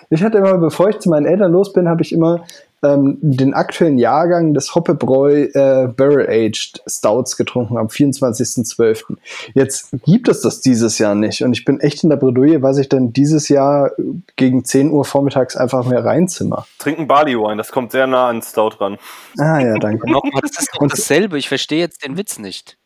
[0.09, 2.45] Ich hatte immer, bevor ich zu meinen Eltern los bin, habe ich immer
[2.93, 9.17] ähm, den aktuellen Jahrgang des Hoppebräu äh, Barrel Aged Stouts getrunken am 24.12.
[9.53, 12.77] Jetzt gibt es das dieses Jahr nicht und ich bin echt in der Bredouille, was
[12.77, 13.91] ich denn dieses Jahr
[14.35, 16.65] gegen 10 Uhr vormittags einfach mehr reinzimmer.
[16.79, 18.97] Trinken Barley Wine, das kommt sehr nah an Stout ran.
[19.37, 20.09] Ah ja, danke.
[20.11, 21.37] Nochmal, das ist doch Und- dasselbe.
[21.37, 22.77] Ich verstehe jetzt den Witz nicht.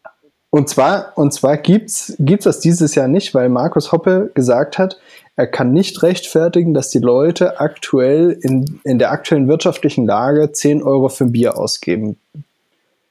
[0.51, 4.99] Und zwar, und zwar gibt's, gibt's das dieses Jahr nicht, weil Markus Hoppe gesagt hat,
[5.39, 10.83] er kann nicht rechtfertigen, dass die Leute aktuell in, in der aktuellen wirtschaftlichen Lage 10
[10.83, 12.19] Euro für ein Bier ausgeben.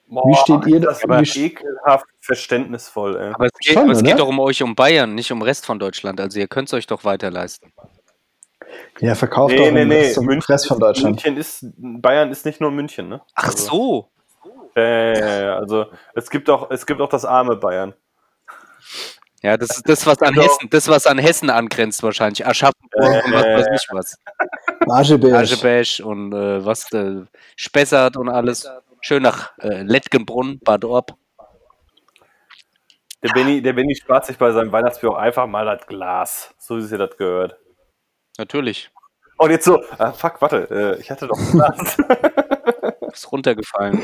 [0.09, 1.01] Boah, steht ihr das?
[1.01, 3.33] da- ist wie- ekelhaft verständnisvoll, ey.
[3.35, 5.45] Aber es geht, Schon, aber es geht doch um euch, um Bayern, nicht um den
[5.45, 6.21] Rest von Deutschland.
[6.21, 7.73] Also ihr könnt es euch doch weiter leisten.
[9.01, 9.95] Ja, verkauft Nee, auch nee, nee.
[9.97, 11.17] Rest, zum München, Rest von Deutschland.
[11.25, 13.21] München ist, Bayern ist nicht nur München, ne?
[13.35, 14.09] Ach Also, so.
[14.77, 17.95] Ja, ja, also es gibt auch, es gibt auch das arme Bayern.
[19.43, 20.43] Ja, das ist das, was an Doch.
[20.43, 22.45] Hessen, das, was an Hessen angrenzt wahrscheinlich.
[22.45, 24.19] Aschaffenburg und was weiß ich was.
[24.91, 25.35] Ascheberg.
[25.35, 27.23] Aschebesch und äh, was äh,
[27.57, 28.69] Spessart und alles.
[29.01, 31.17] Schön nach äh, Lettgenbrunn, Bad Orb.
[33.23, 36.55] Der Benny, der Benny spart sich bei seinem Weihnachtsbier auch einfach mal das Glas.
[36.59, 37.57] So wie es ihr das gehört.
[38.39, 38.91] Natürlich.
[39.37, 41.97] Und jetzt so, ah, fuck, warte, äh, ich hatte doch ein Glas.
[43.13, 44.03] Ist runtergefallen.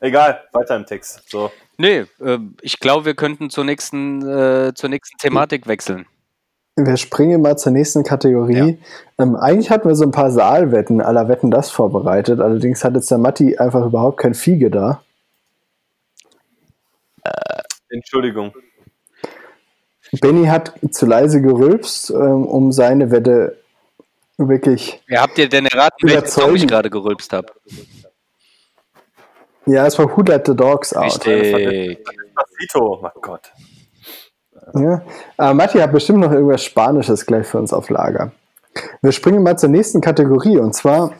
[0.00, 1.22] Egal, weiter im Text.
[1.28, 1.50] So.
[1.78, 6.06] Nee, äh, ich glaube, wir könnten zur nächsten, äh, zur nächsten Thematik wechseln.
[6.76, 8.78] Wir springen mal zur nächsten Kategorie.
[9.18, 12.40] Ähm, eigentlich hatten wir so ein paar Saalwetten, aller Wetten das vorbereitet.
[12.40, 15.02] Allerdings hat jetzt der Matti einfach überhaupt kein Fiege da.
[17.88, 18.52] Entschuldigung.
[20.20, 23.58] Benny hat zu leise gerülpst, ähm, um seine Wette
[24.38, 25.02] wirklich.
[25.08, 27.52] Ja, habt ihr denn erraten, welchen Song ich gerade gerülpst habe?
[29.66, 31.26] Ja, es war Who Let the Dogs Out.
[31.26, 31.98] Richtig.
[32.04, 33.52] Despacito, oh Gott.
[34.74, 35.02] Ja.
[35.36, 38.32] Aber Matti hat bestimmt noch irgendwas Spanisches gleich für uns auf Lager.
[39.02, 41.12] Wir springen mal zur nächsten Kategorie und zwar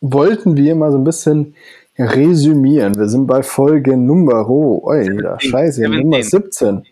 [0.00, 1.54] wollten wir mal so ein bisschen
[1.98, 2.96] resümieren.
[2.96, 4.82] Wir sind bei Folge Nummer, oh,
[5.22, 6.86] da, scheiße, Nummer 17.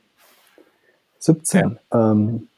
[1.18, 1.78] 17.
[1.92, 2.10] Ja.
[2.12, 2.48] Ähm,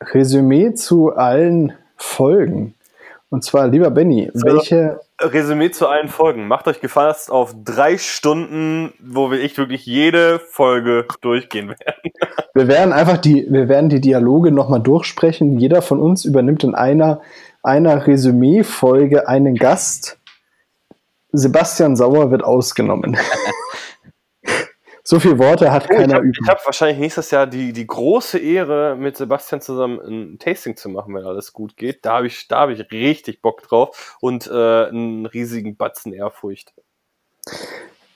[0.00, 2.74] Resümee zu allen Folgen.
[3.30, 5.00] Und zwar, lieber Benny, so, welche.
[5.20, 6.46] Resümee zu allen Folgen.
[6.48, 12.12] Macht euch gefasst auf drei Stunden, wo wir echt wirklich jede Folge durchgehen werden.
[12.54, 15.58] Wir werden einfach die, wir werden die Dialoge nochmal durchsprechen.
[15.58, 17.20] Jeder von uns übernimmt in einer,
[17.62, 20.18] einer Resümee-Folge einen Gast.
[21.30, 23.16] Sebastian Sauer wird ausgenommen.
[25.10, 26.38] So viele Worte hat oh, keiner übrig.
[26.42, 30.90] Ich habe wahrscheinlich nächstes Jahr die, die große Ehre, mit Sebastian zusammen ein Tasting zu
[30.90, 32.04] machen, wenn alles gut geht.
[32.04, 36.74] Da habe ich, hab ich richtig Bock drauf und äh, einen riesigen Batzen Ehrfurcht.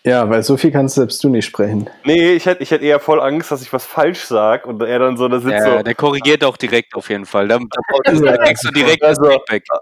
[0.04, 1.88] Ja, weil so viel kannst selbst du nicht sprechen.
[2.04, 4.98] Nee, ich hätte ich hätt eher voll Angst, dass ich was falsch sage und er
[4.98, 5.52] dann so da sitzt.
[5.52, 5.82] Ja, so.
[5.82, 7.46] der korrigiert auch direkt auf jeden Fall.
[7.46, 9.64] Da, da, da kriegst du direkt also, das Feedback.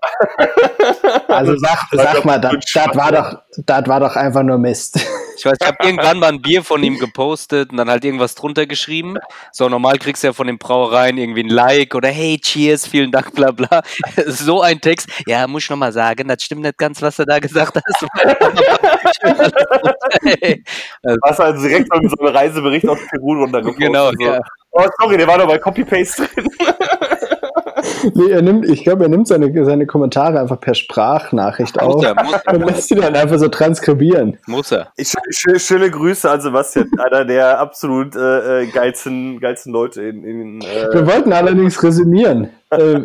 [1.29, 5.01] Also sag, sag mal, das, das, war doch, das war doch einfach nur Mist.
[5.41, 8.35] Ich weiß, ich habe irgendwann mal ein Bier von ihm gepostet und dann halt irgendwas
[8.35, 9.17] drunter geschrieben.
[9.53, 13.11] So, normal kriegst du ja von den Brauereien irgendwie ein Like oder hey, cheers, vielen
[13.11, 13.81] Dank, bla bla.
[14.27, 15.09] So ein Text.
[15.27, 18.07] Ja, muss ich nochmal sagen, das stimmt nicht ganz, was du da gesagt hast.
[21.03, 23.87] also, Hast du also direkt so einen Reisebericht aus Peru runtergepostet.
[23.87, 24.25] Genau, so.
[24.25, 24.41] ja.
[24.73, 26.49] Oh, sorry, der war doch bei Copy-Paste drin.
[28.15, 32.05] nee, er nimmt, ich glaube, er nimmt seine, seine Kommentare einfach per Sprachnachricht muss auf
[32.05, 32.55] er, er.
[32.55, 34.39] und lässt sie dann einfach so transkribieren.
[34.47, 34.89] Muss er.
[34.97, 40.25] Ich, sch schöne Grüße an Sebastian, einer der absolut äh, äh, geilsten, geilsten Leute in.
[40.25, 42.51] in äh Wir wollten allerdings resümieren.
[42.71, 43.01] äh,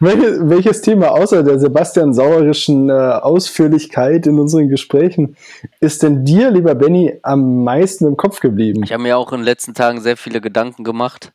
[0.00, 5.36] welches, welches Thema außer der Sebastian Sauerischen äh, Ausführlichkeit in unseren Gesprächen
[5.80, 8.82] ist denn dir, lieber Benny, am meisten im Kopf geblieben?
[8.84, 11.32] Ich habe mir auch in den letzten Tagen sehr viele Gedanken gemacht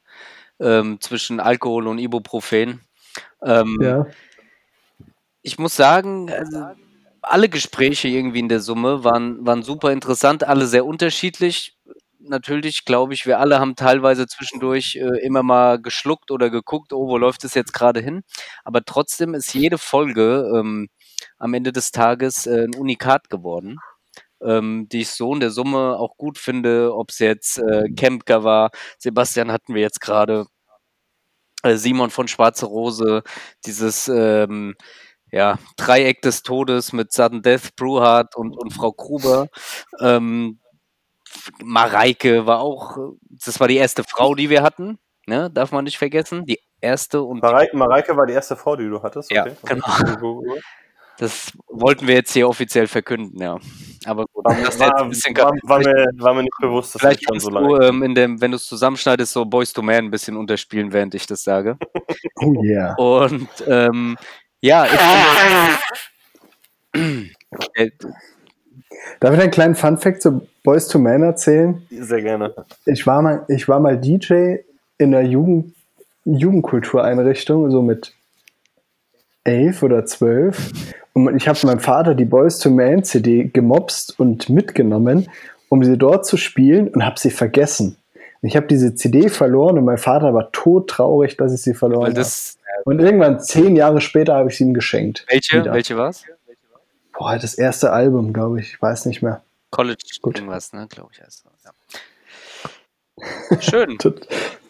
[0.60, 2.82] ähm, zwischen Alkohol und Ibuprofen.
[3.44, 4.06] Ähm, ja.
[5.42, 6.68] Ich muss sagen, also,
[7.22, 11.78] alle Gespräche irgendwie in der Summe waren, waren super interessant, alle sehr unterschiedlich.
[12.20, 17.08] Natürlich, glaube ich, wir alle haben teilweise zwischendurch äh, immer mal geschluckt oder geguckt, oh,
[17.08, 18.22] wo läuft es jetzt gerade hin?
[18.64, 20.90] Aber trotzdem ist jede Folge ähm,
[21.38, 23.80] am Ende des Tages äh, ein Unikat geworden
[24.44, 28.44] ähm, die ich so in der Summe auch gut finde, ob es jetzt äh, Kempker
[28.44, 30.46] war, Sebastian hatten wir jetzt gerade,
[31.64, 33.24] äh, Simon von Schwarze Rose,
[33.66, 34.76] dieses ähm,
[35.32, 39.48] ja, Dreieck des Todes mit Sudden Death, Brewhard und, und Frau Gruber.
[40.00, 40.60] Ähm,
[41.64, 42.98] Mareike war auch,
[43.30, 45.50] das war die erste Frau, die wir hatten, ne?
[45.52, 46.46] darf man nicht vergessen.
[46.46, 47.42] Die erste und.
[47.42, 49.32] Mareike, Mareike war die erste Frau, die du hattest?
[49.32, 49.52] Okay.
[49.52, 50.44] Ja, genau.
[51.20, 53.58] Das wollten wir jetzt hier offiziell verkünden, ja.
[54.06, 57.26] Aber gut, das war, ein bisschen war, war, mir, war mir nicht bewusst, dass vielleicht
[57.26, 57.68] schon so lange.
[57.68, 60.94] Du, ähm, in dem, wenn du es zusammenschneidest, so Boys to Man ein bisschen unterspielen,
[60.94, 61.78] während ich das sage.
[62.42, 62.96] Oh yeah.
[62.96, 64.18] Und ähm,
[64.62, 64.94] ja, ich,
[67.74, 67.90] äh,
[69.20, 71.82] Darf ich einen kleinen Fun-Fact zu Boys to Man erzählen?
[71.90, 72.54] Sehr gerne.
[72.86, 74.56] Ich war mal, ich war mal DJ
[74.98, 75.76] in einer Jugend,
[76.24, 78.14] Jugendkultureinrichtung, so mit
[79.44, 80.72] elf oder zwölf.
[81.28, 85.30] Und ich habe meinem Vater die Boys to Man CD gemobst und mitgenommen,
[85.68, 87.98] um sie dort zu spielen und habe sie vergessen.
[88.42, 92.28] Ich habe diese CD verloren und mein Vater war todtraurig, dass ich sie verloren habe.
[92.86, 95.26] Und irgendwann zehn Jahre später habe ich sie ihm geschenkt.
[95.30, 95.66] Welche?
[95.66, 96.24] Welche war es?
[97.12, 98.74] Boah, das erste Album, glaube ich.
[98.74, 99.42] Ich weiß nicht mehr.
[99.72, 100.38] College Gut.
[100.38, 100.88] irgendwas, ne?
[100.90, 101.22] Glaube ich.
[101.22, 103.60] Also, ja.
[103.62, 103.98] Schön.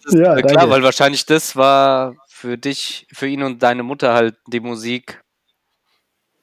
[0.09, 0.69] ja, klar, danke.
[0.71, 5.21] weil wahrscheinlich das war für dich, für ihn und deine Mutter halt die Musik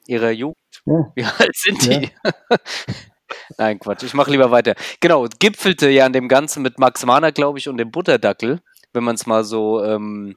[0.07, 0.57] ihrer Jugend.
[0.85, 1.11] Ja.
[1.15, 2.11] Wie alt sind die?
[2.23, 2.57] Ja.
[3.57, 4.03] Nein, Quatsch.
[4.03, 4.75] Ich mache lieber weiter.
[4.99, 8.61] Genau, gipfelte ja an dem Ganzen mit Max Mahner, glaube ich, und dem Butterdackel,
[8.93, 10.35] wenn man es mal so ähm,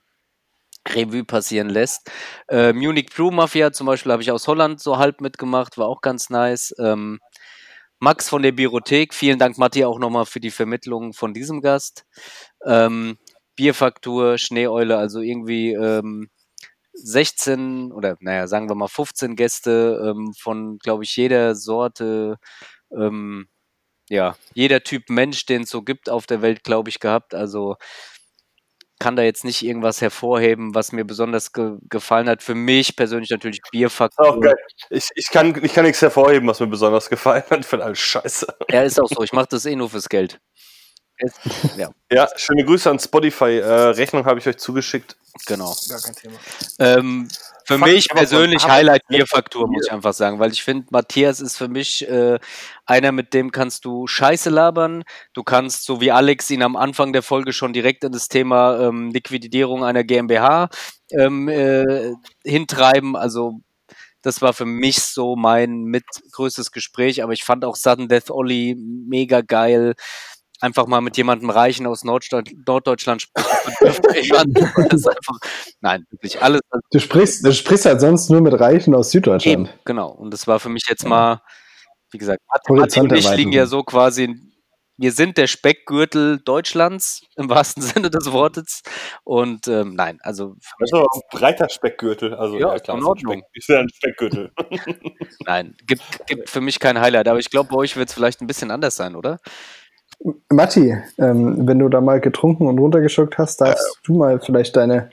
[0.89, 2.11] Revue passieren lässt.
[2.49, 6.01] Äh, Munich Brew Mafia zum Beispiel habe ich aus Holland so halb mitgemacht, war auch
[6.01, 6.75] ganz nice.
[6.79, 7.21] Ähm,
[7.99, 12.07] Max von der Biothek, vielen Dank, Matti, auch nochmal für die Vermittlung von diesem Gast.
[12.65, 13.19] Ähm,
[13.57, 16.31] Bierfaktur, Schneeeule, also irgendwie ähm,
[16.93, 22.37] 16 oder naja, sagen wir mal 15 Gäste ähm, von, glaube ich, jeder Sorte,
[22.93, 23.49] ähm,
[24.09, 27.35] ja, jeder Typ Mensch, den es so gibt auf der Welt, glaube ich, gehabt.
[27.35, 27.77] Also
[29.01, 32.43] kann da jetzt nicht irgendwas hervorheben, was mir besonders ge gefallen hat.
[32.43, 34.29] Für mich persönlich natürlich Bierfaktor.
[34.29, 34.57] Auch geil.
[34.91, 37.61] Ich, ich, kann, ich kann nichts hervorheben, was mir besonders gefallen hat.
[37.61, 38.47] Ich finde alles scheiße.
[38.71, 39.23] Ja, ist auch so.
[39.23, 40.39] Ich mache das eh nur fürs Geld.
[41.77, 41.91] Ja.
[42.11, 43.59] ja, schöne Grüße an Spotify.
[43.59, 45.17] Äh, Rechnung habe ich euch zugeschickt.
[45.47, 45.77] Genau.
[45.89, 46.35] Gar kein Thema.
[46.79, 47.29] Ähm,
[47.65, 51.57] für Fakt mich persönlich Highlight Bierfaktur, muss ich einfach sagen, weil ich finde, Matthias ist
[51.57, 52.39] für mich äh,
[52.85, 55.05] einer, mit dem kannst du Scheiße labern.
[55.33, 58.81] Du kannst, so wie Alex ihn am Anfang der Folge schon direkt in das Thema
[58.81, 60.69] ähm, Liquidierung einer GmbH
[61.13, 62.13] ähm, äh,
[62.45, 63.17] hintreiben.
[63.17, 63.61] Also
[64.23, 68.31] Das war für mich so mein mit größtes Gespräch, aber ich fand auch Sudden Death
[68.31, 69.95] Ollie mega geil.
[70.61, 74.55] Einfach mal mit jemandem Reichen aus Norddeutsch Norddeutschland sprechen.
[75.81, 76.61] nein, wirklich alles.
[76.91, 79.69] Du sprichst, du sprichst halt sonst nur mit Reichen aus Süddeutschland.
[79.69, 80.11] Eben, genau.
[80.11, 81.41] Und das war für mich jetzt mal,
[82.13, 84.37] wie gesagt, Martin Horizont und ich liegen ja so quasi,
[85.01, 88.83] wir sind der Speckgürtel Deutschlands im wahrsten Sinne des Wortes.
[89.25, 92.35] Und ähm, nein, also Das ist aber ein breiter Speckgürtel.
[92.35, 93.39] Also, Ja, ja, klar, in Ordnung.
[93.39, 93.45] Speck.
[93.55, 94.53] Ist ja ein Speckgürtel.
[95.47, 97.29] nein, gibt, gibt für mich kein Highlight.
[97.29, 99.39] Aber ich glaube, bei euch wird es vielleicht ein bisschen anders sein, oder?
[100.51, 105.11] Matti, ähm, wenn du da mal getrunken und runtergeschluckt hast, darfst du mal vielleicht deine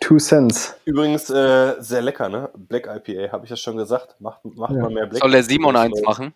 [0.00, 0.76] Two Cents.
[0.84, 2.50] Übrigens äh, sehr lecker, ne?
[2.56, 4.14] Black IPA, habe ich das schon gesagt.
[4.20, 4.82] Macht, macht Ja.
[4.82, 5.80] mal mehr Black Soll der Simon IPA.
[5.82, 6.34] eins machen?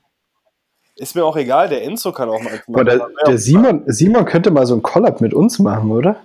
[0.96, 2.86] Ist mir auch egal, der Enzo kann auch mal eins Boah, machen.
[2.86, 6.16] der, der Simon, Simon könnte mal so ein Collab mit uns machen, oder?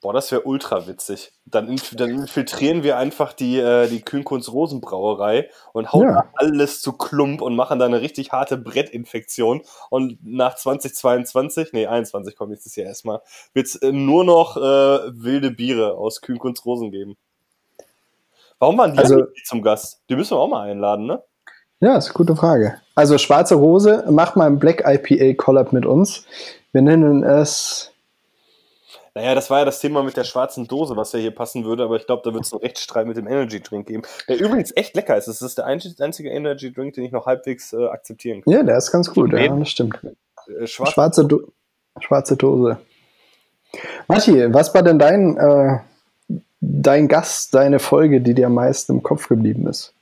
[0.00, 1.32] Boah, das wäre ultra witzig.
[1.44, 6.28] Dann, inf dann infiltrieren wir einfach die, äh, die Kühnkunst Rosenbrauerei und hauen Ja.
[6.36, 9.62] alles zu Klump und machen da eine richtig harte Brettinfektion.
[9.90, 13.22] Und nach 2022, nee, 21 kommt nächstes Jahr erstmal,
[13.54, 17.16] wird es äh, nur noch äh, wilde Biere aus Kühnkunst Rosen geben.
[18.60, 20.00] Warum waren die Also- zum Gast?
[20.10, 21.22] Die müssen wir auch mal einladen, ne?
[21.80, 22.80] Ja, ist eine gute Frage.
[22.94, 26.24] Also Schwarze Rose, mach mal ein Black IPA Collab mit uns.
[26.72, 27.92] Wir nennen es.
[29.18, 31.82] Naja, das war ja das Thema mit der schwarzen Dose, was ja hier passen würde,
[31.82, 34.02] aber ich glaube, da wird es einen Rechtsstreit mit dem Energy Drink geben.
[34.28, 35.26] Der übrigens echt lecker ist.
[35.26, 38.52] Das ist der einzig- einzige Energy Drink, den ich noch halbwegs äh, akzeptieren kann.
[38.52, 39.98] Ja, der ist ganz gut, ja, das stimmt.
[40.04, 41.40] Äh, schwarz Schwarze, Do
[42.00, 42.78] Schwarze Dose.
[44.06, 45.78] Matti, was war denn dein, äh,
[46.60, 49.94] dein Gast, deine Folge, die dir am meisten im Kopf geblieben ist?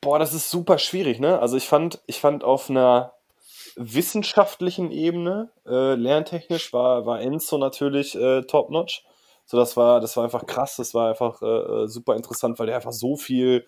[0.00, 1.40] Boah, das ist super schwierig, ne?
[1.40, 3.12] Also ich fand, ich fand auf einer
[3.80, 9.04] wissenschaftlichen Ebene, äh, lerntechnisch war, war Enzo natürlich äh, top-notch.
[9.46, 12.66] So, das war, das war einfach krass, das war einfach äh, äh, super interessant, weil
[12.66, 13.66] der einfach so viel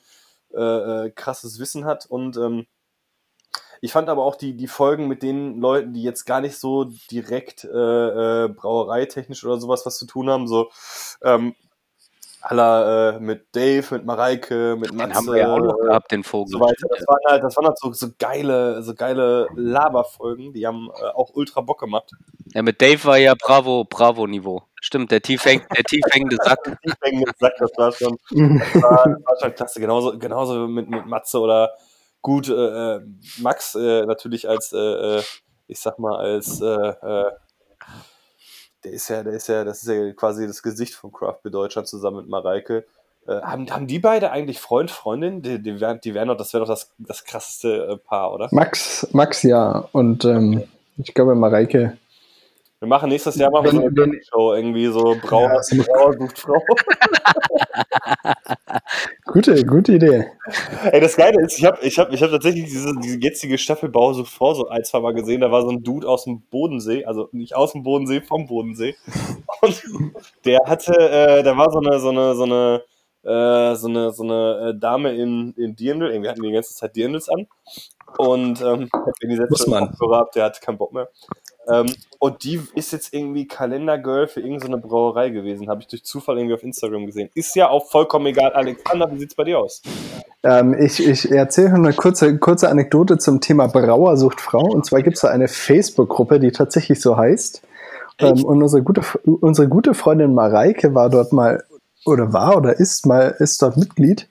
[0.54, 0.60] äh,
[1.06, 2.04] äh, krasses Wissen hat.
[2.06, 2.66] Und ähm,
[3.80, 6.84] ich fand aber auch die, die Folgen mit den Leuten, die jetzt gar nicht so
[7.10, 10.70] direkt brauereitechnisch oder sowas was zu tun haben, so
[11.22, 11.56] ähm,
[12.42, 15.86] aller äh, mit Dave, mit Mareike, mit Den Matze, haben wir ja auch noch äh,
[15.86, 16.52] gehabt, den Vogel.
[16.52, 16.88] so weiter.
[16.88, 21.06] Das waren halt, das waren halt so, so geile, so geile Laberfolgen, die haben äh,
[21.08, 22.10] auch ultra Bock gemacht.
[22.52, 24.62] Ja, mit Dave war ja Bravo, Bravo-Niveau.
[24.80, 26.76] Stimmt, der, tief häng, der tiefhängende Sack.
[26.82, 29.80] Ich denke, gesagt, das war schon, das war, das war schon klasse.
[29.80, 31.70] Genauso, genauso mit, mit Matze oder
[32.20, 33.00] gut, äh, äh,
[33.38, 34.78] Max äh, natürlich als, äh,
[35.18, 35.22] äh,
[35.68, 37.30] ich sag mal, als, äh, äh,
[38.84, 41.52] der ist ja, der ist ja, das ist ja quasi das Gesicht von Craft Beer
[41.52, 42.84] Deutschland zusammen mit Mareike.
[43.26, 45.42] Äh, haben, haben die beide eigentlich Freund, Freundin?
[45.42, 48.48] Die, die wären, die wären doch, das wäre doch das, das krasseste äh, Paar, oder?
[48.50, 49.88] Max, Max ja.
[49.92, 50.64] Und ähm,
[50.96, 51.96] ich glaube, Mareike.
[52.80, 56.60] Wir machen nächstes Jahr mal so eine Show, irgendwie so Brauer, Ja, Brauer sucht Frau.
[59.26, 60.26] Gute, gute Idee.
[60.90, 63.88] Ey, das Geile ist, ich habe ich hab, ich hab tatsächlich diese, diese jetzige Staffel
[63.88, 65.40] Bauer sucht Frau so ein, zwei Mal gesehen.
[65.40, 68.94] Da war so ein Dude aus dem Bodensee, also nicht aus dem Bodensee, vom Bodensee.
[69.62, 69.82] Und
[70.44, 72.82] der hatte, äh, da war so eine, so eine, so eine,
[73.24, 76.74] äh, so eine, so eine äh, Dame in, in Dirndl, irgendwie hatten die die ganze
[76.74, 77.46] Zeit Dirndls an.
[78.18, 79.88] Und ähm, wenn die man.
[79.88, 81.08] Kopfhörer habt, der hat keinen Bock mehr.
[81.68, 81.86] Ähm,
[82.18, 85.68] und die ist jetzt irgendwie Kalendergirl für irgendeine Brauerei gewesen.
[85.68, 87.30] Habe ich durch Zufall irgendwie auf Instagram gesehen.
[87.34, 88.52] Ist ja auch vollkommen egal.
[88.52, 89.82] Alexander, wie sieht's bei dir aus?
[90.42, 94.64] Ähm, ich ich erzähle eine kurze, kurze Anekdote zum Thema Brauer sucht Frau.
[94.64, 97.62] Und zwar gibt es da eine Facebook-Gruppe, die tatsächlich so heißt.
[98.18, 101.62] Ähm, und unsere gute, unsere gute Freundin Mareike war dort mal,
[102.04, 104.28] oder war oder ist mal, ist dort Mitglied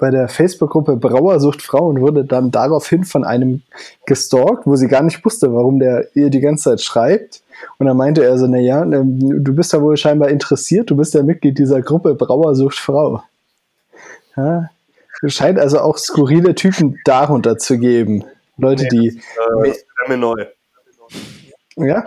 [0.00, 3.62] bei der Facebook-Gruppe Brauer sucht Frau und wurde dann daraufhin von einem
[4.06, 7.42] gestalkt, wo sie gar nicht wusste, warum der ihr die ganze Zeit schreibt.
[7.78, 11.22] Und dann meinte er so, naja, du bist da wohl scheinbar interessiert, du bist ja
[11.22, 13.22] Mitglied dieser Gruppe Brauer sucht Frau.
[14.36, 14.70] Ja,
[15.20, 18.24] es scheint also auch skurrile Typen darunter zu geben.
[18.56, 20.46] Leute, die, Äh, das wäre mir neu.
[21.76, 22.04] ja,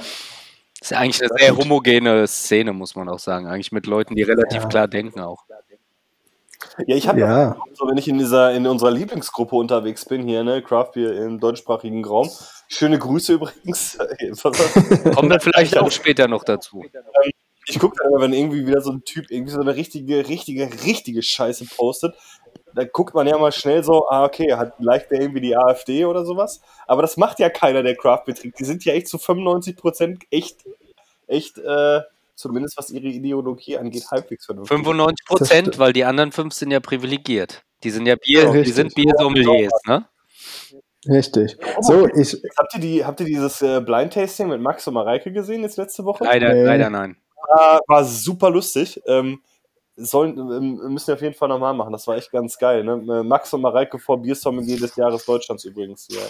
[0.84, 3.48] Das ist ja eigentlich eine sehr homogene Szene, muss man auch sagen.
[3.48, 4.68] Eigentlich mit Leuten, die relativ Ja.
[4.68, 5.46] klar denken auch.
[6.86, 7.56] Ja, ich habe Ja.
[7.72, 11.40] so, wenn ich in dieser in unserer Lieblingsgruppe unterwegs bin hier, ne, Craft Beer im
[11.40, 12.30] deutschsprachigen Raum.
[12.68, 13.98] Schöne Grüße übrigens.
[15.16, 16.84] Kommen wir vielleicht auch später noch dazu.
[17.66, 20.70] ich gucke dann immer, wenn irgendwie wieder so ein Typ irgendwie so eine richtige, richtige,
[20.84, 22.14] richtige Scheiße postet.
[22.76, 26.06] Da guckt man ja mal schnell so, ah, okay, hat leicht der irgendwie die AfD
[26.06, 26.62] oder sowas.
[26.88, 28.56] Aber das macht ja keiner, der Craft betrieb.
[28.56, 30.58] Die sind ja echt zu 95 Prozent echt,
[31.28, 32.02] echt, äh,
[32.36, 34.76] zumindest was ihre Ideologie angeht, halbwegs vernünftig.
[34.76, 37.64] 95 Das Prozent, weil die anderen fünf sind ja privilegiert.
[37.84, 40.06] Die sind ja Bier, Ja, die sind Biersommeliers, ne?
[41.08, 41.58] richtig.
[41.82, 45.32] So, ich, Habt ihr, die, habt ihr dieses äh, Blind Tasting mit Max und Mareike
[45.32, 46.24] gesehen jetzt letzte Woche?
[46.24, 46.64] Leider, Nee.
[46.64, 47.18] leider nein.
[47.50, 49.02] war, war super lustig.
[49.06, 49.42] Ähm,
[49.96, 51.92] sollen, ähm, müssen wir auf jeden Fall nochmal machen.
[51.94, 52.84] Das war echt ganz geil.
[52.84, 53.24] Ne?
[53.24, 56.08] Max und Mareike vor Biersommelier des Jahres Deutschlands übrigens.
[56.10, 56.22] Ja.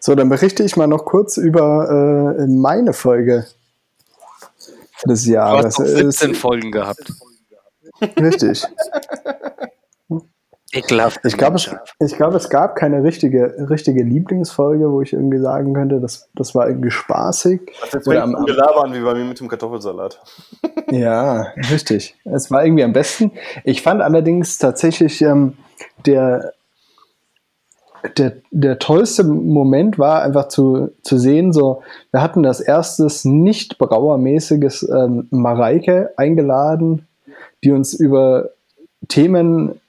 [0.00, 3.46] So, dann berichte ich mal noch kurz über äh, meine Folge
[5.06, 5.64] des Du Jahres.
[5.66, 7.12] hast noch Es- 17 Folgen gehabt.
[8.20, 8.64] Richtig.
[10.72, 11.20] Ekelhaft.
[11.24, 11.70] Ich glaube, es,
[12.00, 16.54] ich glaube, es gab keine richtige, richtige Lieblingsfolge, wo ich irgendwie sagen könnte, das, das
[16.54, 17.60] war irgendwie spaßig.
[17.82, 18.46] Das jetzt Oder am- am,
[18.94, 20.20] wie bei mir mit dem Kartoffelsalat.
[20.90, 22.16] Ja, richtig.
[22.24, 23.32] Es war irgendwie am besten.
[23.64, 25.54] Ich fand allerdings tatsächlich ähm,
[26.04, 26.52] der,
[28.18, 33.78] der, der tollste Moment war einfach zu, zu sehen, so, wir hatten das erstes nicht
[33.78, 37.06] brauermäßiges ähm, Mareike eingeladen,
[37.64, 38.50] die uns über
[39.08, 39.80] Themen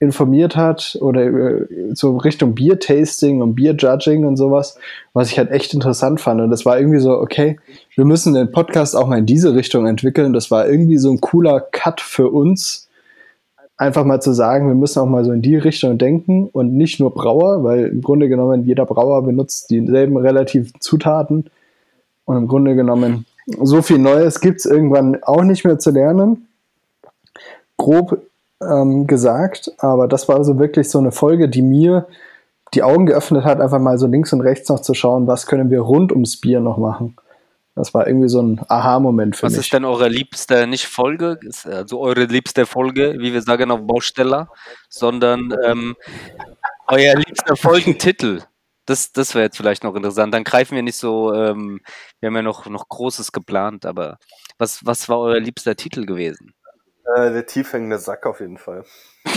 [0.00, 4.78] informiert hat oder so Richtung Biertasting und Bierjudging und sowas,
[5.12, 6.40] was ich halt echt interessant fand.
[6.40, 7.58] Und das war irgendwie so, okay,
[7.94, 10.32] wir müssen den Podcast auch mal in diese Richtung entwickeln.
[10.32, 12.88] Das war irgendwie so ein cooler Cut für uns,
[13.76, 16.98] einfach mal zu sagen, wir müssen auch mal so in die Richtung denken und nicht
[16.98, 21.50] nur Brauer, weil im Grunde genommen jeder Brauer benutzt dieselben relativen Zutaten.
[22.24, 23.26] Und im Grunde genommen,
[23.62, 26.46] so viel Neues gibt es irgendwann auch nicht mehr zu lernen.
[27.76, 28.22] Grob
[28.62, 32.06] ähm, gesagt, aber das war so wirklich so eine Folge, die mir
[32.74, 35.70] die Augen geöffnet hat, einfach mal so links und rechts noch zu schauen, was können
[35.70, 37.16] wir rund ums Bier noch machen.
[37.74, 39.62] Das war irgendwie so ein Aha-Moment für Was mich.
[39.62, 44.48] ist denn eure liebste, nicht Folge, also eure liebste Folge, wie wir sagen auf Baustelle,
[44.88, 45.96] sondern ähm,
[46.88, 48.42] euer liebster Folgentitel?
[48.86, 50.34] Das, das wäre jetzt vielleicht noch interessant.
[50.34, 51.80] Dann greifen wir nicht so, ähm,
[52.18, 54.18] wir haben ja noch, noch Großes geplant, aber
[54.58, 56.52] was, was war euer liebster Titel gewesen?
[57.16, 58.84] Äh, der tiefhängende Sack auf jeden Fall.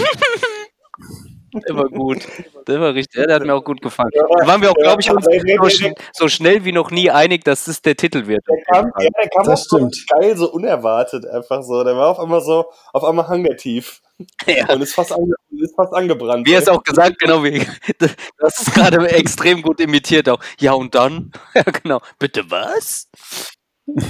[1.68, 2.28] Der war gut.
[2.68, 4.10] Der war richtig, ja, der hat mir auch gut gefallen.
[4.14, 7.44] Da waren wir auch, glaube ich, uns so, schn so schnell wie noch nie einig,
[7.44, 8.44] dass das der Titel wird.
[8.48, 10.06] Der kam, ja, der kam Das auch so stimmt.
[10.10, 11.84] geil, so unerwartet einfach so.
[11.84, 14.02] Der war auf einmal so, auf einmal hang der tief.
[14.48, 14.72] Ja.
[14.72, 16.48] Und ist fast, ange, ist fast angebrannt.
[16.48, 17.60] Wie er es auch gesagt, genau, wie,
[18.38, 20.40] das ist gerade extrem gut imitiert auch.
[20.60, 21.32] Ja, und dann?
[21.56, 22.00] Ja, genau.
[22.20, 23.10] Bitte was?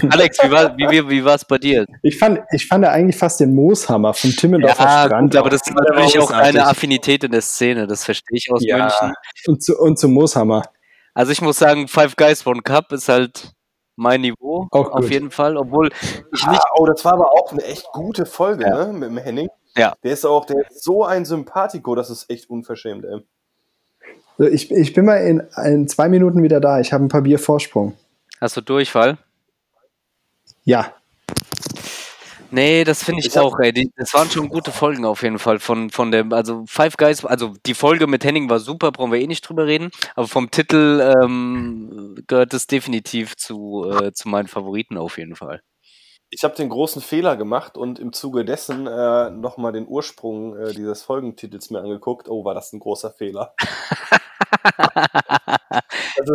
[0.10, 1.86] Alex, wie war wie, wie, wie war's bei dir?
[2.04, 5.32] Ich fand, ich fand ja eigentlich fast den Mooshammer vom Timmendorfer Ja, Strand.
[5.32, 8.64] gut, aber das ist natürlich auch eine Affinität in der Szene, das verstehe ich aus
[8.64, 8.78] Ja.
[8.78, 9.14] München.
[9.48, 10.62] Und zu, und zu Mooshammer.
[11.16, 13.52] Also ich muss sagen, Five Guys One Cup ist halt
[13.96, 15.10] mein Niveau, Auch auf gut.
[15.12, 15.90] jeden Fall, obwohl
[16.32, 18.86] ich nicht, Ah, oh, das war aber auch eine echt gute Folge, Ja.
[18.88, 18.94] ne?
[18.94, 19.50] Mit dem Henning.
[19.76, 19.94] Ja.
[20.04, 24.48] Der ist auch, der ist so ein Sympathiko, das ist echt unverschämt, ey.
[24.52, 26.80] Ich, ich bin mal in, in zwei Minuten wieder da.
[26.80, 27.94] Ich habe ein paar Bier Vorsprung.
[28.42, 29.18] hast du Durchfall?
[30.66, 30.94] Ja.
[32.52, 33.74] Nee, das finde ich, Ich auch, ey.
[33.74, 37.26] Die, das waren schon gute Folgen auf jeden Fall von, von dem, also Five Guys,
[37.26, 40.52] also die Folge mit Henning war super, brauchen wir eh nicht drüber reden, aber vom
[40.52, 45.62] Titel ähm, gehört es definitiv zu, äh, zu meinen Favoriten auf jeden Fall.
[46.36, 50.74] Ich habe den großen Fehler gemacht und im Zuge dessen äh, nochmal den Ursprung äh,
[50.74, 52.28] dieses Folgentitels mir angeguckt.
[52.28, 53.54] Oh, war das ein großer Fehler.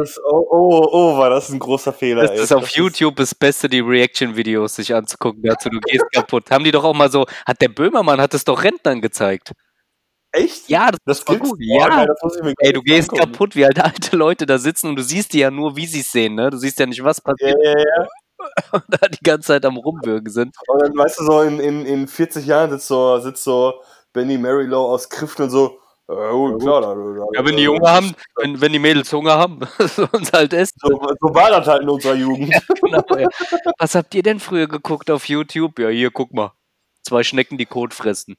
[0.02, 2.22] Ist, oh, oh, oh, war das ein großer Fehler.
[2.22, 2.40] Das ey.
[2.42, 6.50] ist auf Das YouTube das Beste, die Reaction-Videos sich anzugucken dazu, du gehst kaputt.
[6.50, 9.52] Haben die doch auch mal so, hat der Böhmermann, hat es doch Rentnern gezeigt.
[10.32, 10.68] Echt?
[10.68, 11.58] Ja, das, Das war gut.
[11.58, 13.32] Boah, Ja, geil, das muss ich mir Ey, du gehst angucken.
[13.32, 16.00] kaputt, wie halt alte Leute da sitzen und du siehst die ja nur, wie sie
[16.00, 16.50] es sehen, ne?
[16.50, 18.08] Du siehst ja nicht, was Ja, passiert, ja, ja.
[18.72, 20.56] und da die ganze Zeit am Rumwürgen sind.
[20.66, 23.74] Und dann, weißt du, so in, in, in 40 Jahren sitzt so, sitzt so
[24.12, 25.78] Benny Marilow aus Kriften und so,
[26.08, 29.60] oh, klar, da, da, Ja, wenn die Hunger haben, wenn, wenn die Mädels Hunger haben,
[29.78, 30.78] sollen sie halt essen.
[30.80, 30.88] So,
[31.20, 32.54] so war das halt in unserer Jugend.
[32.80, 33.28] Genau, ja.
[33.78, 35.78] Was habt ihr denn früher geguckt auf YouTube?
[35.78, 36.52] Ja, hier, guck mal.
[37.02, 38.36] Zwei Schnecken, die Kot fressen.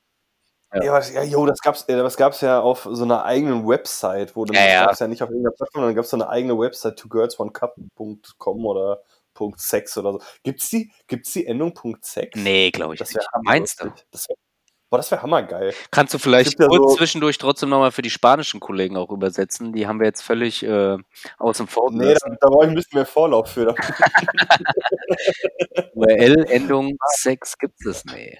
[0.73, 4.35] Ja, was, ja, jo, das gab's, äh, das gab's ja auf so einer eigenen Website,
[4.35, 4.85] wo dann Ja, das ja.
[4.85, 9.01] gab's ja nicht auf irgendeiner Plattform, dann gab's so eine eigene Website, twogirlsonecup.com oder
[9.39, 10.21] .sex oder so.
[10.43, 12.31] Gibt's die, gibt's die Endung .sex?
[12.39, 13.17] Nee, glaube ich Das nicht.
[13.19, 13.91] wäre Meinst du?
[14.11, 14.35] Das wär,
[14.89, 15.73] boah, das wäre hammergeil.
[15.91, 19.71] Kannst du vielleicht ja kurz so- zwischendurch trotzdem nochmal für die spanischen Kollegen auch übersetzen?
[19.73, 20.97] Die haben wir jetzt völlig äh,
[21.37, 23.75] außen vor Nee, da, da brauche ich ein bisschen mehr Vorlauf für.
[25.93, 28.05] URL-Endung 6 gibt es.
[28.05, 28.39] Nee.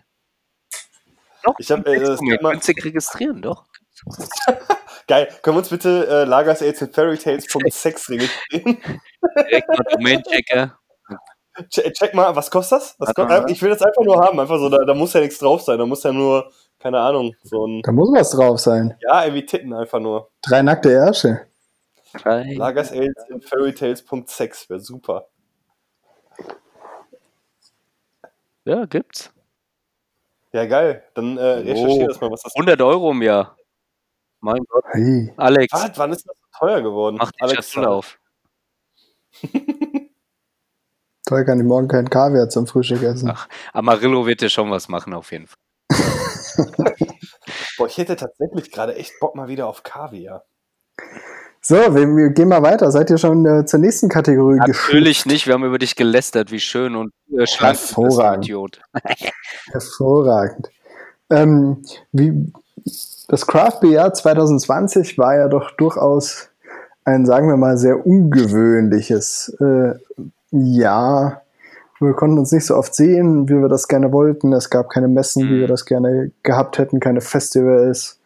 [1.44, 3.66] Doch, Ich hab, äh, man- günstig registrieren, doch.
[5.08, 5.28] Geil.
[5.42, 8.78] Können wir uns bitte äh, Lagers Aids und Fairytales.sex registrieren?
[9.36, 10.80] Direkt mal Domain-Checker.
[11.69, 12.95] Check, check mal, was kostet das?
[12.99, 13.49] Was Warte ko- mal.
[13.49, 14.40] äh, ich will das einfach nur haben.
[14.40, 15.77] Einfach so, da, da muss ja nichts drauf sein.
[15.80, 17.81] Da muss ja nur, keine Ahnung, so ein.
[17.81, 18.98] Da muss was drauf sein.
[19.02, 20.30] Ja, irgendwie Titten einfach nur.
[20.41, 21.48] Drei nackte Ärsche.
[22.14, 22.53] Drei.
[22.56, 25.27] Lagers Aids und Fairytales.sex wäre super.
[28.65, 29.31] Ja, gibt's.
[30.52, 31.03] Ja, geil.
[31.14, 33.56] Dann äh, recherchiere das mal, was das 100 Euro im Jahr.
[34.41, 34.84] Mein Gott.
[34.91, 35.34] Hey.
[35.38, 35.91] Alex, Was?
[35.98, 37.18] Wann ist das so teuer geworden?
[37.19, 38.19] mach die Alex, auf.
[41.30, 43.30] Da kann ich morgen keinen Kaviar zum Frühstück essen.
[43.31, 45.57] Ach, Amarillo wird dir schon was machen, auf jeden Fall.
[47.77, 50.43] Boah, ich hätte tatsächlich gerade echt Bock mal wieder auf Kaviar.
[51.61, 52.89] So, wir, wir gehen mal weiter.
[52.91, 56.60] Seid ihr schon äh, zur nächsten Kategorie Natürlich nicht, wir haben über dich gelästert, wie
[56.60, 58.45] schön und äh, schlank du bist, du Hervorragend.
[58.45, 58.81] Idiot.
[59.72, 60.69] Hervorragend.
[61.30, 62.51] Ähm, wie,
[63.27, 66.49] das Craft Beer Jahr 2020 war ja doch durchaus
[67.03, 69.93] ein, sagen wir mal, sehr ungewöhnliches äh,
[70.52, 71.42] Jahr.
[72.00, 74.54] Wir konnten uns nicht so oft sehen, wie wir das gerne wollten.
[74.54, 78.20] Es gab keine Messen, wie wir das gerne gehabt hätten, keine Festivals,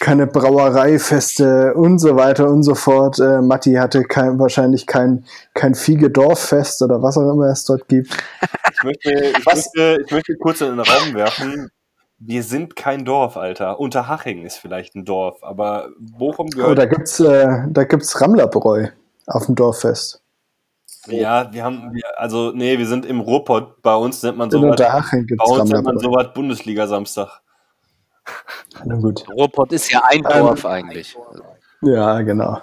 [0.00, 3.20] keine Brauereifeste und so weiter und so fort.
[3.20, 5.24] Äh, Matti hatte kein, wahrscheinlich kein,
[5.54, 8.16] kein Fiege-Dorffest oder was auch immer es dort gibt.
[8.72, 11.70] Ich möchte, ich möchte, ich möchte kurz in den Raum werfen.
[12.18, 13.78] Wir sind kein Dorf, Alter.
[13.78, 16.78] Unterhaching ist vielleicht ein Dorf, aber Bochum Oh, gehört.
[16.78, 18.88] da gibt's, äh, da gibt's Rammlerbräu
[19.28, 20.20] auf dem Dorffest.
[21.10, 23.82] Ja, wir haben, wir, also, nee, wir sind im Ruhrpott.
[23.82, 27.40] Bei uns nennt man In sowas, bei uns nennt man sowas Bundesliga-Samstag.
[28.84, 29.24] Na gut.
[29.30, 31.16] Ruhrpott ist ja ein Ähm, Dorf eigentlich.
[31.82, 32.60] Ja, genau.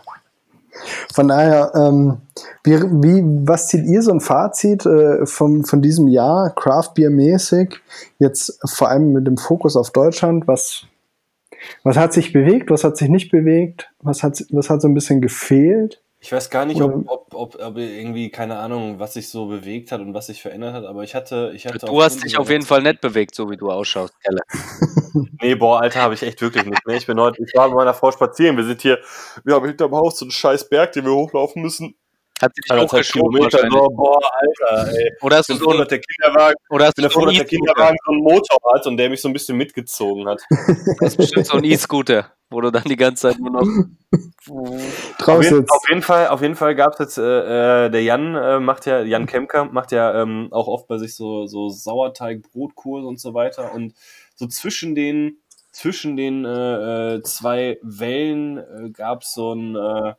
[1.13, 2.17] Von daher, ähm,
[2.63, 7.09] wie, wie, was zieht ihr so ein Fazit äh, vom, von diesem Jahr, Craft Beer
[7.09, 7.79] mäßig,
[8.19, 10.47] jetzt vor allem mit dem Fokus auf Deutschland?
[10.47, 10.85] Was,
[11.83, 13.89] was hat sich bewegt, was hat sich nicht bewegt?
[14.01, 16.01] Was hat, was hat so ein bisschen gefehlt?
[16.25, 19.91] Ich weiß gar nicht, ob, ob, ob, ob irgendwie, keine Ahnung, was sich so bewegt
[19.91, 22.49] hat und was sich verändert hat, aber ich hatte, ich hatte Du hast dich auf
[22.49, 24.41] jeden Fall nicht bewegt, so wie du ausschaust, Kelle.
[25.41, 26.81] Nee, boah, Alter, habe ich echt wirklich nicht.
[26.87, 28.57] Nee, ich bin heute, ich war mit meiner Frau spazieren.
[28.57, 28.99] Wir sind hier,
[29.43, 31.95] wir haben hinterm Haus so einen scheiß Berg, den wir hochlaufen müssen.
[32.41, 35.11] Hat sich Anderthalb hochgeschoben Kilometer, so, boah, Alter, ey.
[35.21, 37.37] Oder hast du so froh, ein, dass der Kinderwagen, oder hast du froh, so dass
[37.37, 37.45] der?
[37.45, 40.41] Kinderwagen so einen Motor hat und der mich so ein bisschen mitgezogen hat.
[40.99, 43.67] Das ist bestimmt so ein E-Scooter, wo du dann die ganze Zeit nur noch.
[44.49, 45.71] Auf Draußen jeden, jetzt.
[45.71, 48.85] auf jeden Fall, auf jeden Fall gab es jetzt, äh, äh, der Jan äh, macht
[48.85, 53.19] ja, Jan Kemker macht ja ähm, auch oft bei sich so, so Sauerteig, Brotkurse und
[53.19, 53.73] so weiter.
[53.73, 53.93] Und
[54.35, 55.39] so zwischen den,
[55.71, 60.13] zwischen den äh, äh, zwei Wellen äh, gab es so ein, äh,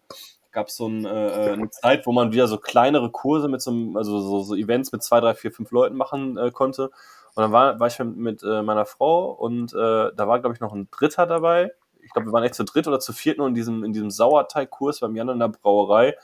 [0.50, 3.96] gab so ein, äh, eine Zeit, wo man wieder so kleinere Kurse mit so einem,
[3.96, 6.90] also so, so Events mit zwei, drei, vier, fünf Leuten machen äh, konnte.
[7.34, 10.54] Und dann war, war ich mit, mit äh, meiner Frau und äh, da war, glaube
[10.54, 11.70] ich, noch ein Dritter dabei.
[12.06, 14.10] Ich glaube, wir waren echt zu dritt oder zu viert nur in diesem, in diesem
[14.10, 16.14] Sauerteigkurs beim Jan in der Brauerei.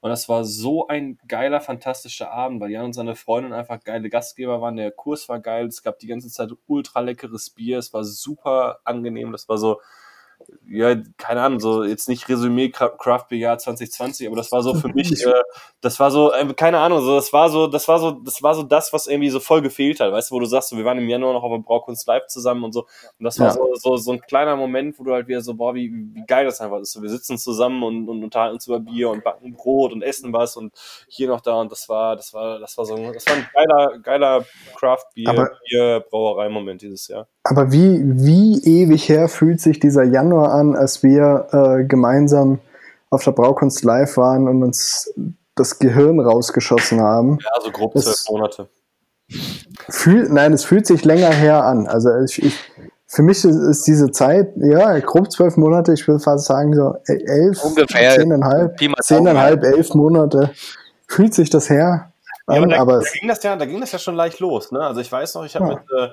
[0.00, 4.08] Und das war so ein geiler, fantastischer Abend, weil Jan und seine Freundin einfach geile
[4.08, 4.76] Gastgeber waren.
[4.76, 8.80] Der Kurs war geil, es gab die ganze Zeit ultra leckeres Bier, es war super
[8.84, 9.32] angenehm.
[9.32, 9.80] Das war so,
[10.68, 14.62] ja, keine Ahnung, so jetzt nicht Resümee Cra- Craft Beer Jahr 2020, aber das war
[14.62, 15.32] so für mich, äh,
[15.80, 18.54] das war so, äh, keine Ahnung, so das war so, das war so, das war
[18.54, 20.84] so das, was irgendwie so voll gefehlt hat, weißt du, wo du sagst, so, wir
[20.84, 22.82] waren im Januar noch auf der Braukunst Live zusammen und so,
[23.18, 23.52] und das war Ja.
[23.52, 26.44] so, so, so ein kleiner Moment, wo du halt wieder so, boah, wie, wie geil
[26.44, 26.92] das einfach ist.
[26.92, 30.32] So, wir sitzen zusammen und, und unterhalten uns über Bier und backen Brot und essen
[30.32, 30.72] was und
[31.08, 33.48] hier noch da und das war, das war, das war so, ein- das war ein
[33.52, 34.44] geiler, geiler
[34.76, 37.28] Craft Beer, Bier Brauerei-Moment dieses Jahr.
[37.48, 42.58] Aber wie, wie ewig her fühlt sich dieser Januar an, als wir äh, gemeinsam
[43.10, 45.14] auf der Braukunst live waren und uns
[45.54, 47.38] das Gehirn rausgeschossen haben?
[47.40, 48.68] Ja, so grob zwölf Monate.
[49.88, 51.86] Fühl, nein, es fühlt sich länger her an.
[51.86, 52.58] Also ich, ich,
[53.06, 56.96] für mich ist, ist diese Zeit, ja, grob zwölf Monate, ich würde fast sagen so
[57.08, 58.10] e- elf, Ungefähr.
[58.10, 60.50] zehneinhalb, zehneinhalb, elf Monate.
[61.06, 62.10] Fühlt sich das her
[62.48, 64.16] Ja, an, aber da, aber da, es, ging das ja, da ging das ja schon
[64.16, 64.72] leicht los.
[64.72, 64.80] Ne?
[64.80, 65.74] Also ich weiß noch, ich habe Ja.
[65.74, 66.12] mit, äh,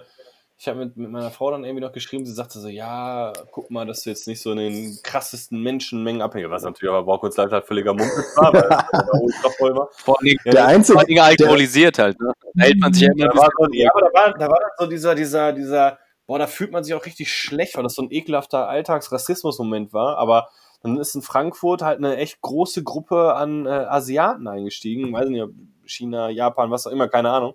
[0.64, 3.70] ich hab mit, mit meiner Frau dann irgendwie noch geschrieben, sie sagte so, ja, guck
[3.70, 7.38] mal, dass du jetzt nicht so in den krassesten Menschenmengen abhängig was natürlich aber Braukunst
[7.38, 8.64] Live halt völliger Mumpitz war, weil
[9.22, 9.90] ultra voll war.
[9.92, 12.32] Vor allem, Ja, der einzige, vor allem alkoholisiert halt, ne?
[12.54, 14.60] Da hält man sich ja immer Da war so, ja, aber da war, da war
[14.62, 17.96] dann so dieser, dieser, dieser, boah, da fühlt man sich auch richtig schlecht, weil das
[17.96, 20.48] so ein ekelhafter Alltagsrassismus-Moment war, aber
[20.82, 25.44] dann ist in Frankfurt halt eine echt große Gruppe an äh, Asiaten eingestiegen, weiß nicht,
[25.44, 25.52] ob
[25.86, 27.54] China, Japan, was auch immer, keine Ahnung.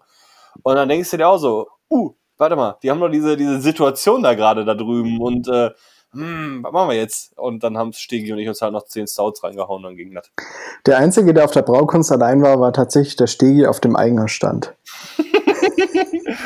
[0.62, 3.60] Und dann denkst du dir auch so, uh, warte mal, die haben doch diese, diese
[3.60, 5.70] Situation da gerade da drüben und äh,
[6.12, 7.36] hm, was machen wir jetzt?
[7.38, 10.30] Und dann haben Stegi und ich uns halt noch 10 Stouts reingehauen, dann ging das.
[10.86, 14.74] der einzige, der auf der Braukunst allein war, war tatsächlich der Stegi auf dem Eingangsstand.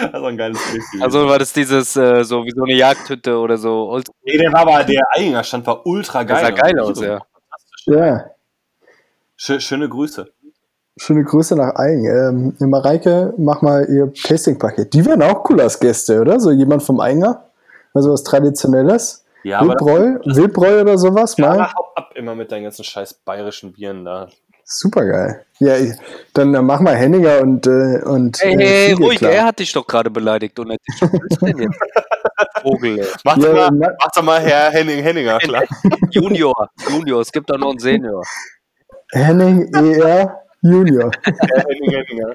[0.01, 0.83] Das war ein geiles Bild.
[0.85, 1.03] gewesen.
[1.03, 4.01] Also war das dieses, äh, so wie so eine Jagdhütte oder so.
[4.25, 6.41] Nee, der war aber, der Eingangsstand war ultra geil.
[6.45, 7.21] sah geil aus, ja.
[7.87, 8.31] Ja,
[9.39, 10.33] Schö- Schöne Grüße.
[10.97, 12.05] Schöne Grüße nach Eigen.
[12.61, 14.93] Ähm, Mareike, mach mal ihr Tasting-Paket.
[14.95, 16.41] Die wären auch cool als Gäste, oder?
[16.41, 17.45] So jemand vom Einger?
[17.95, 19.25] Also was Traditionelles?
[19.45, 21.37] Ja, aber das, Wildbräu, Wildbräu oder sowas?
[21.39, 21.53] Mal?
[21.53, 24.29] danach hau ab immer mit deinen ganzen scheiß bayerischen Bieren da.
[24.65, 25.45] Super geil.
[25.59, 25.93] Ja, ich,
[26.33, 29.33] dann äh, mach mal Henninger und, äh, und Hey, äh, hey, ruhig, klar.
[29.33, 31.03] er hat dich doch gerade beleidigt und nicht ich.
[31.03, 31.79] Was willst du denn jetzt?
[32.63, 33.07] Vogel, ey.
[33.25, 35.65] Mach, Ja, doch mal, mach doch mal Herr Henning Henninger, klar.
[36.11, 38.23] Junior, Junior, es gibt doch noch einen Senior.
[39.11, 41.11] Henning, ER, Junior.
[41.23, 42.33] Herr Henning Henninger.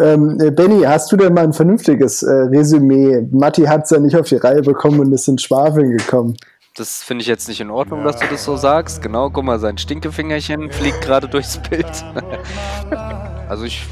[0.00, 3.26] Ähm, äh, Benny, hast du denn mal ein vernünftiges äh, Resümee?
[3.30, 6.36] Matti hat es ja nicht auf die Reihe bekommen und ist in Schwafeln gekommen.
[6.76, 9.02] Das finde ich jetzt nicht in Ordnung, dass du das so sagst.
[9.02, 11.86] Genau, guck mal, sein Stinkefingerchen fliegt gerade durchs Bild.
[13.48, 13.86] also ich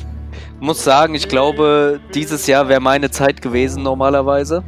[0.61, 4.63] muss sagen, ich glaube, dieses Jahr wäre meine Zeit gewesen normalerweise.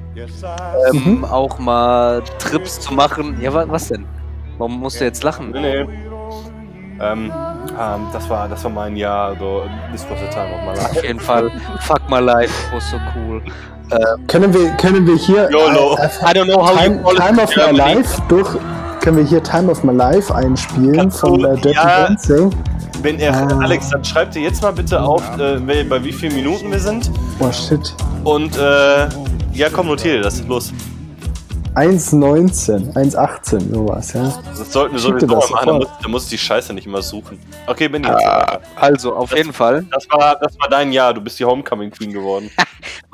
[0.91, 3.39] Ähm, Auch mal Trips zu machen.
[3.41, 4.07] Ja, wa was denn?
[4.59, 5.51] Warum musst du jetzt lachen?
[5.51, 6.16] Nee, nee.
[7.01, 7.31] Ähm,
[7.79, 9.63] ähm, das, war, das war mein Jahr, so,
[9.93, 11.07] this was the time of my Auf life.
[11.07, 11.51] jeden Fall.
[11.83, 13.43] Fuck my life, was so cool.
[14.27, 15.97] Können wir, können wir hier YOLO.
[15.97, 17.71] äh, I don't know how you Time, it Time of My.
[17.77, 18.49] Life durch
[19.01, 22.07] können wir hier Time of My Life einspielen Kannst von du- äh, Dirty ja.
[22.09, 22.51] Dancing.
[23.03, 23.59] Wenn er, Ah.
[23.63, 27.11] Alex, dann schreib dir jetzt mal bitte auf, äh, bei wie vielen Minuten wir sind.
[27.39, 27.95] Oh shit.
[28.25, 29.07] Und, äh,
[29.53, 30.43] ja, komm, notiere das.
[30.49, 30.73] Los.
[31.77, 34.43] 1,19, 1,18, sowas, ja.
[34.45, 35.67] Das sollten wir sowieso mal das machen.
[35.67, 37.39] Da muss, da muss ich die Scheiße nicht immer suchen.
[37.67, 38.63] Okay, Benny, jetzt weiter.
[38.77, 39.85] Also, auf jeden Fall.
[39.91, 41.13] Das war, das war dein Jahr.
[41.13, 42.51] Du bist die Homecoming Queen geworden.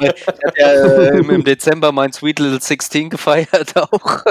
[0.00, 4.24] Ich habe ja äh, im, Dezember mein Sweet Little 16 gefeiert auch.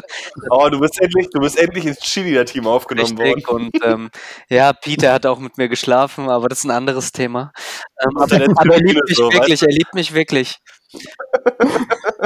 [0.50, 3.48] Oh, du bist endlich, du bist endlich ins Cheerleader-Team aufgenommen Richtig.
[3.48, 3.70] worden.
[3.72, 4.10] Und ähm,
[4.50, 7.54] ja, Peter hat auch mit mir geschlafen, aber das ist ein anderes Thema.
[8.02, 10.58] Ähm, aber, aber er liebt mich so, weißt wirklich, er liebt mich wirklich.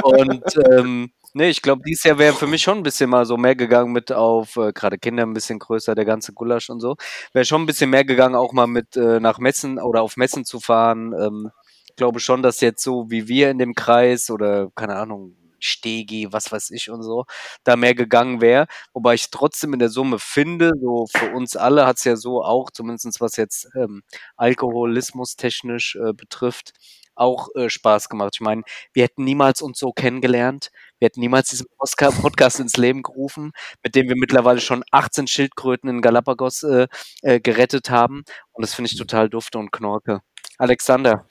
[0.02, 0.42] Und
[0.72, 3.54] ähm, nee, ich glaube, dieses Jahr wäre für mich schon ein bisschen mal so mehr
[3.54, 6.96] gegangen mit auf, äh, gerade Kinder ein bisschen größer, der ganze Gulasch und so.
[7.32, 10.44] Wäre schon ein bisschen mehr gegangen, auch mal mit äh, nach Messen oder auf Messen
[10.44, 11.14] zu fahren.
[11.18, 11.50] Ähm,
[11.88, 16.28] ich glaube schon, dass jetzt so wie wir in dem Kreis oder keine Ahnung, Stegi,
[16.32, 17.24] was weiß ich und so,
[17.64, 18.66] da mehr gegangen wäre.
[18.92, 22.42] Wobei ich trotzdem in der Summe finde, so für uns alle hat es ja so
[22.42, 24.02] auch, zumindest was jetzt ähm,
[24.36, 26.72] Alkoholismus technisch äh, betrifft,
[27.14, 28.32] auch äh, Spaß gemacht.
[28.34, 30.70] Ich meine, wir hätten niemals uns so kennengelernt.
[30.98, 33.52] Wir hätten niemals diesen Podcast ins Leben gerufen,
[33.82, 36.88] mit dem wir mittlerweile schon 18 Schildkröten in Galapagos äh,
[37.22, 38.24] äh, gerettet haben.
[38.52, 40.20] Und das finde ich total dufte und knorke.
[40.58, 41.26] Alexander,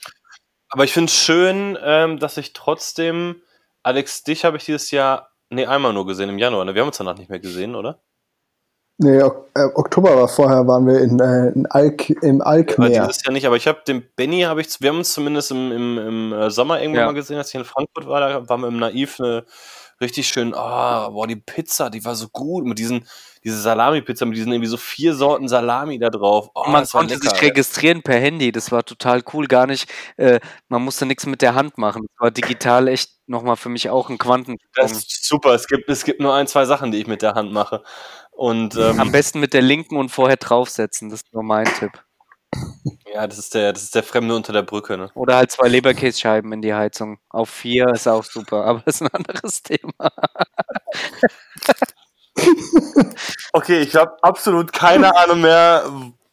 [0.70, 3.42] Aber ich finde es schön, ähm, dass ich trotzdem,
[3.84, 6.66] Alex, dich habe ich dieses Jahr, nee, einmal nur gesehen im Januar.
[6.66, 6.76] Ne?
[6.76, 8.04] Wir haben uns danach nicht mehr gesehen, oder?
[8.98, 13.08] Nee, Ok- äh, Oktober war vorher, waren wir in, äh, in Alk, im Aber Alkmeer.
[13.08, 15.72] dieses Jahr nicht, aber ich habe den Benny, habe ich, wir haben uns zumindest im,
[15.72, 17.06] im, im äh, Sommer irgendwann Ja.
[17.08, 19.46] mal gesehen, als ich in Frankfurt war, da waren wir im Naiv eine
[20.02, 23.06] richtig schön, ah, boah, die Pizza, die war so gut, mit diesen,
[23.44, 26.50] diese Salami-Pizza, mit diesen irgendwie so vier Sorten Salami da drauf.
[26.54, 28.52] Oh, man konnte lecker, sich registrieren per Handy.
[28.52, 29.48] Das war total cool.
[29.48, 32.08] Gar nicht, äh, man musste nichts mit der Hand machen.
[32.12, 34.58] Das war digital echt nochmal für mich auch ein Quantensprung.
[34.76, 37.36] Das ist super, es gibt, es gibt nur ein, zwei Sachen, die ich mit der
[37.36, 37.82] Hand mache.
[38.36, 41.10] Und ähm, Am besten mit der linken und vorher draufsetzen.
[41.10, 41.92] Das ist nur mein Tipp.
[43.14, 45.10] ja, das ist der, das ist der Fremde unter der Brücke, ne?
[45.14, 47.18] Oder halt zwei Leberkässcheiben in die Heizung.
[47.30, 50.12] Auf vier ist auch super, aber das ist ein anderes Thema.
[53.54, 55.90] Okay, ich habe absolut keine Ahnung mehr,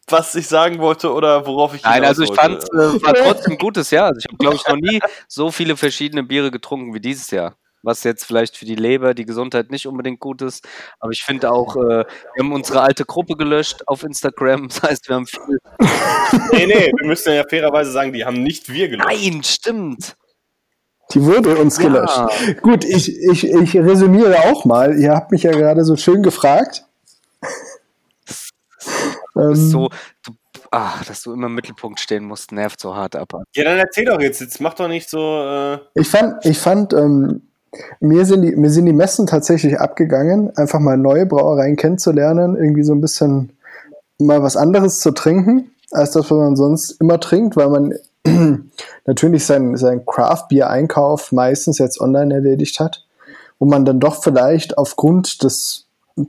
[0.07, 3.53] was ich sagen wollte oder worauf ich Nein, also ich fand es äh, war trotzdem
[3.53, 4.07] ein gutes Jahr.
[4.07, 7.55] Also ich habe, glaube ich, noch nie so viele verschiedene Biere getrunken wie dieses Jahr.
[7.85, 10.65] Was jetzt vielleicht für die Leber, die Gesundheit nicht unbedingt gut ist.
[10.99, 12.05] Aber ich finde auch, äh, wir
[12.39, 14.69] haben unsere alte Gruppe gelöscht auf Instagram.
[14.69, 15.59] Das heißt, wir haben viel.
[16.53, 19.07] Nee, nee, wir müssen ja fairerweise sagen, die haben nicht wir gelöscht.
[19.07, 20.15] Nein, stimmt.
[21.11, 21.83] Die wurde uns Ja.
[21.83, 22.61] gelöscht.
[22.61, 24.97] Gut, ich, ich, ich resümiere auch mal.
[24.97, 26.85] Ihr habt mich ja gerade so schön gefragt.
[29.35, 29.89] Du Ähm, bist so,
[30.23, 30.31] du,
[30.71, 33.33] ach, dass du immer im Mittelpunkt stehen musst, nervt so hart ab.
[33.55, 34.39] Ja, dann erzähl doch jetzt.
[34.41, 35.19] Jetzt mach doch nicht so.
[35.43, 37.41] Äh, Ich fand, ich fand, ähm,
[37.99, 42.83] mir sind die, mir sind die Messen tatsächlich abgegangen, einfach mal neue Brauereien kennenzulernen, irgendwie
[42.83, 43.51] so ein bisschen
[44.19, 47.93] mal was anderes zu trinken, als das, was man sonst immer trinkt, weil man
[49.05, 53.05] natürlich sein, sein Craft-Bier-Einkauf meistens jetzt online erledigt hat,
[53.59, 55.85] wo man dann doch vielleicht aufgrund des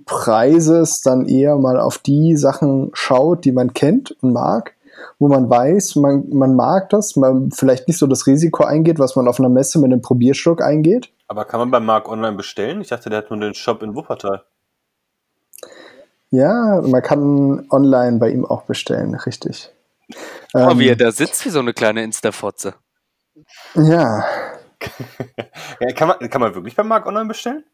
[0.07, 4.73] Preises dann eher mal auf die Sachen schaut, die man kennt und mag,
[5.19, 9.15] wo man weiß, man, man mag das, man vielleicht nicht so das Risiko eingeht, was
[9.15, 11.11] man auf einer Messe mit einem Probierschluck eingeht.
[11.29, 12.81] Aber kann man beim Marc online bestellen?
[12.81, 14.45] Ich dachte, der hat nur den Shop in Wuppertal.
[16.31, 19.71] Ja, man kann online bei ihm auch bestellen, richtig.
[20.53, 22.75] Guck mal, wie er Ähm, da sitzt, wie so eine kleine Insta-Fotze.
[23.75, 24.25] ja,
[25.81, 27.65] Ja, kann, man, kann man wirklich beim Marc online bestellen?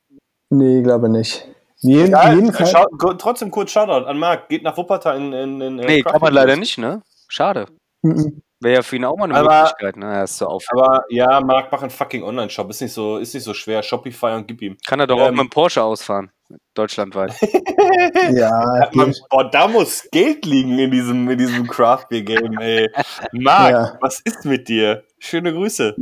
[0.50, 1.46] nee, glaube nicht.
[1.78, 4.48] Jeden, Ja, jedenfalls, schau, go- trotzdem kurz Shoutout an Marc.
[4.50, 5.32] Geht nach Wuppertal in.
[5.32, 7.02] in, in Nee, kann man leider nicht, ne?
[7.28, 7.66] Schade.
[8.02, 8.42] Mhm.
[8.62, 10.12] Wäre ja für ihn auch mal eine Aber- Möglichkeit, ne?
[10.12, 10.64] Er ist so auf.
[10.70, 12.68] Aber ja, Marc, mach einen fucking Online-Shop.
[12.70, 13.82] Ist nicht so, ist nicht so schwer.
[13.82, 14.76] Shopify und gib ihm.
[14.86, 16.30] Kann er doch auch ähm, mit dem Porsche ausfahren.
[16.74, 17.32] Deutschlandweit.
[18.32, 22.90] ja, Man, boah, da muss Geld liegen in diesem, in diesem Craft Beer Game, ey.
[23.32, 23.98] Marc, Ja.
[24.00, 25.04] was ist mit dir?
[25.18, 25.94] Schöne Grüße.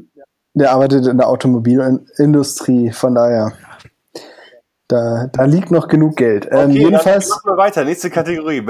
[0.54, 3.52] der arbeitet in der Automobilindustrie, von daher.
[4.88, 6.48] Da, da liegt noch genug Geld.
[6.50, 7.84] Ähm, Okay, jedenfalls, dann machen wir weiter.
[7.84, 8.62] Nächste Kategorie.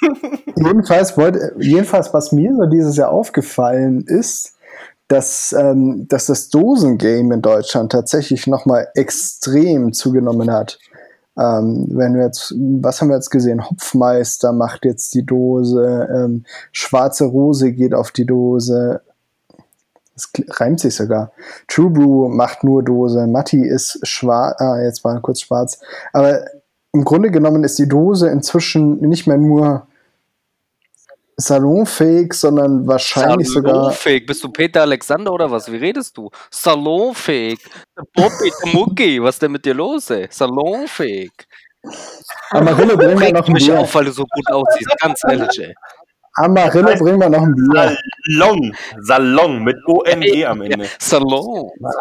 [0.56, 4.56] jedenfalls, wollte, jedenfalls, was mir so dieses Jahr aufgefallen ist,
[5.06, 10.78] dass, ähm, dass das Dosengame in Deutschland tatsächlich nochmal extrem zugenommen hat.
[11.38, 13.68] Ähm, wenn wir jetzt, was haben wir jetzt gesehen?
[13.68, 19.00] Hopfmeister macht jetzt die Dose, ähm, Schwarze Rose geht auf die Dose.
[20.22, 21.32] Das reimt sich sogar.
[21.68, 23.26] True Brew macht nur Dose.
[23.26, 25.80] Matti ist schwarz, ah, jetzt war kurz schwarz.
[26.12, 26.44] Aber
[26.92, 29.86] im Grunde genommen ist die Dose inzwischen nicht mehr nur
[31.36, 33.74] salonfähig, sondern wahrscheinlich sogar.
[33.74, 34.26] Salonfähig.
[34.26, 35.70] Bist du Peter Alexander oder was?
[35.72, 36.30] Wie redest du?
[36.50, 37.58] Salonfähig.
[38.14, 39.22] Bobby, Mucki.
[39.22, 40.28] Was ist denn mit dir los, ey?
[40.30, 41.32] Salonfähig.
[42.50, 43.80] Amarillo bringen wir Reg noch ein mich Bier.
[43.80, 44.90] auf, weil du so gut aussiehst.
[45.00, 45.74] Ganz ehrlich, ey.
[46.34, 47.96] Amarillo bringen wir noch ein Bier.
[48.38, 48.72] Salon.
[49.00, 50.86] Salon mit ONG am Ende.
[50.98, 51.70] Salon.
[51.80, 51.92] Mein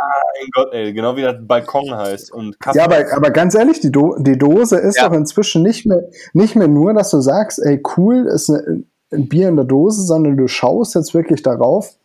[0.54, 0.94] Gott, ey.
[0.94, 2.32] Genau wie das Balkon heißt.
[2.34, 2.78] Und Kaffee.
[2.80, 5.10] Ja, aber, aber ganz ehrlich, die, Do die Dose ist Ja.
[5.10, 6.04] doch inzwischen nicht mehr,
[6.34, 10.02] nicht mehr nur, dass du sagst, ey, cool, ist eine, ein Bier in der Dose,
[10.04, 11.96] sondern du schaust jetzt wirklich darauf,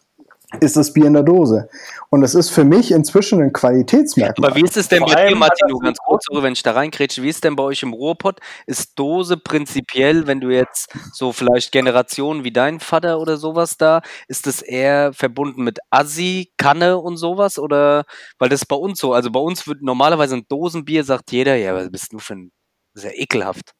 [0.60, 1.68] ist das Bier in der Dose.
[2.10, 4.50] Und es ist für mich inzwischen ein Qualitätsmerkmal.
[4.50, 6.72] Aber wie ist es denn Vor bei dir, Martin, so ganz kurz, wenn ich da
[6.72, 8.40] reinkrätsche, wie ist denn bei euch im Ruhrpott?
[8.66, 14.02] Ist Dose prinzipiell, wenn du jetzt so vielleicht Generationen wie dein Vater oder sowas da,
[14.28, 17.58] ist das eher verbunden mit Assi, Kanne und sowas?
[17.58, 18.04] Oder,
[18.38, 21.56] weil das ist bei uns so, also bei uns wird normalerweise ein Dosenbier, sagt jeder,
[21.56, 22.52] ja, was bist du für ein,
[22.94, 23.72] das ist ja ekelhaft.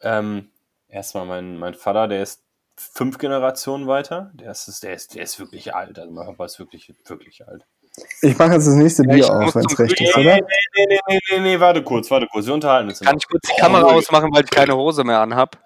[0.00, 0.50] Ähm,
[0.88, 2.45] erstmal mein, mein Vater, der ist
[2.76, 4.30] fünf Generationen weiter.
[4.34, 5.98] Der ist, der ist, der ist wirklich alt.
[5.98, 7.66] Also mein Papa ist wirklich, wirklich alt.
[8.20, 10.34] Ich mache jetzt das nächste Ja, Bier auf, wenn es recht ist, Nee, oder?
[10.36, 10.42] nee,
[10.76, 12.46] nee, nee, nee, nee, nee, warte kurz, warte kurz.
[12.46, 13.00] Wir unterhalten uns.
[13.00, 15.58] Kann ich kurz die Kamera ausmachen, weil ich keine Hose mehr anhab?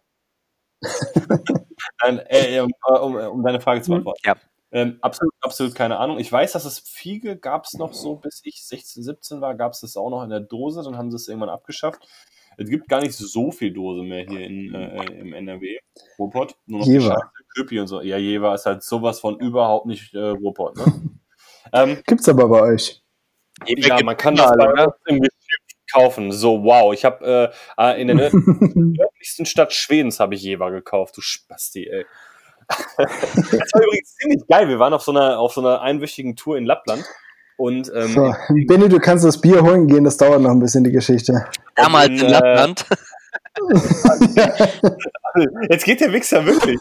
[2.03, 2.71] Nein, äh, äh, um,
[3.01, 4.21] um, um deine Frage zu beantworten.
[4.25, 4.37] Ja.
[4.73, 6.19] Ähm, absolut, absolut keine Ahnung.
[6.19, 9.73] Ich weiß, dass es Fiege gab es noch so, bis ich 16, 17 war, gab
[9.73, 12.07] es das auch noch in der Dose, dann haben sie es irgendwann abgeschafft.
[12.61, 15.79] Es gibt gar nicht so viel Dose mehr hier in, äh, im NRW.
[16.19, 16.57] Ruhrpott.
[16.67, 17.15] Nur noch die Jever.
[17.15, 18.03] Scheiße, Köpi und so.
[18.03, 20.85] Ja, Jever ist halt sowas von überhaupt nicht äh, Ruhrpott, ne?
[21.73, 23.03] ähm, Gibt's aber bei euch.
[23.67, 26.33] ja, man kann das bei uns im Geschäft kaufen.
[26.33, 26.93] So, wow.
[26.93, 28.35] Ich habe äh, äh, in der nörd-
[28.75, 31.17] nördlichsten Stadt Schwedens habe ich Jever gekauft.
[31.17, 32.05] Du Spasti, ey.
[32.69, 34.69] das war übrigens ziemlich geil.
[34.69, 37.05] Wir waren auf so einer, auf so einer einwöchigen Tour in Lappland.
[37.61, 38.35] Und ähm, So,
[38.67, 41.45] Benny, du kannst das Bier holen gehen, das dauert noch ein bisschen, die Geschichte.
[41.77, 42.87] Damals in, in äh, Lappland.
[45.69, 46.79] jetzt geht der Wichser wirklich.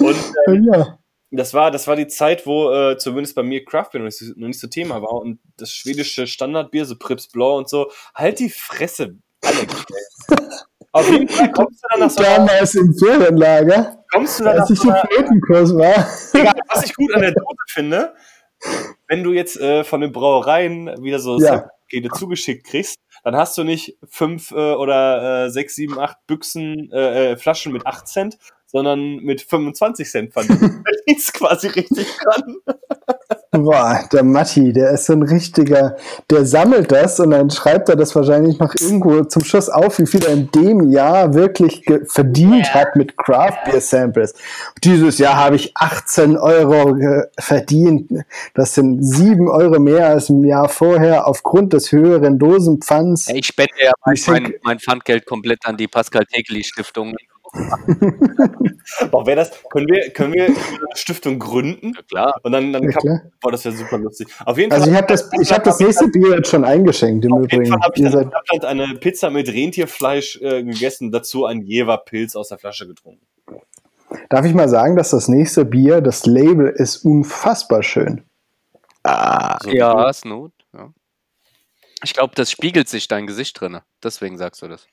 [0.00, 0.98] Und äh, ja.
[1.30, 4.18] das war, das war die Zeit, wo äh, zumindest bei mir Craft Beer noch nicht,
[4.18, 7.90] so, noch nicht so Thema war und das schwedische Standardbier, so Prips Blau und so,
[8.14, 9.86] halt die Fresse, Alex.
[10.98, 14.56] Auf jeden Fall kommst du dann nach so einer, Damals im Ferienlager, kommst du dann
[14.56, 16.08] nach als ich so im einer, Flötenkurs war.
[16.34, 18.14] Digga, was ich gut an der Dose finde,
[19.06, 21.68] wenn du jetzt äh, von den Brauereien wieder so Ja.
[21.88, 26.90] Pakete zugeschickt kriegst, dann hast du nicht fünf äh, oder äh, sechs, sieben, acht Büchsen,
[26.92, 30.60] äh, äh, Flaschen mit 8 Cent, sondern mit 25 Cent verdient.
[30.84, 32.56] Da liegt's quasi richtig dran.
[33.50, 35.96] Boah, der Matti, der ist so ein richtiger,
[36.28, 40.06] der sammelt das und dann schreibt er das wahrscheinlich noch irgendwo zum Schluss auf, wie
[40.06, 44.34] viel er in dem Jahr wirklich verdient hat mit Craft Beer Samples.
[44.84, 46.94] Dieses Jahr habe ich 18 Euro
[47.38, 48.12] verdient.
[48.52, 53.28] Das sind 7 Euro mehr als im Jahr vorher aufgrund des höheren Dosenpfands.
[53.28, 57.16] Ja, Ich spende ja mein, mein Pfandgeld komplett an die Pascal Tegeli Stiftung.
[59.10, 60.56] Boah, wär das, können wir, können wir eine
[60.94, 61.92] Stiftung gründen?
[61.94, 62.34] Ja, klar.
[62.42, 64.28] Und dann, dann Ja, kann, boah, das wäre super lustig.
[64.44, 67.24] Auf jeden Also Fall, ich habe das, ich hab das nächste Bier jetzt schon eingeschenkt
[67.24, 67.66] im auf jeden.
[67.66, 71.62] Fall habe ich dann in seid, Lappland eine Pizza mit Rentierfleisch äh, gegessen, dazu ein
[71.62, 73.26] Jever Pilz aus der Flasche getrunken.
[74.30, 78.24] darf ich mal sagen, dass das nächste Bier, das Label ist unfassbar schön.
[79.62, 80.52] So, Ja, Snoot.
[80.74, 80.92] Ja.
[82.04, 83.78] Ich glaube, das spiegelt sich dein Gesicht drin.
[84.02, 84.86] Deswegen sagst du das.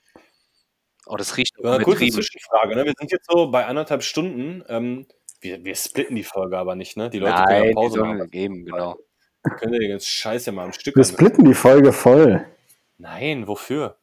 [1.05, 2.07] Oh, das riecht Ja, kurze.
[2.07, 2.75] Zwischenfrage.
[2.75, 2.85] Ne?
[2.85, 4.63] Wir sind jetzt so bei anderthalb Stunden.
[4.67, 5.05] Ähm,
[5.41, 7.09] wir, wir splitten die Folge aber nicht, ne?
[7.09, 8.31] Die Leute können Nein, ja die Pause machen.
[8.31, 8.97] geben, genau.
[9.43, 12.45] Können wir den ganzen Scheiß ja mal am Stück Wir splitten die Folge voll.
[12.97, 13.97] Nein, wofür?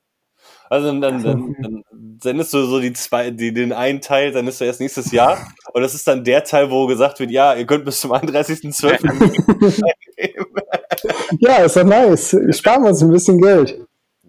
[0.71, 1.85] Also dann, dann, dann, dann
[2.23, 5.47] sendest du so die zwei, die, den einen Teil, dann ist du erst nächstes Jahr.
[5.73, 9.83] Und das ist dann der Teil, wo gesagt wird, ja, ihr könnt bis zum 31.12.
[11.41, 12.37] Ja, ist doch nice.
[12.51, 13.85] Sparen wir uns ein bisschen Geld.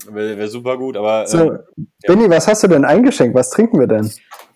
[0.09, 1.59] Wäre wär super gut, aber So, ähm,
[2.05, 3.35] Benny, was hast du denn eingeschenkt?
[3.35, 4.11] Was trinken wir denn?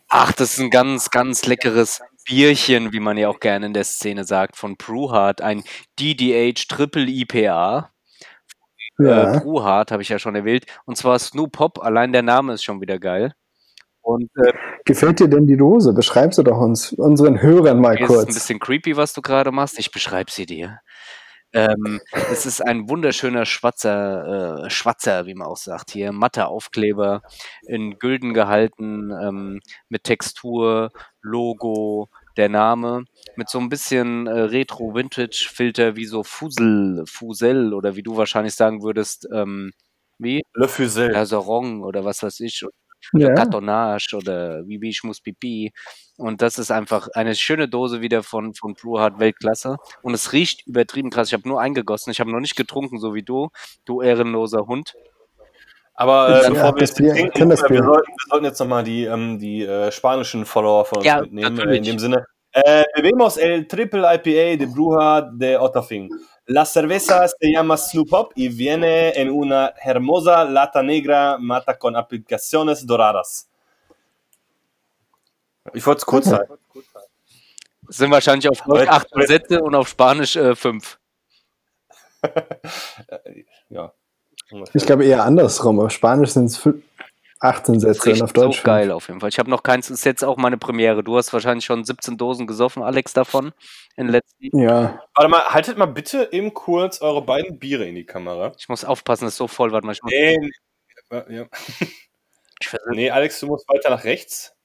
[0.10, 3.84] Ach, das ist ein ganz, ganz leckeres Bierchen, wie man ja auch gerne in der
[3.84, 5.42] Szene sagt, von Brewhard.
[5.42, 5.64] Ein
[6.00, 7.90] DDH Triple IPA.
[9.00, 9.40] Äh, Ja.
[9.40, 10.66] Brewhard habe ich ja schon erwähnt.
[10.86, 11.84] Und zwar Snoop Hop.
[11.84, 13.34] Allein der Name ist schon wieder geil.
[14.02, 14.54] Und äh,
[14.86, 15.92] Gefällt dir denn die Dose?
[15.94, 18.34] Beschreib sie doch uns, unseren Hörern mal jetzt ist ein kurz.
[18.34, 19.78] bisschen creepy, was du gerade machst.
[19.80, 20.80] Ich beschreibe sie dir.
[21.54, 22.00] Ähm,
[22.32, 27.22] es ist ein wunderschöner schwarzer, äh, Schwatzer, wie man auch sagt hier, matter Aufkleber,
[27.64, 29.60] in Gülden gehalten, ähm,
[29.90, 30.92] mit Textur,
[31.22, 33.06] Logo, der Name,
[33.38, 38.84] mit so ein bisschen äh, Retro-Vintage-Filter wie so Fusel, Fusel oder wie du wahrscheinlich sagen
[38.84, 39.72] würdest, ähm,
[40.20, 40.44] wie?
[40.54, 41.12] Le Fusil.
[41.14, 42.64] Ja, Sarong oder was weiß ich,
[43.14, 43.34] Ja.
[43.34, 45.72] Kartonage oder wie wie ich muss pipi.
[46.18, 49.78] Und das ist einfach eine schöne Dose wieder von, von Blue Heart Weltklasse.
[50.02, 51.28] Und es riecht übertrieben krass.
[51.28, 52.12] Ich habe nur eingegossen.
[52.12, 53.50] Ich habe noch nicht getrunken, so wie du,
[53.86, 54.96] du ehrenloser Hund.
[55.94, 58.60] Aber Ja, äh, bevor wir das jetzt Bier- trinken, äh, wir, sollten, wir sollten jetzt
[58.60, 61.48] nochmal die, ähm, die äh, spanischen Follower von uns Ja, mitnehmen.
[61.48, 61.78] Äh, natürlich.
[61.80, 62.26] in dem Sinne.
[62.96, 66.10] Bebemos el triple IPA de Bruja de Otafing.
[66.48, 71.96] La cerveza se llama Snoop Up y viene en una hermosa lata negra mata con
[71.96, 73.50] aplicaciones doradas.
[75.74, 76.38] Ich wollte es kurz Okay.
[76.38, 76.60] sagen.
[77.82, 80.98] Das sind wahrscheinlich auf Deutsch Aber- 18 Sätze und auf Spanisch äh, 5.
[83.70, 83.92] Ja.
[84.74, 85.80] Ich glaube eher andersrum.
[85.82, 86.58] Auf Spanisch sind es
[87.40, 88.58] 18 Das Sätze auf Deutsch.
[88.58, 89.30] so geil auf jeden Fall.
[89.30, 91.04] Ich habe noch keins, ist jetzt auch meine Premiere.
[91.04, 93.54] Du hast wahrscheinlich schon 17 Dosen gesoffen, Alex, davon.
[93.96, 94.60] In den letzten.
[94.60, 98.54] Ja, Warte mal, haltet mal bitte eben kurz eure beiden Biere in die Kamera.
[98.58, 99.72] Ich muss aufpassen, es ist so voll.
[99.72, 101.46] Warte mal, ich, muss, Nee, nee, ja.
[102.60, 104.56] ich nee, Alex, du musst weiter nach rechts.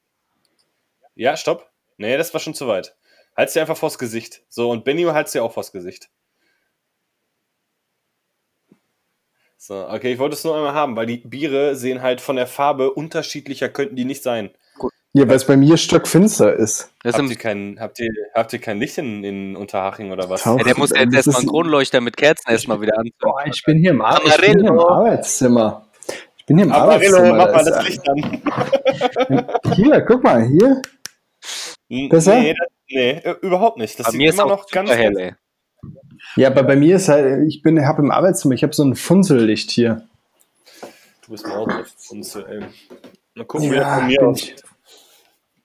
[1.14, 1.70] Ja, stopp.
[1.98, 2.96] Nee, das war schon zu weit.
[3.36, 4.42] Halt's dir einfach vors Gesicht.
[4.48, 6.10] So, und Benny halt's dir auch vors Gesicht.
[9.64, 12.48] So, okay, ich wollte es nur einmal haben, weil die Biere sehen halt von der
[12.48, 14.50] Farbe unterschiedlicher, könnten die nicht sein.
[15.12, 16.90] ja weil es bei mir stockfinster ist.
[17.04, 20.28] das Habt ist ihr, kein, habt, ihr, habt ihr kein Licht in, in Unterhaching oder
[20.28, 20.44] was?
[20.46, 23.14] Ja, der muss ja jetzt erstmal einen Kronleuchter mit Kerzen erstmal wieder anzünden.
[23.20, 24.80] Boah, ich bin hier im, Ar ich bin hier im.
[24.80, 25.86] Arbeitszimmer.
[26.38, 27.36] Ich bin hier im Amarillo, Arbeitszimmer.
[27.36, 29.46] mach mal da das Licht an.
[29.76, 30.82] Hier, guck mal, hier.
[32.10, 32.34] Besser?
[32.40, 32.56] Nee,
[32.90, 33.96] nee, überhaupt nicht.
[33.96, 35.34] Das Bei sieht mir ist immer auch noch ganz hell, ey.
[36.36, 38.94] Ja, aber bei mir ist halt, ich bin, habe im Arbeitszimmer, ich habe so ein
[38.94, 40.06] Funzellicht hier.
[41.24, 42.64] Du bist mir auch auf Funzel, ey.
[43.34, 44.62] Mal gucken, wie das Ja, von mir aussieht.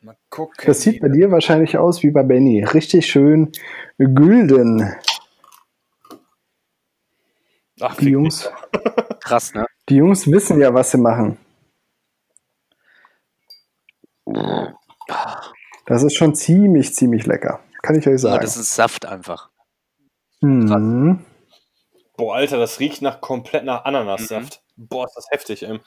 [0.01, 0.63] Mal gucken.
[0.65, 2.63] Das sieht bei dir wahrscheinlich aus wie bei Benny.
[2.63, 3.51] Richtig schön
[3.97, 4.93] gülden.
[7.79, 8.49] Ach, Die Jungs,
[9.21, 9.65] Krass, ne?
[9.89, 11.37] die Jungs wissen ja, was sie machen.
[15.85, 17.59] Das ist schon ziemlich, ziemlich lecker.
[17.81, 18.41] Kann ich euch sagen.
[18.41, 19.49] das ist Saft einfach.
[20.41, 21.19] Mhm.
[22.15, 23.87] Boah, Alter, das riecht nach komplett nach Mhm.
[23.95, 24.61] Ananassaft.
[24.75, 25.79] Boah, ist das heftig, ey.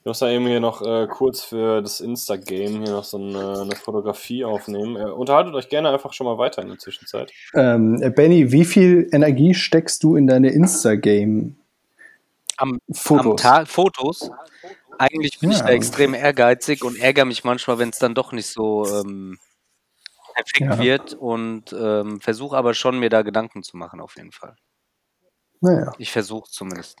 [0.00, 3.60] Ich muss da eben hier noch äh, kurz für das Insta-Game hier noch so eine,
[3.60, 4.96] eine Fotografie aufnehmen.
[4.96, 7.30] Äh, unterhaltet euch gerne einfach schon mal weiter in der Zwischenzeit.
[7.54, 11.54] Ähm, Benny, wie viel Energie steckst du in deine Instagram-Fotos?
[12.56, 12.80] Am,
[13.18, 14.30] am Tag Fotos.
[14.98, 15.64] Eigentlich bin ich Ja.
[15.66, 19.38] da extrem ehrgeizig und ärgere mich manchmal, wenn es dann doch nicht so ähm,
[20.44, 20.78] perfekt Ja.
[20.78, 24.56] wird und ähm, versuche aber schon, mir da Gedanken zu machen, auf jeden Fall.
[25.60, 25.92] Naja.
[25.98, 26.98] Ich versuche zumindest.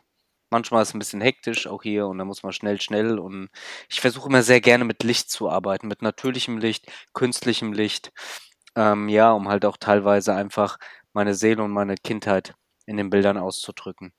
[0.50, 3.50] Manchmal ist es ein bisschen hektisch auch hier und da muss man schnell, schnell und
[3.88, 8.12] ich versuche immer sehr gerne mit Licht zu arbeiten, mit natürlichem Licht, künstlichem Licht.
[8.74, 10.78] Ähm, ja, um halt auch teilweise einfach
[11.12, 12.54] meine Seele und meine Kindheit
[12.86, 14.12] in den Bildern auszudrücken.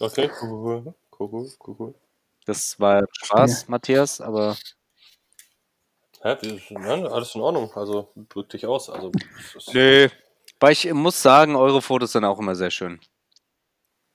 [0.00, 1.94] Okay, cool, cool, cool, cool.
[2.46, 4.56] Das war Spaß, Matthias, aber
[6.22, 6.36] Hä,
[6.70, 7.72] nein, alles in Ordnung.
[7.74, 8.88] Also, drück dich aus.
[8.88, 9.10] Also,
[9.72, 10.08] Nö.
[10.60, 13.00] Weil ich muss sagen, eure Fotos sind auch immer sehr schön.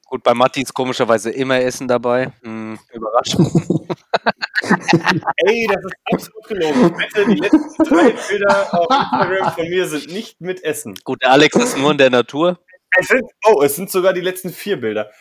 [0.05, 2.31] Gut, bei Matti ist komischerweise immer Essen dabei.
[2.41, 3.51] Hm, Überraschung.
[5.45, 6.95] Ey, das ist absolut gelogen.
[6.97, 10.95] Bitte, die letzten drei Bilder auf Instagram von mir sind nicht mit Essen.
[11.03, 12.57] Gut, der Alex ist nur in der Natur.
[12.97, 15.11] Es sind, oh, es sind sogar die letzten vier Bilder.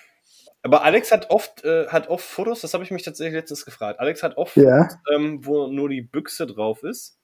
[0.66, 4.01] Aber Alex hat oft, äh, hat oft Fotos, das habe ich mich tatsächlich letztens gefragt.
[4.01, 7.18] Alex hat oft, Ja, ähm, wo nur die Büchse drauf ist,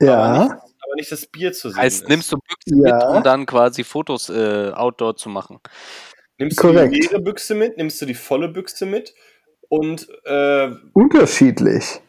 [0.00, 0.38] aber, ja.
[0.44, 2.08] nicht, aber nicht das Bier zu sehen Heißt, ist.
[2.08, 2.94] nimmst du Büchse Ja.
[2.96, 5.60] mit, um dann quasi Fotos äh, outdoor zu machen.
[6.38, 6.94] nimmst du Korrekt.
[6.94, 9.12] die leere Büchse mit, nimmst du die volle Büchse mit
[9.68, 12.00] und, äh, Unterschiedlich.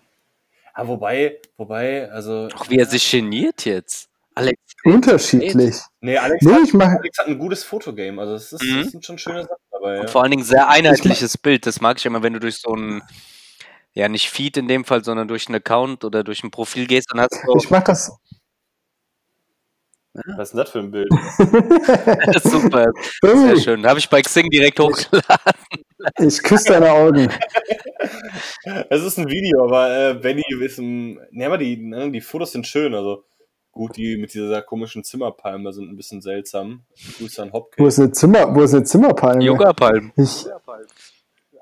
[0.76, 4.08] ah, wobei, wobei, also, Ach, wie er sich geniert jetzt.
[4.36, 5.76] Alex, Unterschiedlich.
[6.00, 6.98] nee, Alex, Nee, hat, ich mache.
[7.00, 8.78] Alex hat ein gutes Fotogame, also es ist, Mhm.
[8.84, 10.02] das sind schon schöne Sachen dabei, ja.
[10.02, 11.66] und vor allen Dingen sehr einheitliches Bild.
[11.66, 13.02] Das mag ich immer, wenn du durch so ein,
[13.94, 17.08] ja nicht Feed in dem Fall, sondern durch einen Account oder durch ein Profil gehst,
[17.12, 18.12] dann hast du Ich mache das.
[20.14, 21.10] Was ist denn das für ein Bild?
[22.26, 22.88] das ist super.
[23.22, 23.86] Sehr schön.
[23.86, 25.86] Habe ich bei Xing direkt hochgeladen.
[26.18, 27.30] ich küsse deine Augen.
[28.90, 31.20] Es ist ein Video, aber äh, Benny ist ein.
[31.32, 32.96] Ne, aber die, ne, die Fotos sind schön.
[32.96, 33.26] Also
[33.80, 36.82] gut, die mit dieser komischen Zimmerpalme sind ein bisschen seltsam.
[37.18, 37.88] Grüße an Wo Hopkins.
[37.88, 39.42] ist eine Zimmer, wo ist eine Zimmerpalme?
[39.42, 40.12] Yoga-Palm.
[40.18, 40.46] Ich,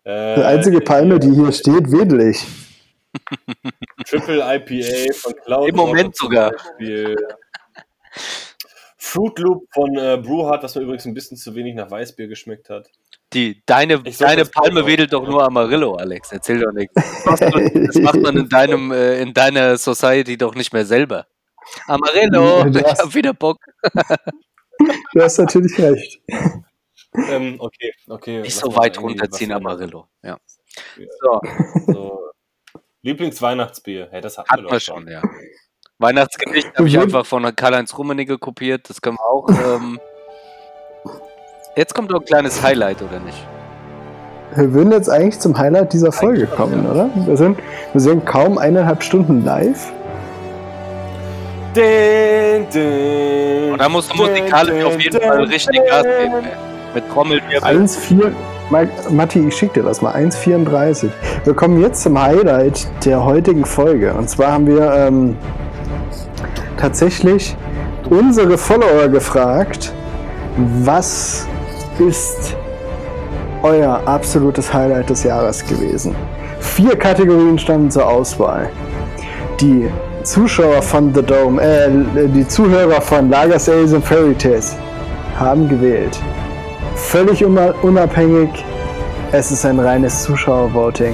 [0.03, 2.43] Äh, die einzige Palme, die hier steht, wedel ich.
[4.07, 5.69] Triple IPA von Cloud.
[5.69, 6.53] Im Moment sogar.
[8.97, 12.71] Fruit Loop von äh, Brewhard, was mir übrigens ein bisschen zu wenig nach Weißbier geschmeckt
[12.71, 12.89] hat.
[13.33, 16.31] Die, deine such deine Palme wedelt doch nur Amarillo, Alex.
[16.31, 16.95] Erzähl doch nichts.
[16.95, 20.85] Das macht man, das macht man in, deinem, äh, in deiner Society doch nicht mehr
[20.85, 21.27] selber.
[21.87, 23.57] Amarillo, Du ich hast- hab wieder Bock.
[25.13, 26.21] Du hast natürlich recht.
[27.29, 28.41] Ähm, okay, okay.
[28.41, 30.07] Nicht so weit runterziehen, Amarillo.
[30.21, 30.37] Ja.
[31.19, 31.41] So,
[31.87, 32.19] so.
[33.01, 34.09] Lieblingsweihnachtsbier.
[34.11, 35.21] Hey, das hatten Hatten wir wir doch schon, ja.
[35.97, 38.87] Weihnachtsgedicht habe ich einfach von Karl-Heinz Rummenigge kopiert.
[38.87, 39.49] Das können wir auch.
[39.49, 39.99] Ähm,
[41.75, 43.47] jetzt kommt noch ein kleines Highlight, oder nicht?
[44.55, 47.09] Wir würden jetzt eigentlich zum Highlight dieser Folge schon, kommen, oder?
[47.25, 47.57] Wir sind,
[47.93, 49.91] wir sind kaum eineinhalb Stunden live.
[53.71, 56.33] Und da muss musikalisch auf jeden Fall richtig Gas geben.
[56.43, 56.51] ey.
[56.95, 57.59] Mit Trommelwirbel.
[57.63, 58.31] 1,4.
[58.69, 60.13] Ma- Matti, ich schick dir das mal.
[60.15, 61.09] 1,34.
[61.43, 64.13] Wir kommen jetzt zum Highlight der heutigen Folge.
[64.13, 65.37] Und zwar haben wir ähm,
[66.77, 67.55] tatsächlich
[68.09, 69.93] unsere Follower gefragt,
[70.57, 71.47] was
[71.99, 72.55] ist
[73.63, 76.15] euer absolutes Highlight des Jahres gewesen?
[76.59, 78.69] Vier Kategorien standen zur Auswahl.
[79.61, 79.87] Die
[80.27, 81.89] Zuschauer von The Dome, äh,
[82.27, 84.75] die Zuhörer von Lagers Ales und Fairy Tales
[85.39, 86.19] haben gewählt.
[86.95, 88.49] Völlig unab- unabhängig,
[89.31, 91.13] es ist ein reines Zuschauervoting.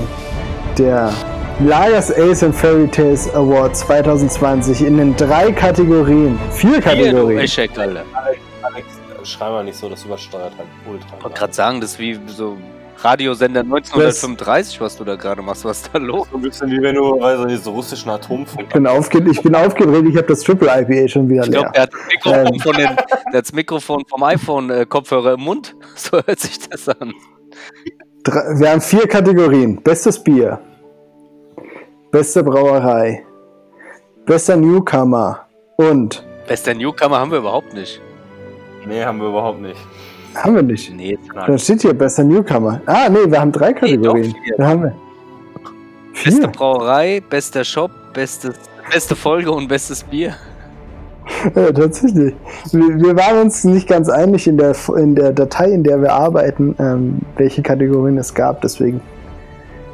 [0.80, 1.12] Der
[1.60, 7.40] Lagers Ace and Fairy Tales Award 2020 in den drei Kategorien, vier Kategorien.
[7.40, 8.04] Eschek, Alter.
[8.64, 8.88] Alex,
[9.24, 11.08] schrei mal nicht so, das übersteuert halt ultra.
[11.18, 12.58] Ich wollte gerade sagen, das ist wie so
[13.04, 15.66] Radiosender 1935, was du da gerade machst.
[15.66, 16.28] Was ist da los?
[16.32, 18.68] So ein bisschen wie wenn du, weiß ich nicht, so russischen Atomfunk.
[18.68, 21.70] Ich bin, aufge ich bin aufgedreht, ich habe das Triple IPA schon wieder Ich glaube,
[21.74, 21.76] leer.
[21.76, 22.60] er hat das Mikrofon, Ähm.
[22.62, 25.76] von den, der hat das Mikrofon vom iPhone-Kopfhörer im Mund.
[25.96, 27.14] So hört sich das an.
[28.24, 29.82] Drei, wir haben vier Kategorien.
[29.84, 30.60] Bestes Bier,
[32.12, 33.24] beste Brauerei,
[34.26, 35.46] bester Newcomer
[35.78, 38.02] und Bester Newcomer haben wir überhaupt nicht.
[38.86, 39.80] Nee, haben wir überhaupt nicht.
[40.36, 40.94] Haben wir nicht.
[40.94, 42.82] Nee, Da steht hier bester Newcomer.
[42.86, 44.32] Ah, nee, wir haben drei Kategorien.
[44.32, 44.56] doch, vier.
[44.58, 44.96] da haben wir.
[46.14, 46.48] Beste Vier.
[46.48, 48.56] Brauerei, bester Shop, bestes,
[48.92, 50.36] beste Folge und bestes Bier.
[51.56, 52.36] Ja, tatsächlich.
[52.74, 56.12] Wir, wir waren uns nicht ganz einig in der, in der Datei, in der wir
[56.12, 58.60] arbeiten, ähm, welche Kategorien es gab.
[58.62, 59.00] Deswegen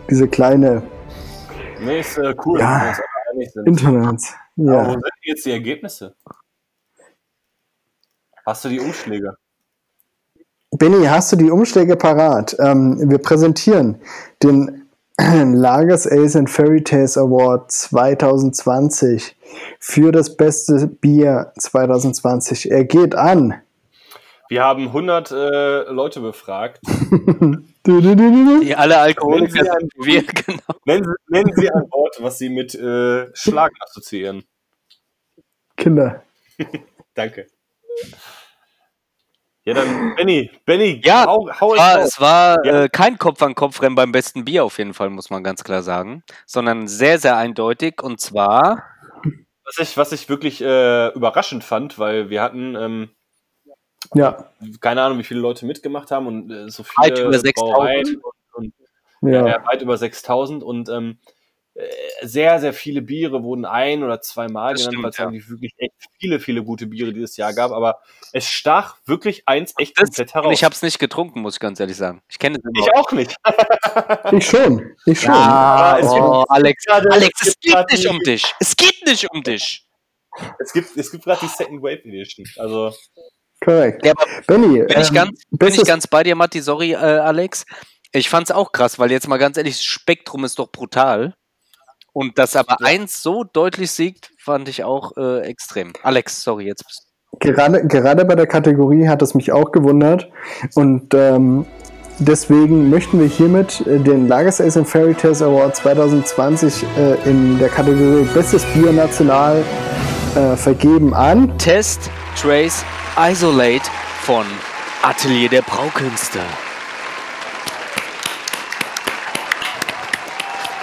[0.10, 0.82] diese kleine
[1.82, 2.80] Nee, ist äh, cool, Ja.
[2.80, 3.68] dass wir uns alle einig sind.
[3.68, 4.22] Internet.
[4.58, 4.88] Aber Ja.
[4.88, 6.16] wo sind jetzt die Ergebnisse?
[8.46, 9.36] Hast du die Umschläge?
[10.72, 12.56] Benny, hast du die Umschläge parat?
[12.60, 14.00] Ähm, wir präsentieren
[14.44, 14.88] den
[15.18, 19.36] Lagers Ace and Fairy Tales Award 2020
[19.80, 22.72] für das beste Bier 2020.
[22.72, 23.62] Er geht an.
[24.48, 26.80] Wir haben 100 äh, Leute befragt.
[27.82, 28.66] Du, du, du, du, du.
[28.66, 30.60] Die alle Alkoholiker sind wir, genau.
[30.86, 34.44] Nennen Sie, nennen Sie ein Wort, was Sie mit äh, Schlagen assoziieren.
[35.78, 36.22] Kinder.
[37.16, 37.48] Danke.
[39.70, 42.84] Ja, dann, Benny, Benny, Ja, hau, hau es war, es war Ja.
[42.86, 46.88] äh, kein Kopf-an-Kopf-Rennen beim besten Bier auf jeden Fall, muss man ganz klar sagen, sondern
[46.88, 48.02] sehr, sehr eindeutig.
[48.02, 48.84] Und zwar
[49.66, 53.10] Was ich, was ich wirklich äh, überraschend fand, weil wir hatten, ähm,
[54.16, 54.50] Ja,
[54.82, 57.54] keine Ahnung, wie viele Leute mitgemacht haben und äh, so viele Weit über 6.000.
[57.54, 58.22] Brauereien
[58.54, 58.74] und,
[59.22, 59.48] und ja.
[59.48, 59.66] ja.
[59.68, 61.39] weit über 6000 und ähm, äh,
[62.22, 65.28] sehr, sehr viele Biere wurden ein oder zweimal Das genannt, weil es ja.
[65.28, 68.00] eigentlich wirklich echt viele, viele gute Biere dieses Jahr gab, aber
[68.34, 70.54] es stach wirklich eins echt das, komplett heraus.
[70.54, 72.22] ich habe es nicht getrunken, muss ich ganz ehrlich sagen.
[72.30, 73.36] Ich kenne es ich überhaupt auch nicht.
[74.32, 74.96] Ich schon.
[75.06, 75.34] Ich schon.
[75.34, 78.54] Ja, es oh, Alex, gerade- Alex, es es geht nicht um dich.
[78.60, 79.86] Es geht nicht um dich.
[80.60, 82.46] Es gibt, es gibt gerade die Second Wave Edition.
[82.58, 82.94] Also,
[83.64, 84.06] Korrekt.
[84.06, 84.14] Ja,
[84.48, 86.62] Benny, bin, ich ähm, ganz, bin ich ganz bei dir, Matti.
[86.62, 87.66] Sorry, äh, Alex.
[88.12, 91.36] Ich fand's auch krass, weil jetzt mal ganz ehrlich, das Spektrum ist doch brutal.
[92.14, 95.94] Und dass aber eins so deutlich siegt, fand ich auch äh, extrem.
[96.04, 97.10] Alex, sorry, jetzt bist
[97.40, 100.30] Gerade, gerade bei der Kategorie hat es mich auch gewundert.
[100.76, 101.66] Und ähm,
[102.18, 107.58] deswegen möchten wir hiermit äh, den Lagers Ace and Fairy Tales Award 2020 äh, in
[107.60, 109.64] der Kategorie Bestes Bier National
[110.36, 111.58] äh, vergeben an.
[111.58, 112.84] Test, Trace,
[113.18, 113.90] Isolate
[114.24, 114.46] von
[115.02, 116.40] Atelier der Braukünste.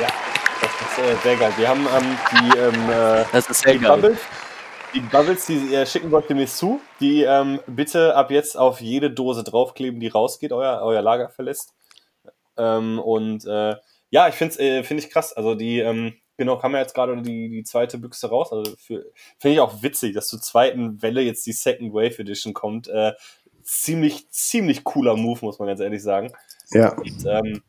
[0.00, 0.08] ja,
[0.62, 1.52] das ist äh, sehr geil.
[1.56, 4.00] Wir haben ähm, die, ähm, äh, Das ist sehr die geil.
[4.00, 4.18] Bubbles,
[4.94, 9.10] die Bubbles, die äh, schicken wir demnächst zu, die ähm, bitte ab jetzt auf jede
[9.10, 11.74] Dose draufkleben, die rausgeht, euer, euer Lager verlässt.
[12.56, 13.76] Ähm, und äh,
[14.10, 15.32] ja, ich finde es äh, find ich krass.
[15.32, 18.52] Also die, ähm, genau, kam ja jetzt gerade die, die zweite Büchse raus.
[18.52, 19.06] Also finde
[19.42, 22.88] ich auch witzig, dass zur zweiten Welle jetzt die Second Wave Edition kommt.
[22.88, 23.12] Äh,
[23.62, 26.32] ziemlich, ziemlich cooler Move, muss man ganz ehrlich sagen.
[26.70, 26.96] Ja.
[26.96, 27.62] Und, ähm,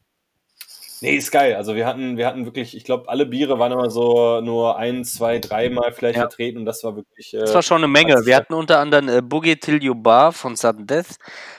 [1.02, 1.56] Nee, ist geil.
[1.56, 5.04] Also wir hatten, wir hatten wirklich, ich glaube, alle Biere waren immer so nur ein,
[5.06, 6.24] zwei, dreimal vielleicht Ja.
[6.24, 7.34] vertreten und das war wirklich.
[7.34, 8.26] Äh, Das war schon eine Menge.
[8.26, 11.18] Wir hatten unter anderem äh, Boogie Till You Bar von Sudden Death,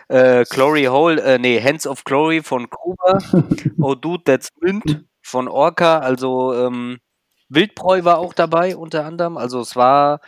[0.09, 3.19] äh, Glory Hole, äh, nee, Hands of Glory von Kuba,
[3.81, 6.99] Oh Dude, That's Mint von Orca, also ähm,
[7.49, 9.37] Wildbräu war auch dabei unter anderem.
[9.37, 10.21] Also es war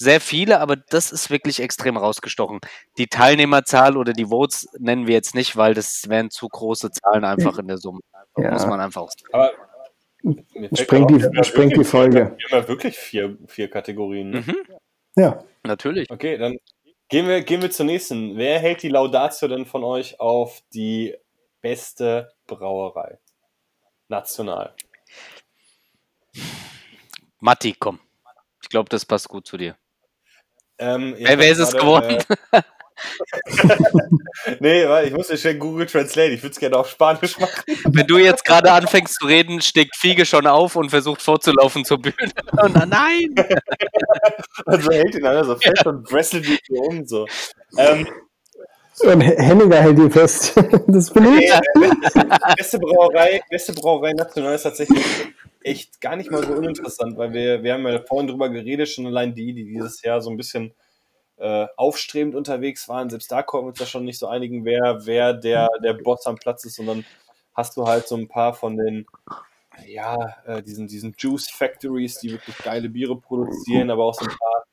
[0.00, 2.60] sehr viele, aber das ist wirklich extrem rausgestochen.
[2.98, 7.24] Die Teilnehmerzahl oder die Votes nennen wir jetzt nicht, weil das wären zu große Zahlen
[7.24, 7.98] einfach in der Summe.
[8.36, 8.52] Ja.
[8.52, 9.08] Muss man einfach.
[9.32, 9.50] Aber
[10.22, 10.36] gerade
[11.06, 12.14] die- auf, wir haben sprengt die wirklich- Folge.
[12.14, 12.22] Wir
[12.58, 14.30] haben ja wirklich vier, vier Kategorien.
[14.30, 14.40] Ne?
[14.46, 14.56] Mhm,
[15.16, 16.08] Ja, natürlich.
[16.10, 16.58] Okay, dann
[17.08, 18.36] gehen wir, gehen wir zur nächsten.
[18.36, 21.16] Wer hält die Laudatio denn von euch auf die
[21.60, 23.18] beste Brauerei?
[24.06, 24.74] National.
[27.40, 27.98] Matti, komm.
[28.62, 29.76] Ich glaube, das passt gut zu dir.
[30.78, 32.18] Ähm, ich Wer, ist es geworden?
[32.52, 32.62] Äh,
[34.60, 36.30] nee, weil ich muss ja schnell Google Translate.
[36.30, 37.62] Ich würde es gerne auf Spanisch machen.
[37.84, 42.00] Wenn du jetzt gerade anfängst zu reden, steckt Fiege schon auf und versucht vorzulaufen zur
[42.00, 42.16] Bühne.
[42.62, 43.34] Und dann, nein!
[44.66, 47.06] Also hält ihn an, so fest und wrestelt die so um.
[47.06, 47.26] So.
[47.76, 48.06] Ähm,
[49.00, 50.54] und Henniger hält die fest.
[50.86, 51.52] Das bin ich.
[52.56, 55.04] beste Brauerei, beste Brauerei national ist tatsächlich
[55.62, 59.06] echt gar nicht mal so uninteressant, weil wir, wir haben ja vorhin drüber geredet, schon
[59.06, 60.72] allein die, die dieses Jahr so ein bisschen
[61.36, 63.10] äh, aufstrebend unterwegs waren.
[63.10, 66.26] Selbst da konnten wir uns ja schon nicht so einigen, wer, wer der, der Boss
[66.26, 67.04] am Platz ist, sondern
[67.54, 69.06] hast du halt so ein paar von den,
[69.86, 74.36] ja, äh, diesen, diesen Juice Factories, die wirklich geile Biere produzieren, aber auch so ein
[74.36, 74.64] paar.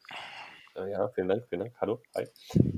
[0.75, 1.73] Äh, ja, vielen Dank, vielen Dank.
[1.79, 2.25] Hallo, hi.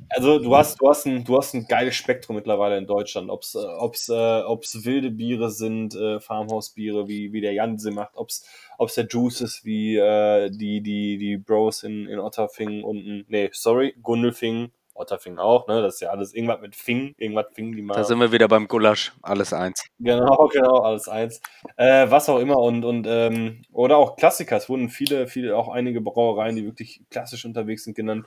[0.09, 3.29] Also du hast, du hast ein, du hast ein geiles Spektrum mittlerweile in Deutschland.
[3.29, 8.15] Ob's, äh, ob's, äh, ob's wilde Biere sind, äh, Farmhausbiere, wie, wie der Janse macht,
[8.15, 8.45] ob's,
[8.77, 13.25] ob's der Juice ist, wie äh, die, die, die Bros in, in Otterfingen unten.
[13.29, 15.81] Nee, sorry, Gundelfingen, Otterfingen auch, ne?
[15.81, 17.95] Das ist ja alles irgendwas mit Fing, irgendwas Fing, die mal.
[17.95, 19.13] Da sind wir wieder beim Gulasch.
[19.21, 19.85] Alles eins.
[19.99, 21.41] Genau, genau, alles eins.
[21.75, 24.57] Äh, was auch immer und, und ähm, oder auch Klassiker.
[24.57, 28.25] Es wurden viele, viele, auch einige Brauereien, die wirklich klassisch unterwegs sind, genannt.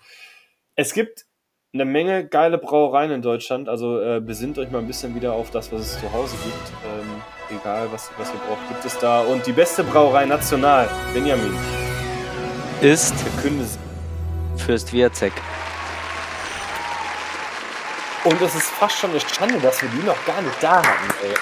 [0.76, 1.26] Es gibt
[1.72, 5.50] eine Menge geile Brauereien in Deutschland, also äh, besinnt euch mal ein bisschen wieder auf
[5.50, 6.72] das, was es zu Hause gibt.
[6.84, 9.20] Ähm, egal, was, was ihr braucht, gibt es da.
[9.22, 11.54] Und die beste Brauerei national, Benjamin,
[12.80, 13.78] Ist verkünde sie.
[14.56, 15.32] Fürst Wierzek.
[18.24, 21.14] Und es ist fast schon eine Schande, dass wir die noch gar nicht da hatten,
[21.24, 21.34] ey.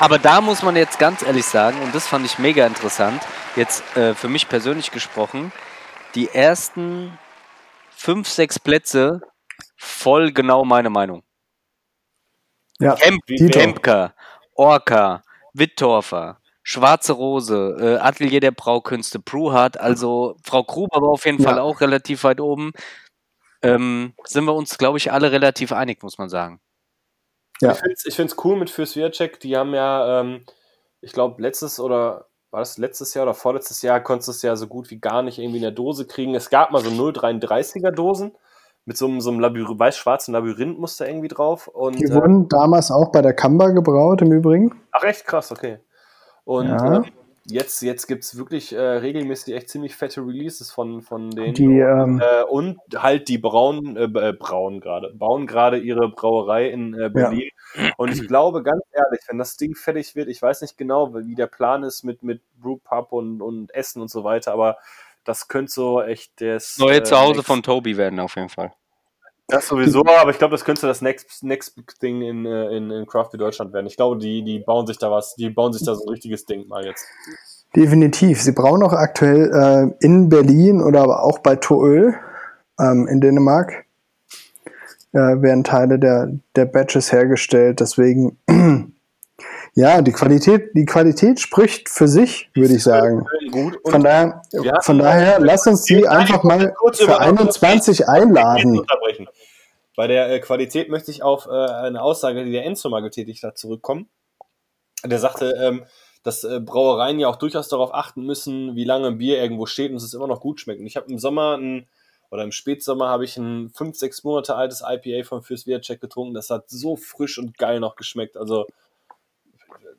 [0.00, 3.22] Aber da muss man jetzt ganz ehrlich sagen, und das fand ich mega interessant,
[3.54, 5.52] jetzt äh, für mich persönlich gesprochen,
[6.14, 7.16] die ersten
[7.94, 9.20] fünf, sechs Plätze
[9.76, 11.22] voll genau meine Meinung.
[12.80, 13.20] Ja, Kemp.
[13.52, 14.14] Kempker,
[14.54, 15.22] Orca,
[15.52, 21.50] Wittorfer, Schwarze Rose, äh, Atelier der Braukünste, Pruhart, also Frau Gruber war auf jeden Ja.
[21.50, 22.72] Fall auch relativ weit oben.
[23.64, 26.60] Ähm, sind wir uns, glaube ich, alle relativ einig, muss man sagen.
[27.60, 27.72] Ja.
[27.72, 29.40] Ich finde es ich find's cool mit Fürst Wircek.
[29.40, 30.44] Die haben ja, ähm,
[31.00, 34.54] ich glaube, letztes oder war das letztes Jahr oder vorletztes Jahr, konntest du es ja
[34.56, 36.34] so gut wie gar nicht irgendwie in der Dose kriegen.
[36.34, 38.32] Es gab mal so 0,33er Dosen
[38.84, 41.66] mit so einem, so einem Labyrinth, weiß-schwarzen Labyrinthmuster irgendwie drauf.
[41.68, 44.80] Und, Die äh, wurden damals auch bei der Kamba gebraut, im Übrigen.
[44.92, 45.78] ach, echt krass, okay.
[46.44, 46.96] Und Ja.
[46.96, 47.04] ähm,
[47.46, 51.54] jetzt, jetzt gibt es wirklich äh, regelmäßig echt ziemlich fette Releases von, von denen.
[51.54, 56.68] Die, ähm, Äh, und halt die Braun, äh, äh, Braun gerade, bauen gerade ihre Brauerei
[56.68, 57.50] in äh, Berlin.
[57.96, 61.34] Und ich glaube, ganz ehrlich, wenn das Ding fertig wird, ich weiß nicht genau, wie
[61.34, 64.78] der Plan ist mit, mit Brewpub und, und Essen und so weiter, aber
[65.24, 66.78] das könnte so echt das.
[66.78, 68.72] Neue äh, Zuhause von Tobi werden auf jeden Fall.
[69.48, 73.06] Das sowieso, aber ich glaube, das könnte das next, next Thing in, äh, in, in
[73.06, 73.86] Craft Beer Deutschland werden.
[73.86, 76.46] Ich glaube, die, die bauen sich da was, die bauen sich da so ein richtiges
[76.46, 77.06] Ding mal jetzt.
[77.76, 78.40] Definitiv.
[78.40, 82.14] Sie brauen auch aktuell äh, in Berlin oder aber auch bei Toöl
[82.80, 83.84] ähm, in Dänemark.
[85.12, 87.80] Äh, werden Teile der, der Batches hergestellt.
[87.80, 88.38] Deswegen,
[89.74, 93.26] ja, die Qualität, die Qualität spricht für sich, würde ich sagen.
[93.84, 94.42] Von daher,
[94.82, 98.86] von daher, lass uns die einfach mal Kurz für über- 21 nicht einladen.
[99.96, 103.42] Bei der äh, Qualität möchte ich auf äh, eine Aussage, die der Enzo mal getätigt
[103.44, 104.08] hat, zurückkommen.
[105.04, 105.84] Der sagte, ähm,
[106.24, 109.90] dass äh, Brauereien ja auch durchaus darauf achten müssen, wie lange ein Bier irgendwo steht
[109.90, 110.80] und es immer noch gut schmeckt.
[110.80, 111.86] Und ich habe im Sommer ein,
[112.30, 116.34] oder im Spätsommer habe ich ein 5, 6 Monate altes IPA von Fürst Wirtschek getrunken.
[116.34, 118.36] Das hat so frisch und geil noch geschmeckt.
[118.36, 118.66] Also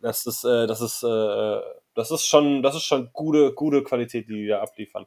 [0.06, 1.60] das ist, äh, das ist, äh,
[1.96, 5.06] das ist schon, das ist schon gute, gute Qualität, die die da abliefern.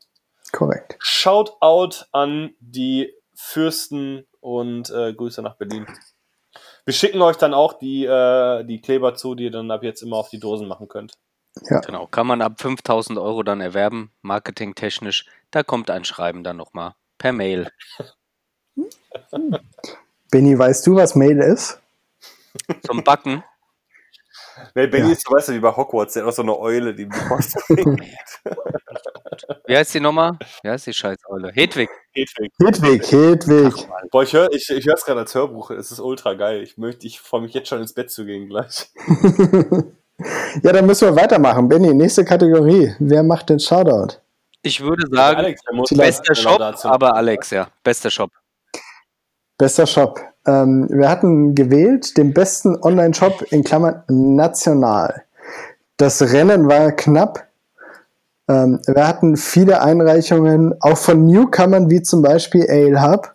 [0.51, 0.97] Korrekt.
[0.99, 5.87] Shout out an die Fürsten und äh, Grüße nach Berlin.
[6.85, 10.03] Wir schicken euch dann auch die, äh, die Kleber zu, die ihr dann ab jetzt
[10.03, 11.13] immer auf die Dosen machen könnt.
[11.87, 15.27] Genau, kann man ab 5000 Euro dann erwerben, marketingtechnisch.
[15.51, 17.71] Da kommt ein Schreiben dann nochmal per Mail.
[20.31, 21.81] Benny, weißt du, was Mail ist?
[22.87, 23.43] Zum Backen.
[24.75, 25.13] Nee, Benny Ja.
[25.13, 27.19] ist, so, weißt du, wie bei Hogwarts, der hat auch so eine Eule, die die
[27.29, 28.03] Post bringt.
[29.67, 30.33] Wie heißt die nochmal?
[30.63, 31.53] Wie heißt die Scheißeule?
[31.55, 31.91] Hedwig.
[32.15, 32.53] Hedwig.
[32.59, 33.89] Hedwig, Hedwig.
[34.11, 36.63] Boah, ich höre ich, ich hör's gerade als Hörbuch, es ist ultra geil.
[36.63, 38.91] Ich möchte, ich freue mich jetzt schon ins Bett zu gehen gleich.
[40.63, 41.69] ja, dann müssen wir weitermachen.
[41.69, 42.95] Benny, nächste Kategorie.
[42.99, 44.17] Wer macht den Shoutout?
[44.63, 45.61] Ich würde sagen, Alex,
[45.95, 46.89] bester Shop, dazu.
[46.89, 47.69] aber Alex, ja.
[47.85, 48.31] Bester Shop.
[49.57, 50.19] Bester Shop.
[50.49, 55.23] Ähm, wir hatten gewählt den besten Online-Shop in Klammern national.
[55.99, 57.47] Das Rennen war knapp.
[58.49, 63.35] Ähm, wir hatten viele Einreichungen, auch von Newcomern wie zum Beispiel Ale Hub,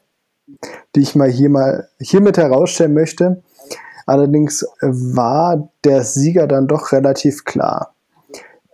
[0.96, 3.44] die ich mal hier mal hiermit herausstellen möchte.
[4.08, 7.94] Allerdings war der Sieger dann doch relativ klar.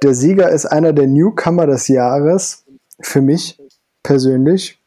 [0.01, 2.63] Der Sieger ist einer der Newcomer des Jahres,
[3.01, 3.61] für mich
[4.01, 4.78] persönlich.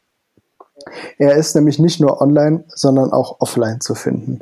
[1.17, 4.41] Er ist nämlich nicht nur online, sondern auch offline zu finden.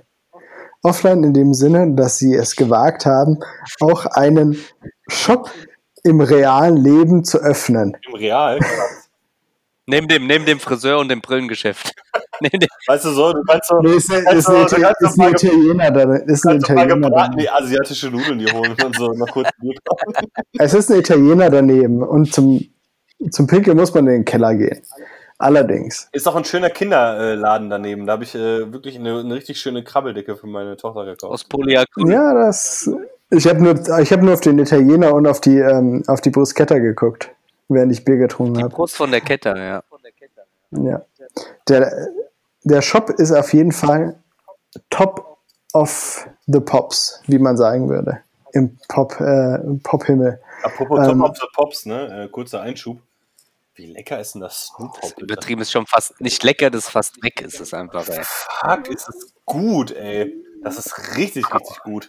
[0.83, 3.39] Offline in dem Sinne, dass sie es gewagt haben,
[3.81, 4.57] auch einen
[5.07, 5.51] Shop
[6.03, 7.95] im realen Leben zu öffnen.
[8.07, 8.59] Im Real.
[9.87, 11.93] Neben dem, neben dem Friseur und dem Brillengeschäft.
[12.87, 15.15] Weißt du so, du kannst so, Nee, ist, ein- Kannst ist, kannst ist doch ein
[15.17, 16.15] mal- Italiener da.
[16.15, 17.41] Ist ein Italiener gebraten, da.
[17.41, 19.49] die asiatische Nudeln die holen und so noch kurz.
[20.59, 22.63] Es ist ein Italiener daneben und zum,
[23.31, 24.81] zum Pinkeln muss man in den Keller gehen.
[25.41, 26.07] Allerdings.
[26.11, 28.05] Ist auch ein schöner Kinderladen daneben.
[28.05, 31.33] Da habe ich äh, wirklich eine, eine richtig schöne Krabbeldecke für meine Tochter gekauft.
[31.33, 32.11] aus Polyacryl.
[32.11, 32.89] Ja, das.
[33.31, 36.29] Ich habe nur, ich hab nur auf den Italiener und auf die, ähm, auf die
[36.29, 37.31] Bruschetta geguckt,
[37.69, 38.73] während ich Bier getrunken Die habe.
[38.73, 39.83] Brust von der Kette, ja.
[40.71, 41.01] Ja.
[41.67, 42.07] Der,
[42.63, 44.15] der Shop ist auf jeden Fall
[44.89, 45.37] top
[45.73, 48.19] of the pops, wie man sagen würde.
[48.53, 50.39] Im Pop, äh, im Pop-Himmel.
[50.63, 52.25] Apropos Ähm, Top of the Pops, ne?
[52.25, 52.99] Äh, kurzer Einschub.
[53.81, 55.23] Wie lecker ist denn das Snoop Das bitte?
[55.23, 58.21] Übertrieben ist schon fast nicht lecker, das ist fast weg, ist es einfach, ey.
[58.23, 60.35] Fuck, ist das gut, ey.
[60.63, 62.07] Das ist richtig, richtig gut.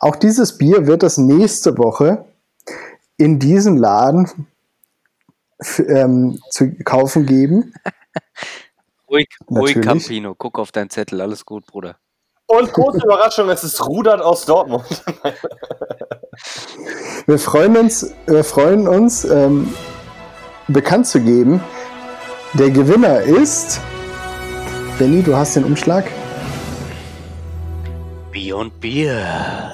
[0.00, 2.24] Auch dieses Bier wird es nächste Woche
[3.16, 4.48] in diesem Laden
[5.78, 7.72] ähm, zu kaufen geben.
[9.08, 9.80] Ruhig, ruhig.
[9.80, 10.34] Campino.
[10.34, 11.98] Guck auf deinen Zettel, alles gut, Bruder.
[12.46, 15.04] Und große Überraschung, es ist Rudert aus Dortmund.
[17.26, 19.72] Wir freuen uns, wir freuen uns ähm,
[20.68, 21.60] bekannt zu geben.
[22.54, 23.80] Der Gewinner ist.
[24.98, 26.10] Benny, du hast den Umschlag.
[28.32, 29.72] Beyond Beer.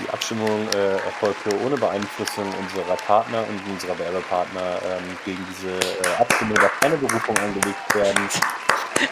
[0.00, 4.78] Die Abstimmung äh, erfolgte ohne Beeinflussung unserer Partner und unserer Werbepartner.
[4.84, 8.28] Ähm, gegen diese äh, Abstimmung darf keine Berufung angelegt werden.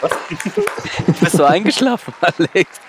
[1.21, 2.81] Bist du eingeschlafen, Alex?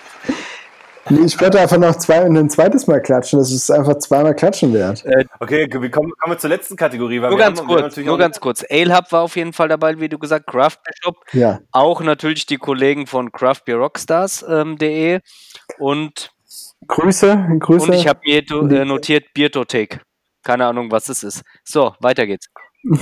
[1.08, 3.38] Nee, ich werde einfach noch zwei, ein zweites Mal klatschen.
[3.38, 5.04] Das ist einfach zweimal klatschen wert.
[5.40, 7.20] Okay, wir kommen, kommen wir zur letzten Kategorie.
[7.22, 8.64] Weil Nur wir ganz haben, kurz, nur auch- ganz kurz.
[8.68, 11.16] Ale Hub war auf jeden Fall dabei, wie du gesagt, Craft Beer Shop.
[11.32, 11.60] Ja.
[11.70, 15.20] Auch natürlich die Kollegen von craftbeerrockstars.de ähm,
[15.78, 16.30] und,
[16.88, 17.86] Grüße, Grüße.
[17.86, 20.00] und ich habe mir äh, notiert Biertothek.
[20.42, 21.42] Keine Ahnung, was es ist.
[21.64, 22.48] So, weiter geht's.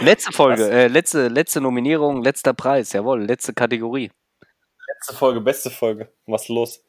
[0.00, 4.10] letzte Folge, äh, letzte, letzte Nominierung, letzter Preis, jawohl, letzte Kategorie.
[4.96, 6.08] Letzte Folge, beste Folge.
[6.26, 6.82] Was ist los?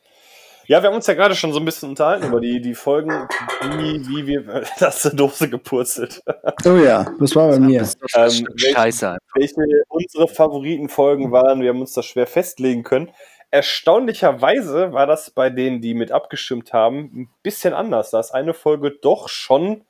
[0.66, 3.28] Ja, wir haben uns ja gerade schon so ein bisschen unterhalten über die, die Folgen,
[3.62, 6.22] wie, wie wir das zur Dose gepurzelt.
[6.66, 7.86] oh ja, das war bei mir.
[8.16, 9.18] Ähm, Scheiße.
[9.36, 11.60] welche unsere Favoritenfolgen waren.
[11.62, 13.12] Wir haben uns das schwer festlegen können.
[13.52, 18.12] Erstaunlicherweise war das bei denen, die mit abgestimmt haben, ein bisschen anders.
[18.12, 19.84] Da ist eine Folge doch schon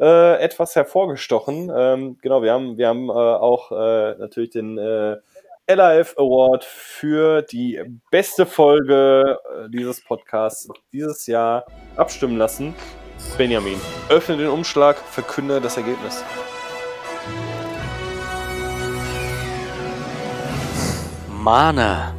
[0.00, 1.70] äh, etwas hervorgestochen.
[1.74, 4.78] Ähm, genau, wir haben, wir haben äh, auch äh, natürlich den
[5.68, 7.80] LAF Award für die
[8.10, 11.64] beste Folge äh, dieses Podcasts dieses Jahr
[11.96, 12.74] abstimmen lassen.
[13.38, 16.24] Benjamin, öffne den Umschlag, verkünde das Ergebnis.
[21.28, 22.14] Mana.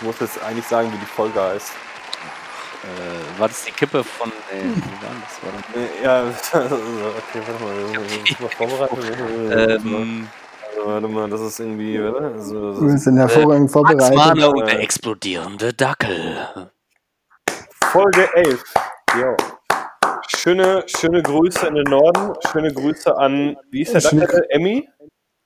[0.00, 1.72] Du musst jetzt eigentlich sagen, wie die Folge heißt.
[2.84, 4.30] Äh, war das die Kippe von.
[4.50, 5.42] Äh, wie war das?
[5.42, 6.22] War das Ja,
[7.18, 8.06] okay, warte mal.
[8.24, 9.84] Ich bin mal vorbereitet.
[9.84, 10.28] ähm,
[10.82, 12.32] Warte mal, das ist irgendwie, oder?
[12.32, 14.44] Also, das Wir sind hervorragend Max vorbereitet.
[14.44, 14.66] Und Äh.
[14.66, 16.36] der explodierende Dackel.
[17.84, 18.62] Folge 11.
[19.20, 19.36] Jo.
[20.36, 22.34] Schöne, schöne Grüße in den Norden.
[22.50, 24.46] Schöne Grüße an, wie ist der Schöne- Dackel?
[24.50, 24.88] Emmy.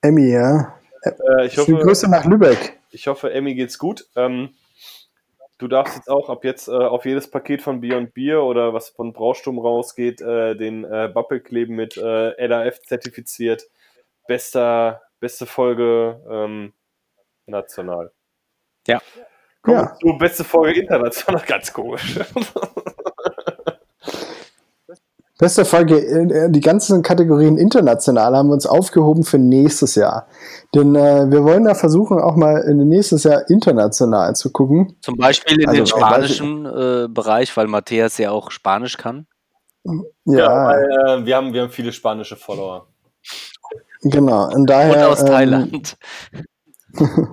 [0.03, 0.75] Emmy, ja.
[1.03, 2.79] Äh, ich, Schöne hoffe, Grüße nach Lübeck.
[2.91, 4.07] ich hoffe, Emmy geht's gut.
[4.17, 4.51] Ähm,
[5.59, 8.89] du darfst jetzt auch ab jetzt äh, auf jedes Paket von Beyond Beer oder was
[8.91, 13.65] von Brausturm rausgeht, äh, den äh, Bappel kleben mit äh, LAF zertifiziert.
[14.27, 16.73] Bester, beste Folge ähm,
[17.47, 18.13] national.
[18.87, 19.01] Ja.
[19.63, 19.95] Komm, Ja.
[20.01, 22.19] zu beste Folge international, ganz komisch.
[25.41, 30.27] Beste Folge, die ganzen Kategorien international haben wir uns aufgehoben für nächstes Jahr.
[30.75, 34.97] Denn äh, wir wollen da versuchen, auch mal in nächstes Jahr international zu gucken.
[35.01, 39.29] Zum Beispiel in Also, den spanischen äh, Bereich, weil Matthias ja auch Spanisch kann.
[39.85, 40.83] Ja, Ja, weil,
[41.21, 42.89] äh, wir, haben, wir haben viele spanische Follower.
[44.03, 44.47] Genau.
[44.47, 45.97] Und Und daher, aus ähm, Thailand.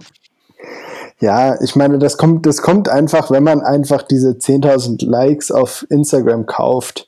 [1.20, 5.86] Ja, ich meine, das kommt, das kommt einfach, wenn man einfach diese 10.000 Likes auf
[5.90, 7.08] Instagram kauft.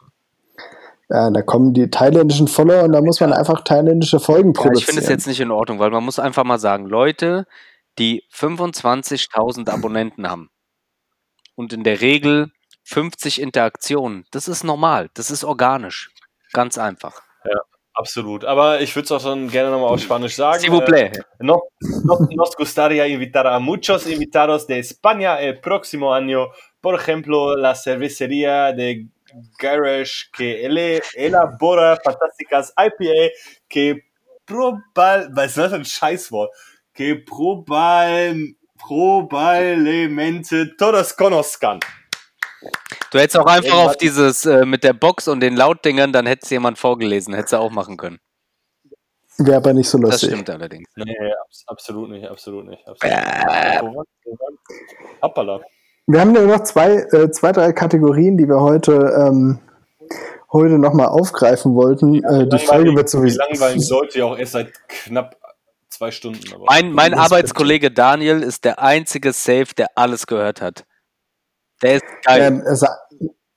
[1.09, 4.79] Ja, da kommen die thailändischen Follower und da muss man einfach thailändische Folgen Ja, produzieren.
[4.79, 7.45] ich finde es jetzt nicht in Ordnung, weil man muss einfach mal sagen, Leute,
[7.97, 10.49] die 25.000 Abonnenten haben
[11.55, 12.51] und in der Regel
[12.83, 16.11] 50 Interaktionen, das ist normal, das ist organisch.
[16.53, 17.21] Ganz einfach.
[17.97, 18.45] Absolut.
[18.45, 20.59] Aber ich würde es auch dann gerne nochmal auf Spanisch sagen.
[20.61, 21.11] S'il vous plaît.
[21.17, 21.61] Eh, no,
[22.03, 26.47] no- nos gustaría invitar a muchos invitados de España el próximo año.
[26.79, 29.07] Por ejemplo, la cervecería de
[29.59, 33.31] Garage que ele- elabora fantásticas IPA
[33.67, 34.03] que
[34.45, 36.51] probal, was ist das ein Scheißwort?
[36.93, 38.35] Que probal,
[38.77, 41.79] probablemente todos conozcan.
[43.11, 46.25] Du hättest auch einfach Irgendwas- auf dieses äh, mit der Box und den Lautdingern, dann
[46.25, 48.19] hätte es jemand vorgelesen, hättest du auch machen können.
[49.39, 50.29] Wäre aber nicht so Das lustig.
[50.31, 50.89] stimmt allerdings.
[50.95, 52.87] Nee, abs absolut nicht, absolut nicht.
[52.87, 54.41] Absolut nicht.
[55.21, 55.61] Hoppala.
[56.07, 59.59] Wir haben ja noch zwei, äh, zwei, drei Kategorien, die wir heute, ähm,
[60.51, 62.23] heute nochmal aufgreifen wollten.
[62.23, 63.39] äh, die Folge wird sowieso.
[63.93, 65.35] Leute ja auch erst seit knapp
[65.89, 66.41] zwei Stunden.
[66.53, 70.85] Aber Mein, mein Das Arbeitskollege Daniel ist der einzige Safe, der alles gehört hat.
[71.81, 72.41] Der ist geil.
[72.41, 72.97] Ähm, sa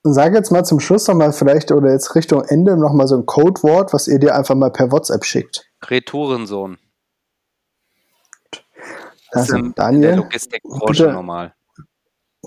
[0.03, 3.93] sag jetzt mal zum Schluss nochmal vielleicht oder jetzt Richtung Ende nochmal so ein Codewort,
[3.93, 5.71] was ihr dir einfach mal per WhatsApp schickt.
[5.85, 6.79] Retourensohn.
[9.33, 11.55] Das Also, ist in, in der Daniel, Logistikbranche normal.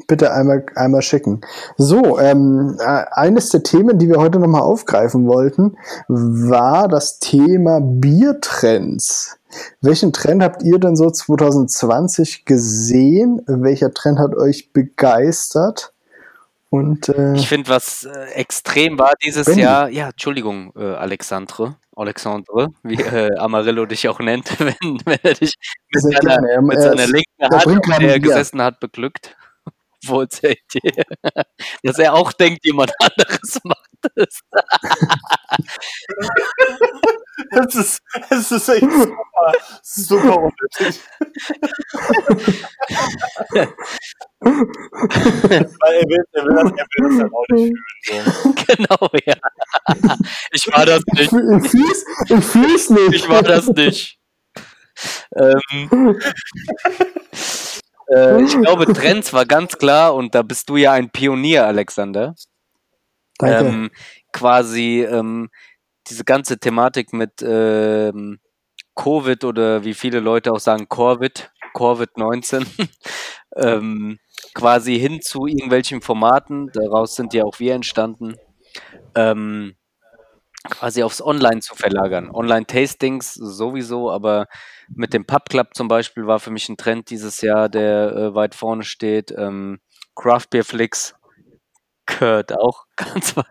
[0.08, 1.42] Bitte einmal, einmal schicken.
[1.78, 7.80] So, ähm, äh, eines der Themen, die wir heute nochmal aufgreifen wollten, war das Thema
[7.82, 9.38] Biertrends.
[9.82, 13.42] Welchen Trend habt ihr denn so 2020 gesehen?
[13.46, 15.94] Welcher Trend hat euch begeistert?
[16.72, 19.62] Und äh, Ich finde, was äh, extrem war dieses Benny.
[19.62, 25.34] Jahr, ja, Entschuldigung, äh, Alexandre, Alexandre, wie äh, Amarillo dich auch nennt, wenn, wenn er
[25.36, 25.54] dich
[25.94, 26.50] mit seiner.
[26.50, 27.44] Er- mit er seiner linken
[27.94, 29.36] Hand, der er gesessen hat, beglückt.
[30.10, 31.04] Idee,
[31.84, 34.42] dass er auch denkt, jemand anderes macht es.
[37.52, 41.02] das ist, das ist echt super, super unnötig.
[44.40, 47.74] Weil er will, er will, das, er will das dann auch nicht
[48.04, 48.26] fühlen.
[48.26, 48.54] So.
[48.68, 49.36] genau, ja.
[50.52, 51.66] Ich war das ich nicht.
[51.66, 53.14] ich fühl's, ich fühl's nicht.
[53.14, 54.20] Ich war das nicht.
[55.36, 56.20] Ähm,
[58.08, 62.36] äh, ich glaube, Trends war ganz klar und da bist du ja ein Pionier, Alexander.
[63.38, 63.68] Danke.
[63.68, 63.92] ähm,
[64.32, 65.50] quasi ähm,
[66.08, 68.40] diese ganze Thematik mit ähm,
[68.96, 72.66] Covid oder wie viele Leute auch sagen Corvid, Covid-19,
[73.56, 74.20] ähm,
[74.54, 78.36] quasi hin zu irgendwelchen Formaten, daraus sind ja auch wir entstanden,
[79.16, 79.76] ähm,
[80.70, 82.30] quasi aufs Online zu verlagern.
[82.32, 84.48] Online-Tastings sowieso, aber
[84.96, 88.36] mit dem Pub Club zum Beispiel war für mich ein Trend dieses Jahr, der äh,
[88.36, 89.32] weit vorne steht.
[89.32, 89.80] Ähm,
[90.16, 91.16] Craft Beer Flix
[92.06, 93.46] gehört auch ganz weit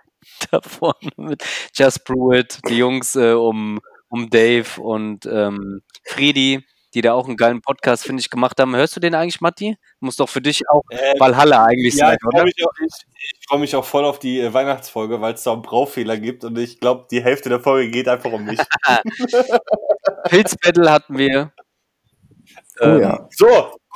[0.51, 1.45] da vorne mit
[1.75, 6.65] Just Brew It, die Jungs äh, um, um Dave und ähm, Friedi,
[6.95, 8.75] die da auch einen geilen Podcast, finde ich, gemacht haben.
[8.77, 9.77] Hörst du den eigentlich, Matti?
[10.01, 12.45] Muss doch für dich auch Äh, Valhalla eigentlich ja, sein, ich freue oder?
[12.45, 15.53] mich, auch- ich, ich freu mich auch voll auf die äh, Weihnachtsfolge, weil es da
[15.53, 18.59] einen Braufehler gibt und ich glaube, die Hälfte der Folge geht einfach um mich.
[20.29, 21.53] Pilzbattle hatten wir.
[22.81, 23.29] oh Ähm, ja.
[23.31, 23.47] So,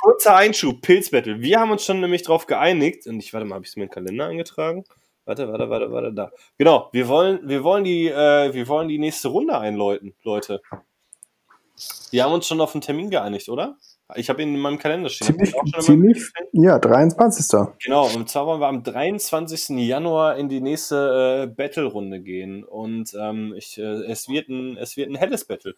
[0.01, 1.41] kurzer Einschub, Pilzbattle.
[1.41, 3.83] Wir haben uns schon nämlich drauf geeinigt, und ich warte mal, habe ich es mir
[3.83, 4.83] in den Kalender eingetragen?
[5.25, 6.31] Warte, warte, warte, warte, da.
[6.57, 10.61] Genau, wir wollen, wir wollen die, äh, wir wollen die nächste Runde einläuten, Leute.
[12.11, 13.77] Wir haben uns schon auf einen Termin geeinigt, oder?
[14.15, 15.27] Ich habe ihn in meinem Kalender stehen.
[15.27, 17.59] Ziemlich, ziemlich, ja, 23.
[17.83, 19.77] Genau, und zwar wollen wir am 23.
[19.85, 22.63] Januar in die nächste äh, Battle-Runde gehen.
[22.63, 25.75] Und ähm, ich, äh, es, wird ein, es wird ein helles Battle.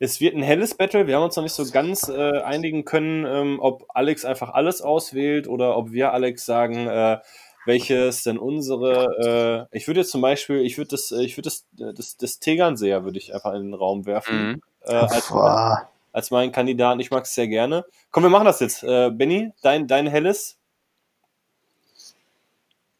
[0.00, 1.06] Es wird ein helles Battle.
[1.06, 4.82] Wir haben uns noch nicht so ganz äh, einigen können, ähm, ob Alex einfach alles
[4.82, 7.18] auswählt oder ob wir Alex sagen, äh,
[7.68, 9.68] welches denn unsere.
[9.70, 12.16] Äh, ich würde jetzt zum Beispiel, ich würde das, äh, ich würde das, äh, das,
[12.16, 14.48] das Tegernseher würde ich einfach in den Raum werfen.
[14.48, 14.62] Mhm.
[14.80, 15.32] Äh, als,
[16.12, 16.98] als meinen Kandidaten.
[16.98, 17.84] Ich mag es sehr gerne.
[18.10, 18.82] Komm, wir machen das jetzt.
[18.82, 20.58] Äh, Benny, dein, dein helles.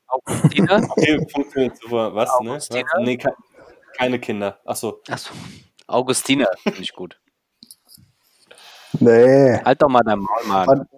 [0.07, 0.83] Augustina?
[0.91, 2.15] Okay, funktioniert super.
[2.15, 2.51] Was, ne?
[2.51, 2.71] Was?
[2.71, 3.01] Augustina?
[3.01, 3.31] Nee, ke
[3.97, 4.61] keine Kinder.
[4.65, 5.01] Achso.
[5.09, 5.33] Achso.
[5.89, 7.19] Augustina, finde ich gut.
[9.01, 9.61] Nee.
[9.65, 10.89] Halt doch mal dein Maul, Mann.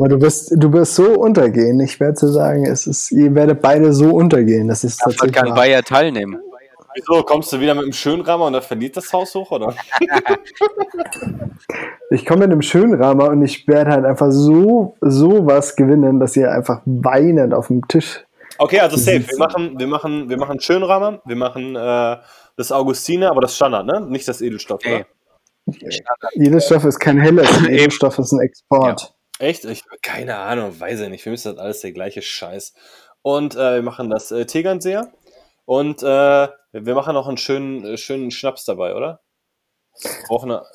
[0.00, 1.78] Aber du wirst, du wirst so untergehen.
[1.80, 4.66] Ich werde so sagen, es ist, ihr werdet beide so untergehen.
[4.66, 5.42] Das ist Davon tatsächlich.
[5.42, 5.54] kann.
[5.54, 6.40] Bayer teilnehmen.
[6.94, 9.74] Wieso, kommst du wieder mit einem Schönrammer und da verliert das Haus hoch, oder?
[12.12, 16.18] Ich komme mit einem schönen Rahmen und ich werde halt einfach so, so was gewinnen,
[16.18, 18.24] dass ihr einfach weinend auf dem Tisch.
[18.58, 19.28] Okay, also safe.
[19.28, 22.16] Wir machen, wir machen, wir machen Schönrammer, wir machen äh,
[22.56, 24.00] das Augustiner, aber das Standard, ne?
[24.00, 25.06] Nicht das Edelstoff, oder?
[26.34, 27.48] Edelstoff ist kein helles.
[27.68, 29.14] Edelstoff ist ein Export.
[29.40, 29.64] Echt?
[29.64, 31.22] Ich, keine Ahnung, weiß ich nicht.
[31.22, 32.74] Für mich ist das alles der gleiche Scheiß.
[33.22, 35.10] Und äh, wir machen das äh, Tegernseher
[35.64, 39.22] und äh, wir machen noch einen schönen, äh, schönen Schnaps dabei, oder?
[40.02, 40.66] Wir brauchen eine,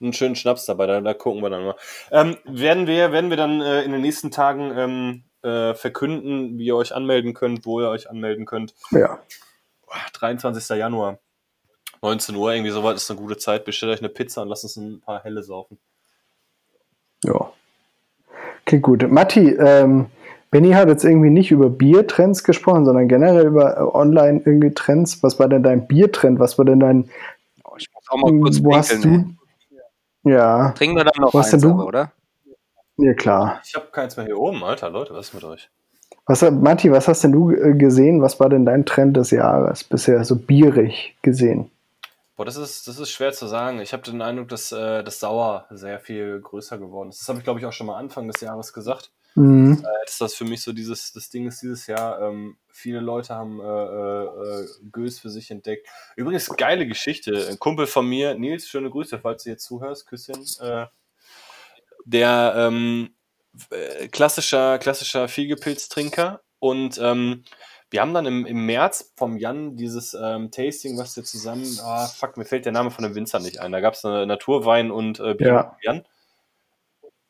[0.00, 1.76] einen schönen Schnaps dabei, da, da gucken wir dann mal.
[2.10, 6.66] Ähm, werden, wir, werden wir dann äh, in den nächsten Tagen ähm, äh, verkünden, wie
[6.66, 8.74] ihr euch anmelden könnt, wo ihr euch anmelden könnt.
[8.90, 9.20] Ja.
[10.14, 10.76] 23.
[10.76, 11.20] Januar,
[12.02, 13.64] 19 Uhr, irgendwie soweit ist eine gute Zeit.
[13.64, 15.78] Bestellt euch eine Pizza und lasst uns ein paar Helle saufen.
[17.24, 17.52] Ja.
[18.68, 19.10] Okay, gut.
[19.10, 20.08] Matti, ähm,
[20.50, 25.22] Benny hat jetzt irgendwie nicht über Biertrends gesprochen, sondern generell über äh, online irgendwie Trends.
[25.22, 26.38] Was war denn dein Biertrend?
[26.38, 27.08] Was war denn dein,
[27.64, 29.08] Oh, ich muss auch mal kurz wo hast du?
[29.08, 29.24] ey.
[30.24, 31.76] Ja, Trinken wir dann noch Was eins, denn du?
[31.76, 32.12] aber, oder?
[32.98, 33.62] ja klar.
[33.64, 35.70] Ich habe keins mehr hier oben, Alter, Leute, was ist mit euch?
[36.26, 38.20] Was, Matti, was hast denn du äh, gesehen?
[38.20, 41.70] Was war denn dein Trend des Jahres bisher so bierig gesehen?
[42.38, 43.80] Boah, das ist, das ist schwer zu sagen.
[43.80, 47.20] Ich habe den Eindruck, dass äh, das Sauer sehr viel größer geworden ist.
[47.20, 49.10] Das habe ich, glaube ich, auch schon mal Anfang des Jahres gesagt.
[49.34, 49.82] Mhm.
[49.84, 53.34] Äh, dass das für mich so dieses, das Ding ist dieses Jahr, ähm, viele Leute
[53.34, 55.88] haben äh, äh, äh, Gös für sich entdeckt.
[56.14, 57.48] Übrigens, geile Geschichte.
[57.50, 60.46] Ein Kumpel von mir, Nils, schöne Grüße, falls du jetzt zuhörst, Küsschen.
[60.60, 60.86] Äh,
[62.04, 63.16] der ähm,
[63.70, 67.42] äh, klassischer, klassischer Fiegepilztrinker und ähm,
[67.90, 72.06] wir haben dann im, im März vom Jan dieses ähm, Tasting, was wir zusammen, ah,
[72.06, 73.72] fuck, mir fällt der Name von dem Winzer nicht ein.
[73.72, 75.76] Da gab es eine Naturwein und äh, Bier Ja.
[75.82, 76.04] Jan.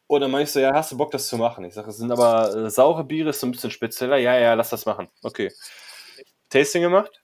[0.09, 1.65] Und dann meinte ich so, ja, hast du Bock, das zu machen?
[1.65, 4.17] Ich sage, es sind aber äh, saure Biere, ist so ein bisschen spezieller.
[4.17, 5.09] Ja, ja, lass das machen.
[5.23, 5.53] Okay.
[6.49, 7.23] Tasting gemacht.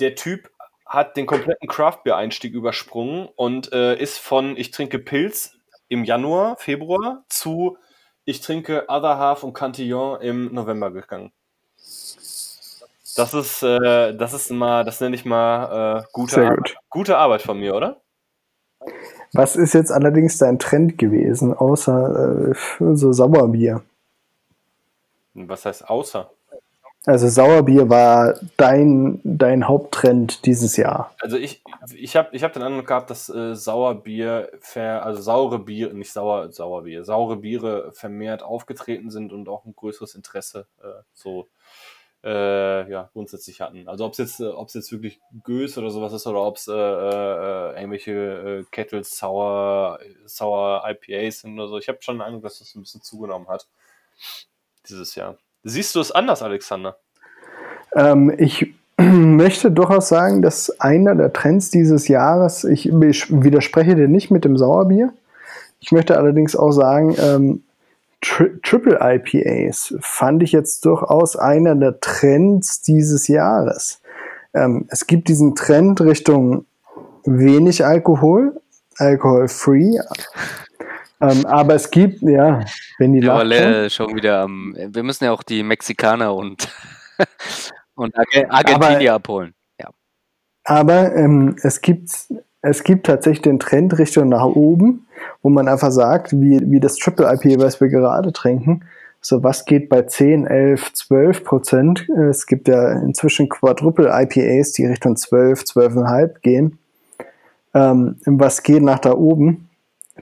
[0.00, 0.50] Der Typ
[0.86, 5.54] hat den kompletten Craft-Bier-Einstieg übersprungen und äh, ist von ich trinke Pilz
[5.88, 7.76] im Januar, Februar zu
[8.24, 11.32] ich trinke Other Half und Cantillon im November gegangen.
[13.16, 16.76] Das ist, äh, das ist mal, das nenne ich mal äh, gute, Sehr Arbeit, gut.
[16.88, 18.00] gute Arbeit von mir, oder?
[19.34, 22.54] Was ist jetzt allerdings dein Trend gewesen, außer äh,
[22.94, 23.82] so Sauerbier?
[25.34, 26.30] Was heißt außer?
[27.04, 31.12] Also Sauerbier war dein, dein Haupttrend dieses Jahr.
[31.20, 31.64] Also ich,
[31.96, 36.12] ich habe ich hab den Eindruck gehabt, dass äh, Sauerbier, ver, also saure Bier, nicht
[36.12, 41.48] sauer, Sauerbier, saure Biere vermehrt aufgetreten sind und auch ein größeres Interesse äh, so
[42.24, 43.88] äh, ja, grundsätzlich hatten.
[43.88, 46.68] Also ob es jetzt, äh, ob's jetzt wirklich Gös oder sowas ist oder ob es
[46.68, 51.78] äh, äh, irgendwelche äh, Kettles, Sour, Sour IPAs sind oder so.
[51.78, 53.66] Ich habe schon den Eindruck, dass das ein bisschen zugenommen hat
[54.88, 55.36] dieses Jahr.
[55.64, 56.96] Siehst du es anders, Alexander?
[57.94, 64.08] Ähm, ich möchte durchaus sagen, dass einer der Trends dieses Jahres, ich, ich widerspreche dir
[64.08, 65.12] nicht mit dem Sauerbier.
[65.80, 67.64] Ich möchte allerdings auch sagen, ähm,
[68.22, 74.00] Tri Triple IPAs fand ich jetzt durchaus einer der Trends dieses Jahres.
[74.54, 76.64] Ähm, es gibt diesen Trend Richtung
[77.24, 78.60] wenig Alkohol,
[78.96, 79.98] Alkohol-free.
[81.20, 82.64] Ähm, aber es gibt, ja,
[82.98, 84.14] wenn die Ja, aber schon.
[84.14, 84.74] Wieder am.
[84.76, 86.68] Wir müssen ja auch die Mexikaner und,
[87.94, 89.54] und Arge- Argentinier abholen.
[89.80, 89.90] Ja.
[90.64, 92.10] Aber ähm, es, gibt,
[92.62, 95.06] es gibt tatsächlich den Trend Richtung nach oben,
[95.42, 98.84] wo man einfach sagt, wie, wie das Triple IPA, was wir gerade trinken,
[99.22, 102.08] so was geht bei 10, 11, 12 Prozent.
[102.08, 106.78] Es gibt ja inzwischen Quadruple IPAs, die Richtung 12, 12,5 gehen.
[107.72, 109.68] Ähm, was geht nach da oben?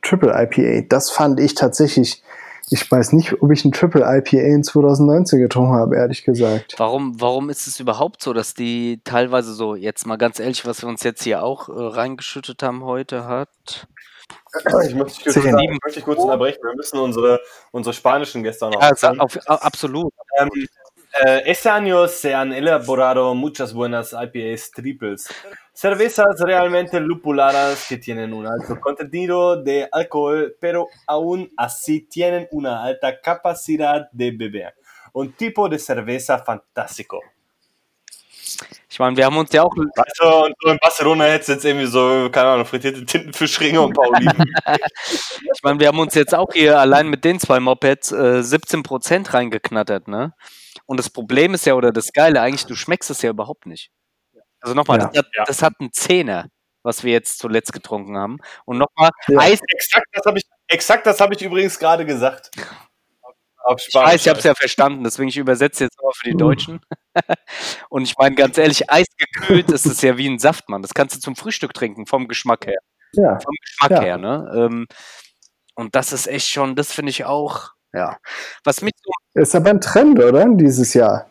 [0.03, 0.87] Triple IPA.
[0.89, 2.23] Das fand ich tatsächlich,
[2.69, 6.75] ich weiß nicht, ob ich ein Triple IPA in 2019 getrunken habe, ehrlich gesagt.
[6.77, 10.83] Warum, warum ist es überhaupt so, dass die teilweise so, jetzt mal ganz ehrlich, was
[10.83, 13.89] wir uns jetzt hier auch äh, reingeschüttet haben heute hat?
[14.87, 16.61] Ich möchte dich kurz, ich möchte dich kurz unterbrechen.
[16.63, 17.41] Wir müssen unsere,
[17.71, 20.13] unsere spanischen Gäste noch Ja, auf, absolut.
[20.39, 20.49] Ähm,
[21.13, 25.29] äh, este año se han elaborado muchas buenas IPAs triples.
[25.73, 32.85] Cervezas realmente lupuladas que tienen un alto contenido de alcohol, pero aún así tienen una
[32.85, 34.75] alta capacidad de beber.
[35.13, 37.21] Un tipo de cerveza fantástico.
[38.89, 41.53] Ich meine, wir haben uns ja auch, Weißt du, und so in Barcelona hättest du
[41.55, 44.55] jetzt irgendwie so, keine Ahnung, frittierte Tintenfischringe und ein paar Oliven.
[45.55, 49.33] ich meine, wir haben uns jetzt auch hier allein mit den zwei Mopeds äh, 17%
[49.35, 50.33] reingeknattert, ne?
[50.87, 53.91] Und das Problem ist ja, oder das Geile, eigentlich, du schmeckst es ja überhaupt nicht.
[54.61, 55.07] Also nochmal, Ja.
[55.09, 55.45] das, hat, Ja.
[55.47, 56.47] das hat einen Zehner.
[56.83, 58.39] was wir jetzt zuletzt getrunken haben.
[58.65, 59.39] Und nochmal, Ja.
[59.41, 62.51] Eis, Exakt das habe ich, exakt das habe ich übrigens gerade gesagt.
[63.63, 64.21] Auf ich weiß, Spanisch.
[64.23, 66.39] ich habe es ja verstanden, deswegen ich übersetze jetzt aber für die Uh.
[66.39, 66.81] Deutschen.
[67.91, 70.83] Und ich meine ganz ehrlich, eisgekühlt ist es ja wie ein Saft, Mann.
[70.83, 72.81] Das kannst du zum Frühstück trinken, vom Geschmack her.
[73.13, 73.39] Ja.
[73.41, 74.01] Vom Geschmack Ja.
[74.01, 74.51] her, ne?
[74.55, 74.87] Ähm,
[75.75, 78.19] und das ist echt schon, das finde ich auch, ja.
[78.65, 79.11] Was mich so
[79.41, 80.47] Ist aber ein Trend, oder?
[80.55, 81.27] Dieses Jahr.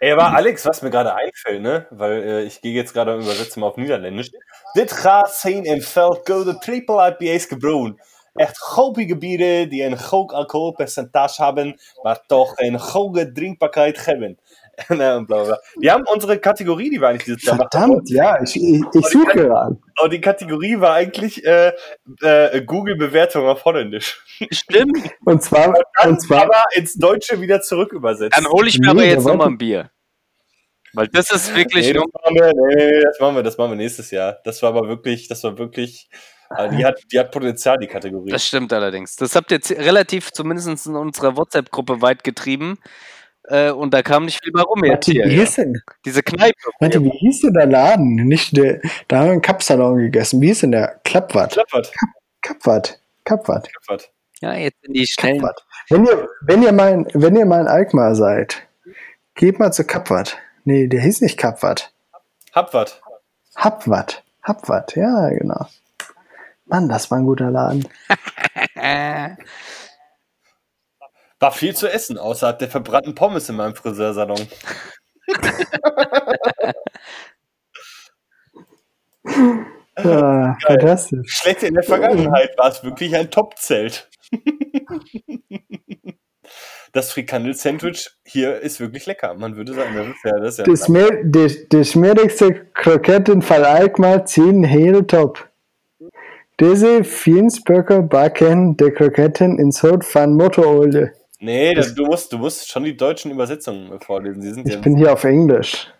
[0.00, 1.86] Ey, aber Alex, was mir gerade einfällt, ne?
[1.90, 4.30] Weil äh, ich gehe jetzt gerade und übersetze mal auf Niederländisch.
[4.74, 7.98] Dit gaat zijn in veldcode triple IPA's gebrouwen.
[8.36, 14.38] Echt goopige bieren die een hoog alcoholpercentage haben, maar toch een hoge Drinkbarkeit hebben.
[14.90, 15.42] Und bla bla.
[15.44, 15.58] bla.
[15.78, 17.56] Wir haben unsere Kategorie, die wir eigentlich dieses Jahr.
[17.56, 19.78] Verdammt, ja, ich, ich, ich suche gerade.
[20.02, 21.72] Und die Kategorie war eigentlich äh,
[22.20, 24.22] äh, Google-Bewertung auf Holländisch.
[24.50, 28.36] stimmt, Und zwar, und zwar, Aber ins Deutsche wieder zurück übersetzt.
[28.36, 29.90] dann hole ich mir Nee, aber jetzt nochmal ein Bier.
[30.92, 33.76] Weil das ist wirklich Nee, das machen wir, nee, das machen wir, das machen wir
[33.76, 34.38] nächstes Jahr.
[34.44, 36.08] Das war aber wirklich, das war wirklich,
[36.48, 38.30] also die hat, die hat Potenzial, die Kategorie.
[38.30, 39.16] das stimmt allerdings.
[39.16, 42.78] Das habt ihr relativ zumindest in unserer WhatsApp-Gruppe weit getrieben.
[43.48, 45.24] Äh, und da kam nicht viel bei rum jetzt hier.
[45.26, 45.40] wie Ja.
[45.42, 45.80] hieß denn?
[46.04, 46.54] Diese Kneipe.
[46.80, 48.14] Matti, wie hieß denn der Laden?
[48.16, 50.40] Nicht der, da haben wir einen Kapsalon gegessen.
[50.40, 51.00] Wie hieß denn der?
[51.04, 51.52] Klappwart.
[51.52, 51.92] Klappert,
[52.42, 53.00] Kapwart.
[53.24, 53.68] Kapwart.
[53.68, 54.10] klappert.
[54.40, 55.38] Ja, jetzt in die schnellen.
[55.40, 55.64] Kapwart.
[55.88, 58.66] Wenn ihr, wenn ihr mal, in- wenn ihr mal in Alkmaar seid,
[59.36, 60.38] geht mal zu Kapwart.
[60.64, 61.92] Nee, der hieß nicht Kapwart.
[62.52, 63.00] Hab wat.
[63.56, 64.24] Hapwart.
[64.42, 65.66] Hapwart, ja, genau.
[66.66, 67.86] Mann, das war ein guter Laden.
[71.38, 74.48] War viel zu essen, außerhalb der verbrannten Pommes in meinem Friseursalon.
[79.98, 81.32] Ja, fantastisch.
[81.32, 84.08] Schlecht in der Vergangenheit war es wirklich ein Top-Zelt.
[86.92, 89.34] Das Frikandel-Sandwich hier ist wirklich lecker.
[89.34, 93.42] Man würde sagen, das ist ja, das ist ja Die, smer die, die smerigste Kroketten
[93.42, 95.50] von Alkmaar ziehen heel top.
[96.58, 101.12] Diese Fiensböcker backen die Kroketten in Sod von Motoröl.
[101.38, 104.40] Nee, das, du, musst, du musst schon die deutschen Übersetzungen vorlesen.
[104.40, 105.92] Die sind Ich ja bin hier auf Englisch.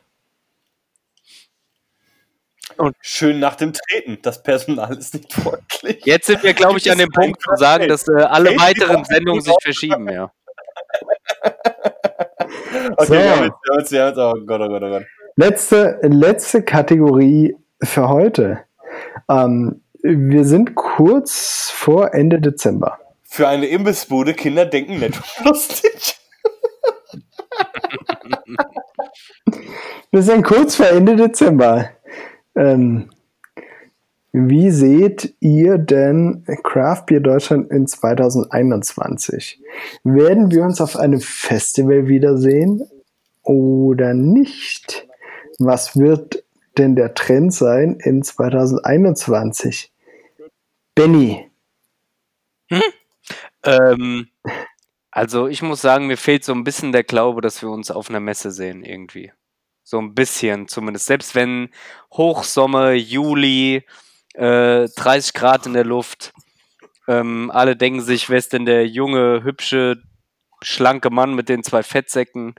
[3.02, 4.18] schön nach dem Treten.
[4.22, 6.04] Das Personal ist nicht freundlich.
[6.06, 9.04] jetzt sind wir, glaube ich, an dem Punkt zu sagen, dass äh, alle Hey, weiteren
[9.04, 10.30] Sendungen sich verschieben, ja.
[12.98, 13.12] Okay, So.
[13.14, 15.04] wir jetzt, wir jetzt, oh Gott, oh Gott, oh Gott.
[15.36, 18.60] Letzte, letzte Kategorie für heute.
[19.28, 22.98] Ähm, wir sind kurz vor Ende Dezember.
[23.24, 26.16] Für eine Imbissbude, Kinder denken nett und lustig.
[30.12, 31.90] Wir sind kurz vor Ende Dezember.
[32.54, 33.10] Ähm,
[34.32, 39.60] wie seht ihr denn Craft Beer Deutschland in 2021?
[40.04, 42.88] Werden wir uns auf einem Festival wiedersehen
[43.42, 45.08] oder nicht?
[45.58, 46.44] Was wird
[46.78, 49.90] denn der Trend sein in 2021?
[50.96, 51.50] Benny,
[53.62, 54.28] Ähm,
[55.10, 58.10] also ich muss sagen, mir fehlt so ein bisschen der Glaube, dass wir uns auf
[58.10, 59.32] einer Messe sehen irgendwie.
[59.84, 61.06] So ein bisschen zumindest.
[61.06, 61.70] Selbst wenn
[62.12, 63.84] Hochsommer, Juli,
[64.34, 66.32] äh, 30 Grad in der Luft,
[67.08, 70.02] ähm, alle denken sich, wer ist denn der junge, hübsche,
[70.62, 72.54] schlanke Mann mit den zwei Fettsäcken?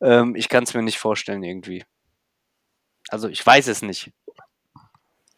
[0.00, 1.84] Ähm, ich kann es mir nicht vorstellen irgendwie.
[3.08, 4.12] Also ich weiß es nicht.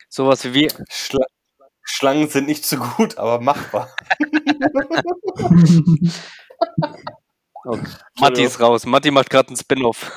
[0.08, 0.68] Sowas wie wir.
[0.90, 1.24] Schla
[1.84, 3.88] Schlangen sind nicht so gut, aber machbar.
[8.18, 8.86] Matti ist raus.
[8.86, 10.10] Matti macht gerade einen Spin-off.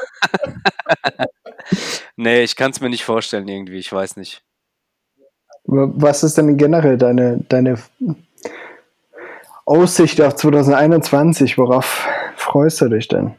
[2.16, 3.78] nee, ich kann es mir nicht vorstellen irgendwie.
[3.78, 4.44] Ich weiß nicht.
[5.66, 7.78] was ist denn generell deine, deine
[9.66, 11.58] Aussicht auf 2021?
[11.58, 13.36] Worauf freust du dich denn?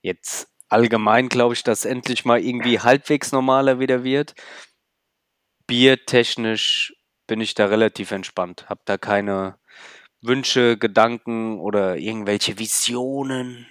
[0.00, 4.34] Jetzt allgemein glaube ich, dass endlich mal irgendwie halbwegs normaler wieder wird.
[5.66, 6.94] Biertechnisch
[7.26, 8.66] bin ich da relativ entspannt.
[8.68, 9.56] Hab da keine
[10.22, 13.66] Wünsche, Gedanken oder irgendwelche Visionen,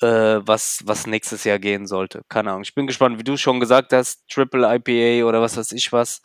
[0.00, 2.22] äh, was, was nächstes Jahr gehen sollte.
[2.28, 2.62] Keine Ahnung.
[2.62, 6.22] Ich bin gespannt, wie du schon gesagt hast, Triple IPA oder was weiß ich was.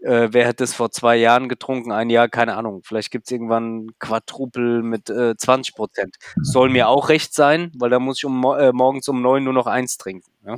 [0.00, 1.92] Äh, wer hätte es vor zwei Jahren getrunken?
[1.92, 2.82] Ein Jahr, keine Ahnung.
[2.84, 6.16] Vielleicht gibt es irgendwann Quadruple mit äh, 20 Prozent.
[6.42, 9.52] Soll mir auch recht sein, weil da muss ich um, äh, morgens um neun nur
[9.52, 10.30] noch eins trinken.
[10.46, 10.56] Ja?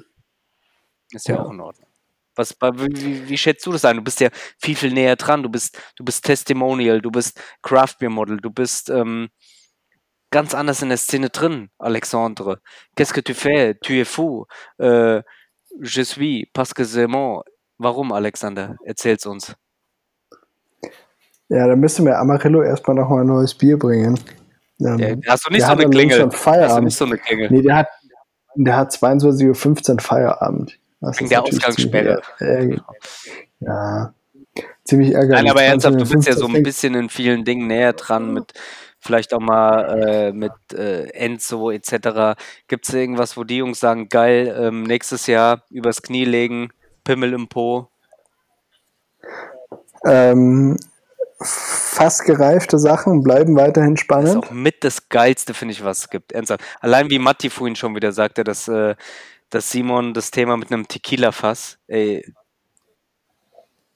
[1.12, 1.42] Ist ja, Ja.
[1.42, 1.88] auch in Ordnung.
[2.34, 3.96] Was, wie, wie, schätzt du das ein?
[3.96, 5.42] Du bist ja viel, viel näher dran.
[5.42, 9.28] Du bist, du bist Testimonial, du bist Craft Beer Model, du bist ähm,
[10.30, 12.58] ganz anders in der Szene drin, Alexandre.
[12.96, 13.76] Qu'est-ce que tu fais?
[13.82, 14.46] Tu es fou.
[14.78, 15.22] Äh,
[15.80, 17.42] je suis, parce que c'est mon.
[17.78, 18.76] Warum, Alexander?
[18.84, 19.54] Erzähl's uns.
[21.48, 24.18] Ja, dann müsste mir Amarillo erstmal noch mal ein neues Bier bringen.
[24.80, 26.20] Ähm, Ja, hast du nicht so eine Klingel?
[26.20, 27.50] schon Hast du nicht so eine Klingel?
[27.50, 27.88] Nee, der hat,
[28.54, 30.78] der hat 22.15 Uhr Feierabend.
[31.02, 32.22] Das Wegen der Ausgangssperre.
[33.60, 34.14] Ja,
[34.84, 35.42] ziemlich ärgerlich.
[35.42, 38.32] Nein, aber ernsthaft, du bist ja 2050 so ein bisschen in vielen Dingen näher dran
[38.32, 38.52] mit
[39.00, 42.38] vielleicht auch mal äh, mit äh, Enzo etc.
[42.68, 46.70] Gibt es irgendwas, wo die Jungs sagen, geil, ähm, nächstes Jahr übers Knie legen,
[47.02, 47.88] Pimmel im Po?
[50.04, 50.76] Ähm,
[51.40, 54.36] fast gereifte Sachen bleiben weiterhin Das ist spannend.
[54.36, 56.30] auch mit das Geilste, finde ich, was es gibt.
[56.32, 56.62] Ernsthaft.
[56.80, 58.94] Allein wie Matti vorhin schon wieder sagte, dass, äh,
[59.52, 62.24] dass Simon das Thema mit einem Tequila-Fass, ey,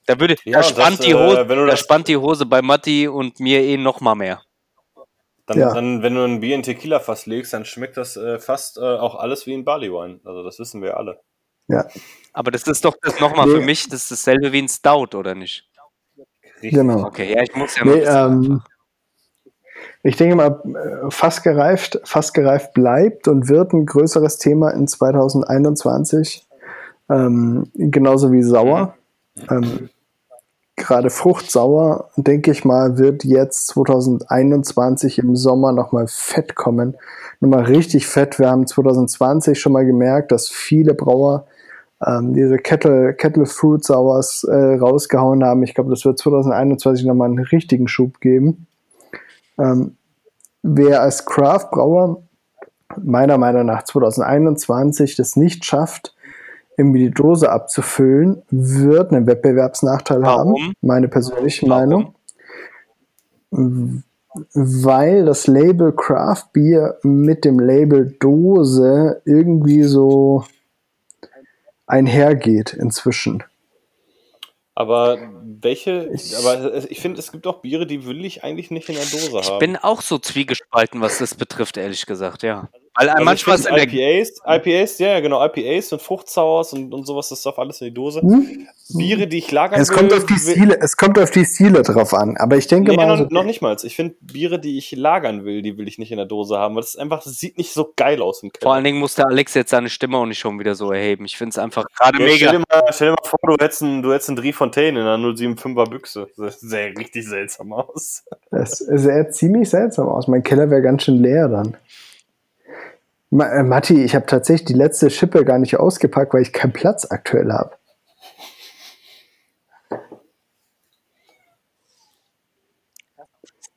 [0.05, 2.15] da würde, Ja, da spannt das, die äh, Hose, wenn du da das- spannt die
[2.17, 4.41] Hose bei Matti und mir eh noch mal mehr.
[5.47, 5.73] Dann, Ja.
[5.73, 9.15] dann, wenn du ein Bier in Tequila-Fass legst, dann schmeckt das äh, fast äh, auch
[9.15, 10.19] alles wie ein Barley-Wine.
[10.23, 11.19] Also das wissen wir alle.
[11.69, 11.85] Ja,
[12.33, 13.53] Aber das ist doch das nochmal Nee.
[13.55, 15.67] für mich, das ist dasselbe wie ein Stout, oder nicht?
[16.55, 16.71] Richtig.
[16.71, 17.05] genau.
[17.05, 18.61] Okay, ja, ich muss ja noch Nee, ähm,
[20.03, 24.87] ich denke mal, äh, fast gereift, fast gereift bleibt und wird ein größeres Thema in
[24.87, 26.47] 2021.
[27.09, 28.95] Ähm, genauso wie sauer.
[29.49, 29.89] Ähm,
[30.75, 36.95] gerade fruchtsauer, denke ich mal, wird jetzt 2021 im Sommer nochmal fett kommen.
[37.39, 38.39] Nochmal richtig fett.
[38.39, 41.45] Wir haben 2020 schon mal gemerkt, dass viele Brauer
[42.05, 45.63] ähm, diese Kettle, Kettle Fruit Sours äh, rausgehauen haben.
[45.63, 48.66] Ich glaube, das wird 2021 nochmal einen richtigen Schub geben.
[49.59, 49.97] Ähm,
[50.63, 52.23] wer als Craft Brauer
[53.01, 56.15] meiner Meinung nach 2021 das nicht schafft,
[56.77, 60.61] irgendwie die Dose abzufüllen, wird einen Wettbewerbsnachteil Warum?
[60.61, 60.73] haben.
[60.81, 62.13] Meine persönliche Warum?
[63.51, 63.83] Meinung.
[64.53, 70.43] Weil das Label Craft Beer mit dem Label Dose irgendwie so
[71.87, 73.43] einhergeht inzwischen.
[74.79, 78.93] Aber welche, aber ich finde, es gibt auch Biere, die will ich eigentlich nicht in
[78.93, 79.57] der Dose Ich haben.
[79.57, 82.69] bin auch so zwiegespalten, was das betrifft, ehrlich gesagt, ja.
[82.97, 87.05] Weil Also ich manchmal ist IPAs, IPAs, ja, ja, genau, IPAs und Fruchtsours und, und
[87.05, 88.21] sowas, das darf alles in die Dose.
[88.21, 88.67] Hm?
[88.95, 91.45] Biere, die ich lagern Es will, kommt auf die will- Stile, es kommt auf die
[91.45, 92.37] Stile drauf an.
[92.37, 93.75] Aber ich denke Nee, mal, noch, so, noch nicht mal.
[93.83, 96.73] Ich finde Biere, die ich lagern will, die will ich nicht in der Dose haben,
[96.75, 98.63] weil das ist einfach, das sieht nicht so geil aus im Keller.
[98.63, 101.25] Vor allen Dingen muss der Alex jetzt seine Stimme auch nicht schon wieder so erheben.
[101.25, 102.51] Ich finde es einfach gerade Ja, stell, mega.
[102.53, 105.17] dir mal, stell dir mal vor, du hättest einen, du hättest einen Driefontaine in einer
[105.23, 106.27] 075er Büchse.
[106.37, 108.23] Das sähe richtig seltsam aus.
[108.51, 110.27] es sähe ziemlich seltsam aus.
[110.27, 111.77] Mein Keller wäre ganz schön leer dann.
[113.29, 116.73] Ma äh, Matti, ich habe tatsächlich die letzte Schippe gar nicht ausgepackt, weil ich keinen
[116.73, 117.75] Platz aktuell habe.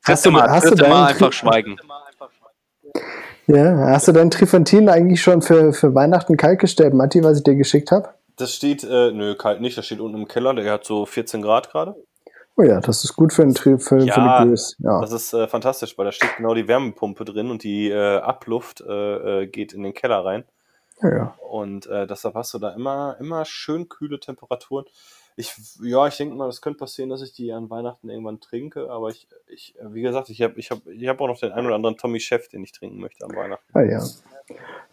[0.03, 1.77] Hast du- Mal, hast du Mal einfach Tri- schweigen.
[3.47, 7.43] Ja, hast du dein Trifontin eigentlich schon für, für Weihnachten kalt gestellt, Matti, was ich
[7.43, 8.09] dir geschickt habe?
[8.37, 11.41] Das steht, äh, nö, kalt nicht, das steht unten im Keller, der hat so 14
[11.41, 11.95] Grad gerade.
[12.57, 14.75] Oh ja, das ist gut für, ein Tri für, Ja, für eine Größe.
[14.79, 14.99] Ja.
[15.01, 18.81] Das ist äh, fantastisch, weil da steht genau die Wärmepumpe drin und die äh, Abluft
[18.81, 20.43] äh, äh, geht in den Keller rein.
[21.01, 21.35] ja, ja.
[21.49, 24.85] Und äh, deshalb hast du da immer, immer schön kühle Temperaturen.
[25.37, 28.89] Ich, ja, ich denke mal, das könnte passieren, dass ich die an Weihnachten irgendwann trinke,
[28.89, 31.67] aber ich, ich wie gesagt, ich habe ich hab, ich hab auch noch den einen
[31.67, 33.63] oder anderen Tommy Chef, den ich trinken möchte an Weihnachten.
[33.73, 34.03] Ah, ja.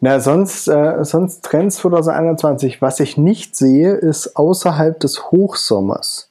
[0.01, 2.81] Na, sonst, äh, sonst Trends 2021.
[2.81, 6.28] Was ich nicht sehe, ist außerhalb des Hochsommers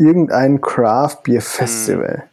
[0.00, 2.24] irgendein Craft Beer Festival.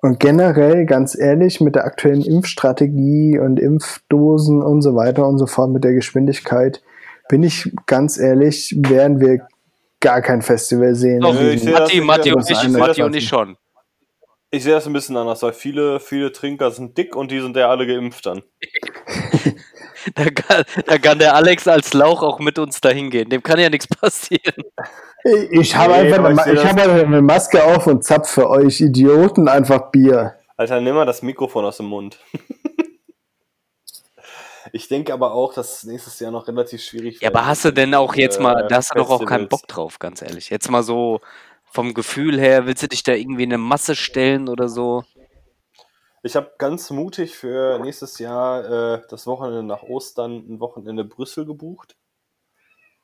[0.00, 5.46] Und generell, ganz ehrlich, mit der aktuellen Impfstrategie und Impfdosen und so weiter und so
[5.46, 6.82] fort, mit der Geschwindigkeit,
[7.28, 9.46] bin ich ganz ehrlich, werden wir
[10.00, 11.20] gar kein Festival sehen.
[11.20, 13.56] Doch, ich sehe Matti, Matti und ich, Matti und ich schon.
[14.50, 17.56] Ich sehe das ein bisschen anders, weil viele, viele Trinker sind dick und die sind
[17.56, 18.42] ja alle geimpft dann.
[20.14, 23.28] Da kann, da kann der Alex als Lauch auch mit uns dahin gehen.
[23.28, 24.62] Dem kann ja nichts passieren.
[25.24, 29.48] Ich habe Nee, einfach, eine, ich einfach eine Maske auf und zapf für euch Idioten
[29.48, 30.36] einfach Bier.
[30.56, 32.18] Alter, nimm mal das Mikrofon aus dem Mund.
[34.72, 37.94] ich denke aber auch, dass nächstes Jahr noch relativ schwierig Ja, aber hast du denn
[37.94, 39.48] auch jetzt mal, äh, da hast du doch auch keinen.
[39.48, 40.50] Bock drauf, ganz ehrlich.
[40.50, 41.20] Jetzt mal so
[41.64, 45.04] vom Gefühl her, willst du dich da irgendwie in eine Masse stellen oder so?
[46.22, 51.46] Ich habe ganz mutig für nächstes Jahr äh, das Wochenende nach Ostern ein Wochenende Brüssel
[51.46, 51.96] gebucht.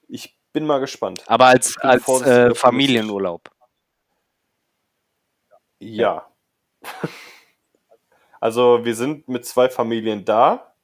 [0.09, 1.23] Ich bin mal gespannt.
[1.27, 2.55] Aber als, als äh.
[2.55, 3.51] Familienurlaub.
[5.81, 6.27] Ja.
[8.41, 10.75] also wir sind mit zwei Familien da.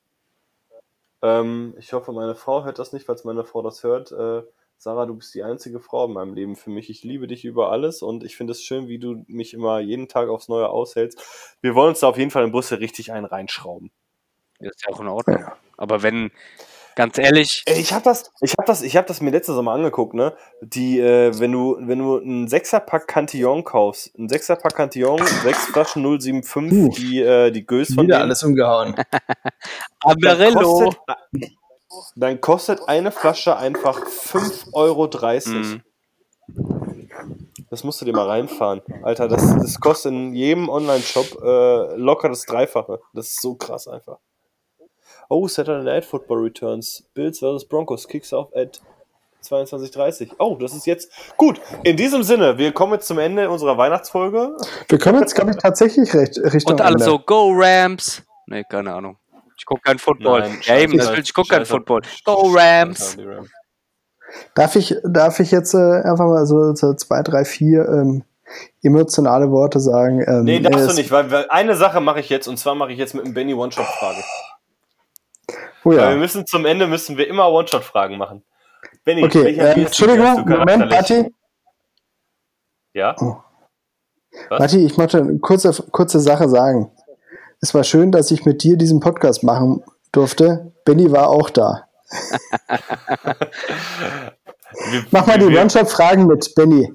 [1.23, 4.13] Ähm, ich hoffe, meine Frau hört das nicht, falls meine Frau das hört.
[4.13, 4.43] Äh,
[4.77, 6.91] Sarah, du bist die einzige Frau in meinem Leben für mich.
[6.91, 10.09] Ich liebe dich über alles und ich finde es schön, wie du mich immer jeden
[10.09, 11.57] Tag aufs Neue aushältst.
[11.61, 13.93] Wir wollen uns da auf jeden Fall in Brüssel richtig einen reinschrauben.
[14.59, 15.45] Das ist ja auch in Ordnung.
[15.77, 16.33] Aber wenn,
[17.01, 20.13] ganz ehrlich, Ich habe das, ich habe das, ich habe das mir letztes Mal angeguckt,
[20.13, 20.35] ne?
[20.61, 26.03] Die, äh, wenn du, wenn du einen Sechserpack Cantillon kaufst, ein Sechserpack Cantillon, sechs Flaschen
[26.03, 26.89] 075, Uh.
[26.91, 28.95] die, äh, die Gös von Wieder denen, alles umgehauen.
[29.15, 31.53] dann Amarello, kostet,
[32.17, 35.09] dann kostet eine Flasche einfach 5,30 Euro.
[35.47, 35.83] Mhm.
[37.71, 38.83] Das musst du dir mal reinfahren.
[39.03, 43.01] Alter, das, das kostet in jedem Online-Shop äh, locker das Dreifache.
[43.15, 44.19] Das ist so krass einfach.
[45.31, 47.05] Oh, Saturday Night Football Returns.
[47.15, 47.65] Bills vs.
[47.66, 48.07] Broncos.
[48.09, 48.81] Kicks off at
[49.44, 50.32] 22.30.
[50.39, 51.11] Oh, das ist jetzt.
[51.36, 54.57] Gut, in diesem Sinne, wir kommen jetzt zum Ende unserer Weihnachtsfolge.
[54.89, 57.05] Wir kommen jetzt, glaube ich, tatsächlich recht, Richtung Und alle Ende.
[57.05, 58.23] so, Go Rams!
[58.47, 59.16] Nee, keine Ahnung.
[59.57, 60.40] Ich gucke kein Football.
[60.40, 62.02] Nein, ja, eben, scheiß- natürlich, ich gucke kein scheiß- Football.
[62.24, 63.16] Go Rams!
[64.55, 68.24] Darf ich, darf ich jetzt äh, einfach mal so, so zwei, drei, vier ähm,
[68.82, 70.23] emotionale Worte sagen?
[70.27, 72.93] Ähm, Nee, darfst du nicht, weil, weil eine Sache mache ich jetzt und zwar mache
[72.93, 74.23] ich jetzt mit dem Benny One-Shot-Frage.
[75.85, 76.16] Oh Weil wir ja.
[76.16, 78.44] müssen zum Ende müssen wir immer One-Shot-Fragen machen.
[79.05, 80.90] Benny, Okay, äh, du Entschuldigung, Moment?
[80.90, 81.35] Matti.
[82.93, 83.15] Ja?
[83.20, 83.36] Oh.
[84.51, 86.90] Matti, ich möchte eine kurze, kurze Sache sagen.
[87.61, 89.82] Es war schön, dass ich mit dir diesen Podcast machen
[90.12, 90.73] durfte.
[90.85, 91.86] Benny war auch da.
[94.90, 96.93] Wir- Mach mal die One-Shot-Fragen mit Benny.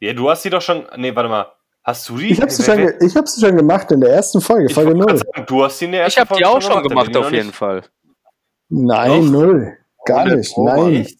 [0.00, 0.86] Ja, du hast sie doch schon.
[0.96, 1.52] Nee, warte mal.
[1.86, 2.32] Hast du die?
[2.32, 5.06] Ich hab's, schon, ich hab's schon gemacht in der ersten Folge, ich Folge wollte 0.
[5.06, 7.12] grad sagen, Du hast sie in der Ich ersten habe die Folge auch schon gemacht,
[7.12, 7.52] Benny auf jeden.
[7.52, 7.84] Fall.
[8.68, 9.30] Nein, Doch.
[9.30, 9.78] null.
[10.04, 10.52] Gar nicht.
[10.52, 10.94] Probe, Nein.
[10.96, 11.18] Echt?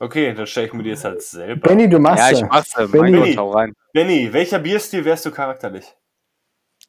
[0.00, 1.68] Okay, dann stelle ich mir die jetzt halt selber.
[1.68, 2.46] Benny, du machst Ja, ich ja.
[2.46, 2.72] mach's.
[2.74, 3.10] Benny.
[3.12, 3.72] Mein Gott, hau rein.
[3.92, 5.94] Benny, welcher Bierstil wärst du charakterlich?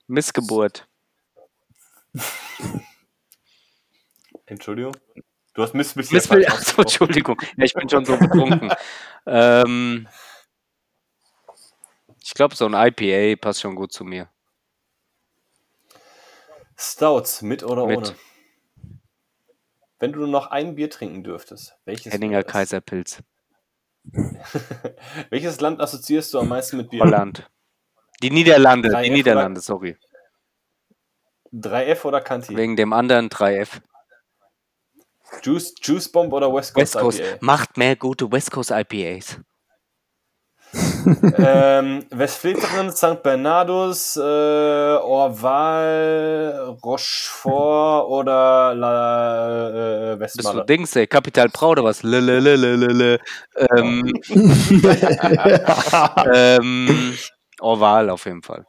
[0.07, 0.87] Missgeburt.
[4.47, 4.95] Entschuldigung?
[5.53, 6.81] Du hast Miss bisher Missbil falsch Achso.
[6.81, 7.39] Entschuldigung.
[7.57, 8.71] Ja, ich bin schon so betrunken.
[9.27, 10.07] ähm,
[12.31, 14.29] ich glaube, so ein IPA passt schon gut zu mir.
[16.77, 17.97] Stouts, mit oder Mit.
[17.97, 18.15] ohne?
[19.99, 22.41] Wenn du nur noch ein Bier trinken dürftest, welches Henninger?
[22.43, 23.21] Kaiserpilz.
[25.29, 27.01] Welches Land assoziierst du am meisten mit Bier?
[27.01, 27.51] Holland.
[28.23, 29.97] Die Niederlande, Drei die F Niederlande, sorry.
[31.53, 32.55] 3F oder Canti?
[32.55, 33.81] Wegen dem anderen 3F.
[35.43, 37.19] Juice, Juice Bomb oder West Coast, West Coast.
[37.19, 37.37] IPA?
[37.41, 39.37] Macht mehr gute West Coast IPAs.
[41.37, 43.23] Ähm, Westfleteren, St.
[43.23, 44.21] Bernardus, äh,
[45.01, 50.63] Orval, Rochefort oder La, äh, Bist du?
[50.63, 52.03] Dings, ey, Kapital Bra oder was?
[52.03, 53.19] Lelelelelele.
[53.75, 54.11] Ähm,
[56.33, 57.17] ähm,
[57.59, 58.65] Orval auf jeden Fall.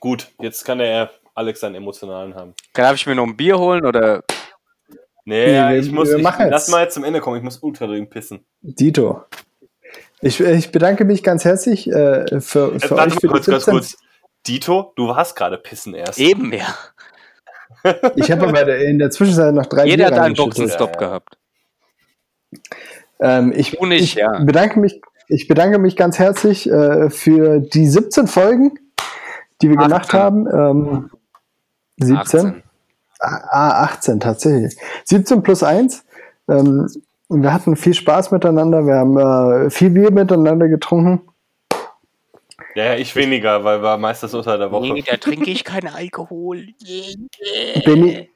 [0.00, 2.54] Gut, jetzt kann der Alex seinen emotionalen haben.
[2.72, 4.22] Darf ich mir noch ein Bier holen oder?
[5.28, 7.42] Nee, Nee, ja, wir- ich muss, wir ich, lass mal jetzt zum Ende kommen, ich
[7.42, 8.46] muss ultra dringend pissen.
[8.62, 9.22] Dito.
[10.22, 13.64] Ich, ich bedanke mich ganz herzlich äh, für, Jetzt für warte euch für kurz, ganz
[13.66, 13.72] 17.
[13.74, 13.96] kurz.
[14.46, 16.18] Dito, du warst gerade pissen erst.
[16.18, 16.74] Eben ja.
[18.16, 20.34] Ich habe aber in der Zwischenzeit noch drei Jeder Bier hat einen.
[20.34, 21.06] Boxenstopp Ja, ja.
[21.08, 21.38] gehabt.
[23.20, 24.38] Ähm, ich, Du nicht, ich, ja.
[24.42, 28.78] bedanke mich, ich bedanke mich ganz herzlich äh, für die 17 Folgen,
[29.62, 30.20] die wir gemacht 18.
[30.20, 30.46] haben.
[30.46, 31.10] Ähm,
[31.98, 32.16] 17?
[32.16, 32.62] 18.
[33.20, 34.76] Ah, 18 tatsächlich.
[35.04, 36.04] 17 plus 1.
[36.48, 36.88] Ähm,
[37.28, 38.86] wir hatten viel Spaß miteinander.
[38.86, 41.22] Wir haben äh, viel Bier miteinander getrunken.
[42.74, 44.92] Ja, ich weniger, weil war meistens unter der Woche.
[44.92, 46.66] Nee, da trinke ich keinen Alkohol.
[47.86, 48.28] Benny,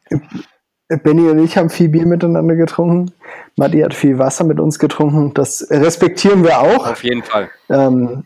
[0.89, 3.13] Benny und ich haben viel Bier miteinander getrunken.
[3.57, 5.35] Matti hat viel Wasser mit uns getrunken.
[5.35, 6.91] Das respektieren wir auch.
[6.91, 7.51] Auf jeden Fall.
[7.69, 8.25] Ähm,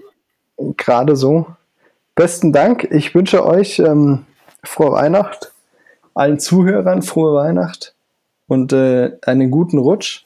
[0.76, 1.46] Gerade so.
[2.14, 2.84] Besten Dank.
[2.92, 4.24] Ich wünsche euch ähm,
[4.62, 5.52] frohe Weihnacht.
[6.14, 7.94] Allen Zuhörern frohe Weihnacht
[8.46, 10.24] und äh, einen guten Rutsch.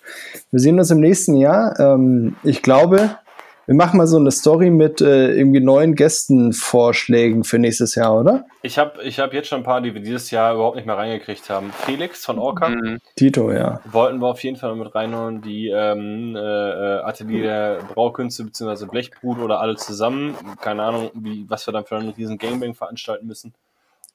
[0.51, 1.79] Wir sehen uns im nächsten Jahr.
[1.79, 3.19] Ähm, ich glaube,
[3.67, 8.47] wir machen mal so eine Story mit äh, irgendwie neuen Gästenvorschlägen für nächstes Jahr, oder?
[8.63, 10.97] Ich habe ich hab jetzt schon ein paar, die wir dieses Jahr überhaupt nicht mehr
[10.97, 11.71] reingekriegt haben.
[11.73, 12.99] Felix von Orca Mhm.
[13.15, 13.81] Tito, ja.
[13.91, 15.43] wollten wir auf jeden Fall mit reinholen.
[15.43, 18.87] Die ähm, äh, äh, Atelier der Braukünste bzw.
[18.87, 20.35] Blechbrut oder alle zusammen.
[20.63, 23.53] Keine Ahnung, wie, was wir dann für einen riesen Gangbang veranstalten müssen.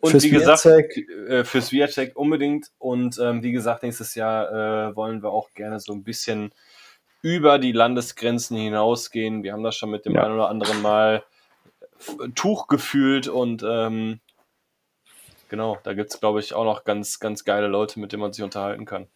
[0.04, 2.72] Und Fürs wie gesagt, äh, fürs Viacheck unbedingt.
[2.78, 6.54] Und ähm, wie gesagt, nächstes Jahr äh, wollen wir auch gerne so ein bisschen
[7.22, 9.44] über die Landesgrenzen hinausgehen.
[9.44, 10.24] Wir haben das schon mit dem Ja.
[10.26, 11.24] einen oder anderen Mal
[11.98, 14.20] f- Tuch gefühlt und ähm,
[15.48, 18.34] genau, da gibt es, glaube ich, auch noch ganz, ganz geile Leute, mit denen man
[18.34, 19.08] sich unterhalten kann.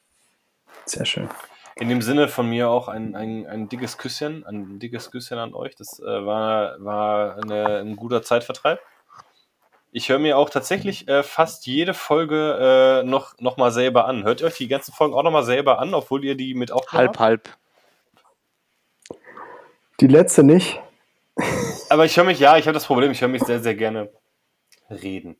[0.85, 1.27] Sehr schön.
[1.76, 5.53] In dem Sinne von mir auch ein, ein, ein dickes Küsschen, ein dickes Küsschen an
[5.53, 5.76] euch.
[5.76, 8.80] Das äh, war, war eine, ein guter Zeitvertreib.
[9.97, 14.25] Ich höre mir auch tatsächlich äh, fast jede Folge äh, noch, noch mal selber an.
[14.25, 16.71] Hört ihr euch die ganzen Folgen auch noch mal selber an, obwohl ihr die mit
[16.71, 17.57] aufgenommen Halb, halb.
[19.99, 20.79] Die letzte nicht.
[21.89, 24.11] Aber ich höre mich, ja, ich habe das Problem, ich höre mich sehr, sehr gerne
[24.91, 25.35] reden.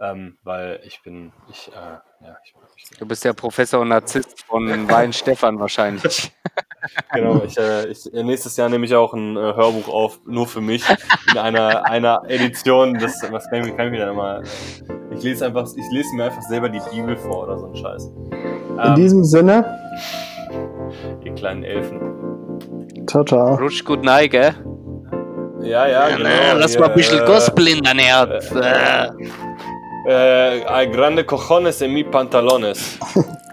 [0.00, 2.54] Ähm, weil ich bin, ich, äh, ja, ich,
[2.92, 6.32] ich Du bist der Professor und Narzisst von Wein Stefan wahrscheinlich.
[7.12, 10.46] Genau, ich, äh, ich, äh, nächstes Jahr nehme ich auch ein äh, Hörbuch auf, nur
[10.46, 10.84] für mich,
[11.32, 12.94] in einer, einer Edition.
[12.94, 14.42] Das, was kann ich, kann ich mir dann mal.
[14.42, 17.74] Äh, ich lese einfach, ich lese mir einfach selber die Bibel vor oder so ein
[17.74, 18.04] Scheiß.
[18.06, 19.64] In Ähm, diesem Sinne,
[21.24, 22.00] ihr kleinen Elfen.
[23.08, 23.56] ciao, ciao.
[23.56, 24.54] Rutsch gut nein, gell?
[25.60, 26.28] Ja, ja, genau.
[26.54, 28.52] Lass hier, mal ein bisschen äh, Gospel in dein Herz.
[28.52, 29.08] äh,
[30.06, 32.98] eh, hay grandes cojones en mis pantalones.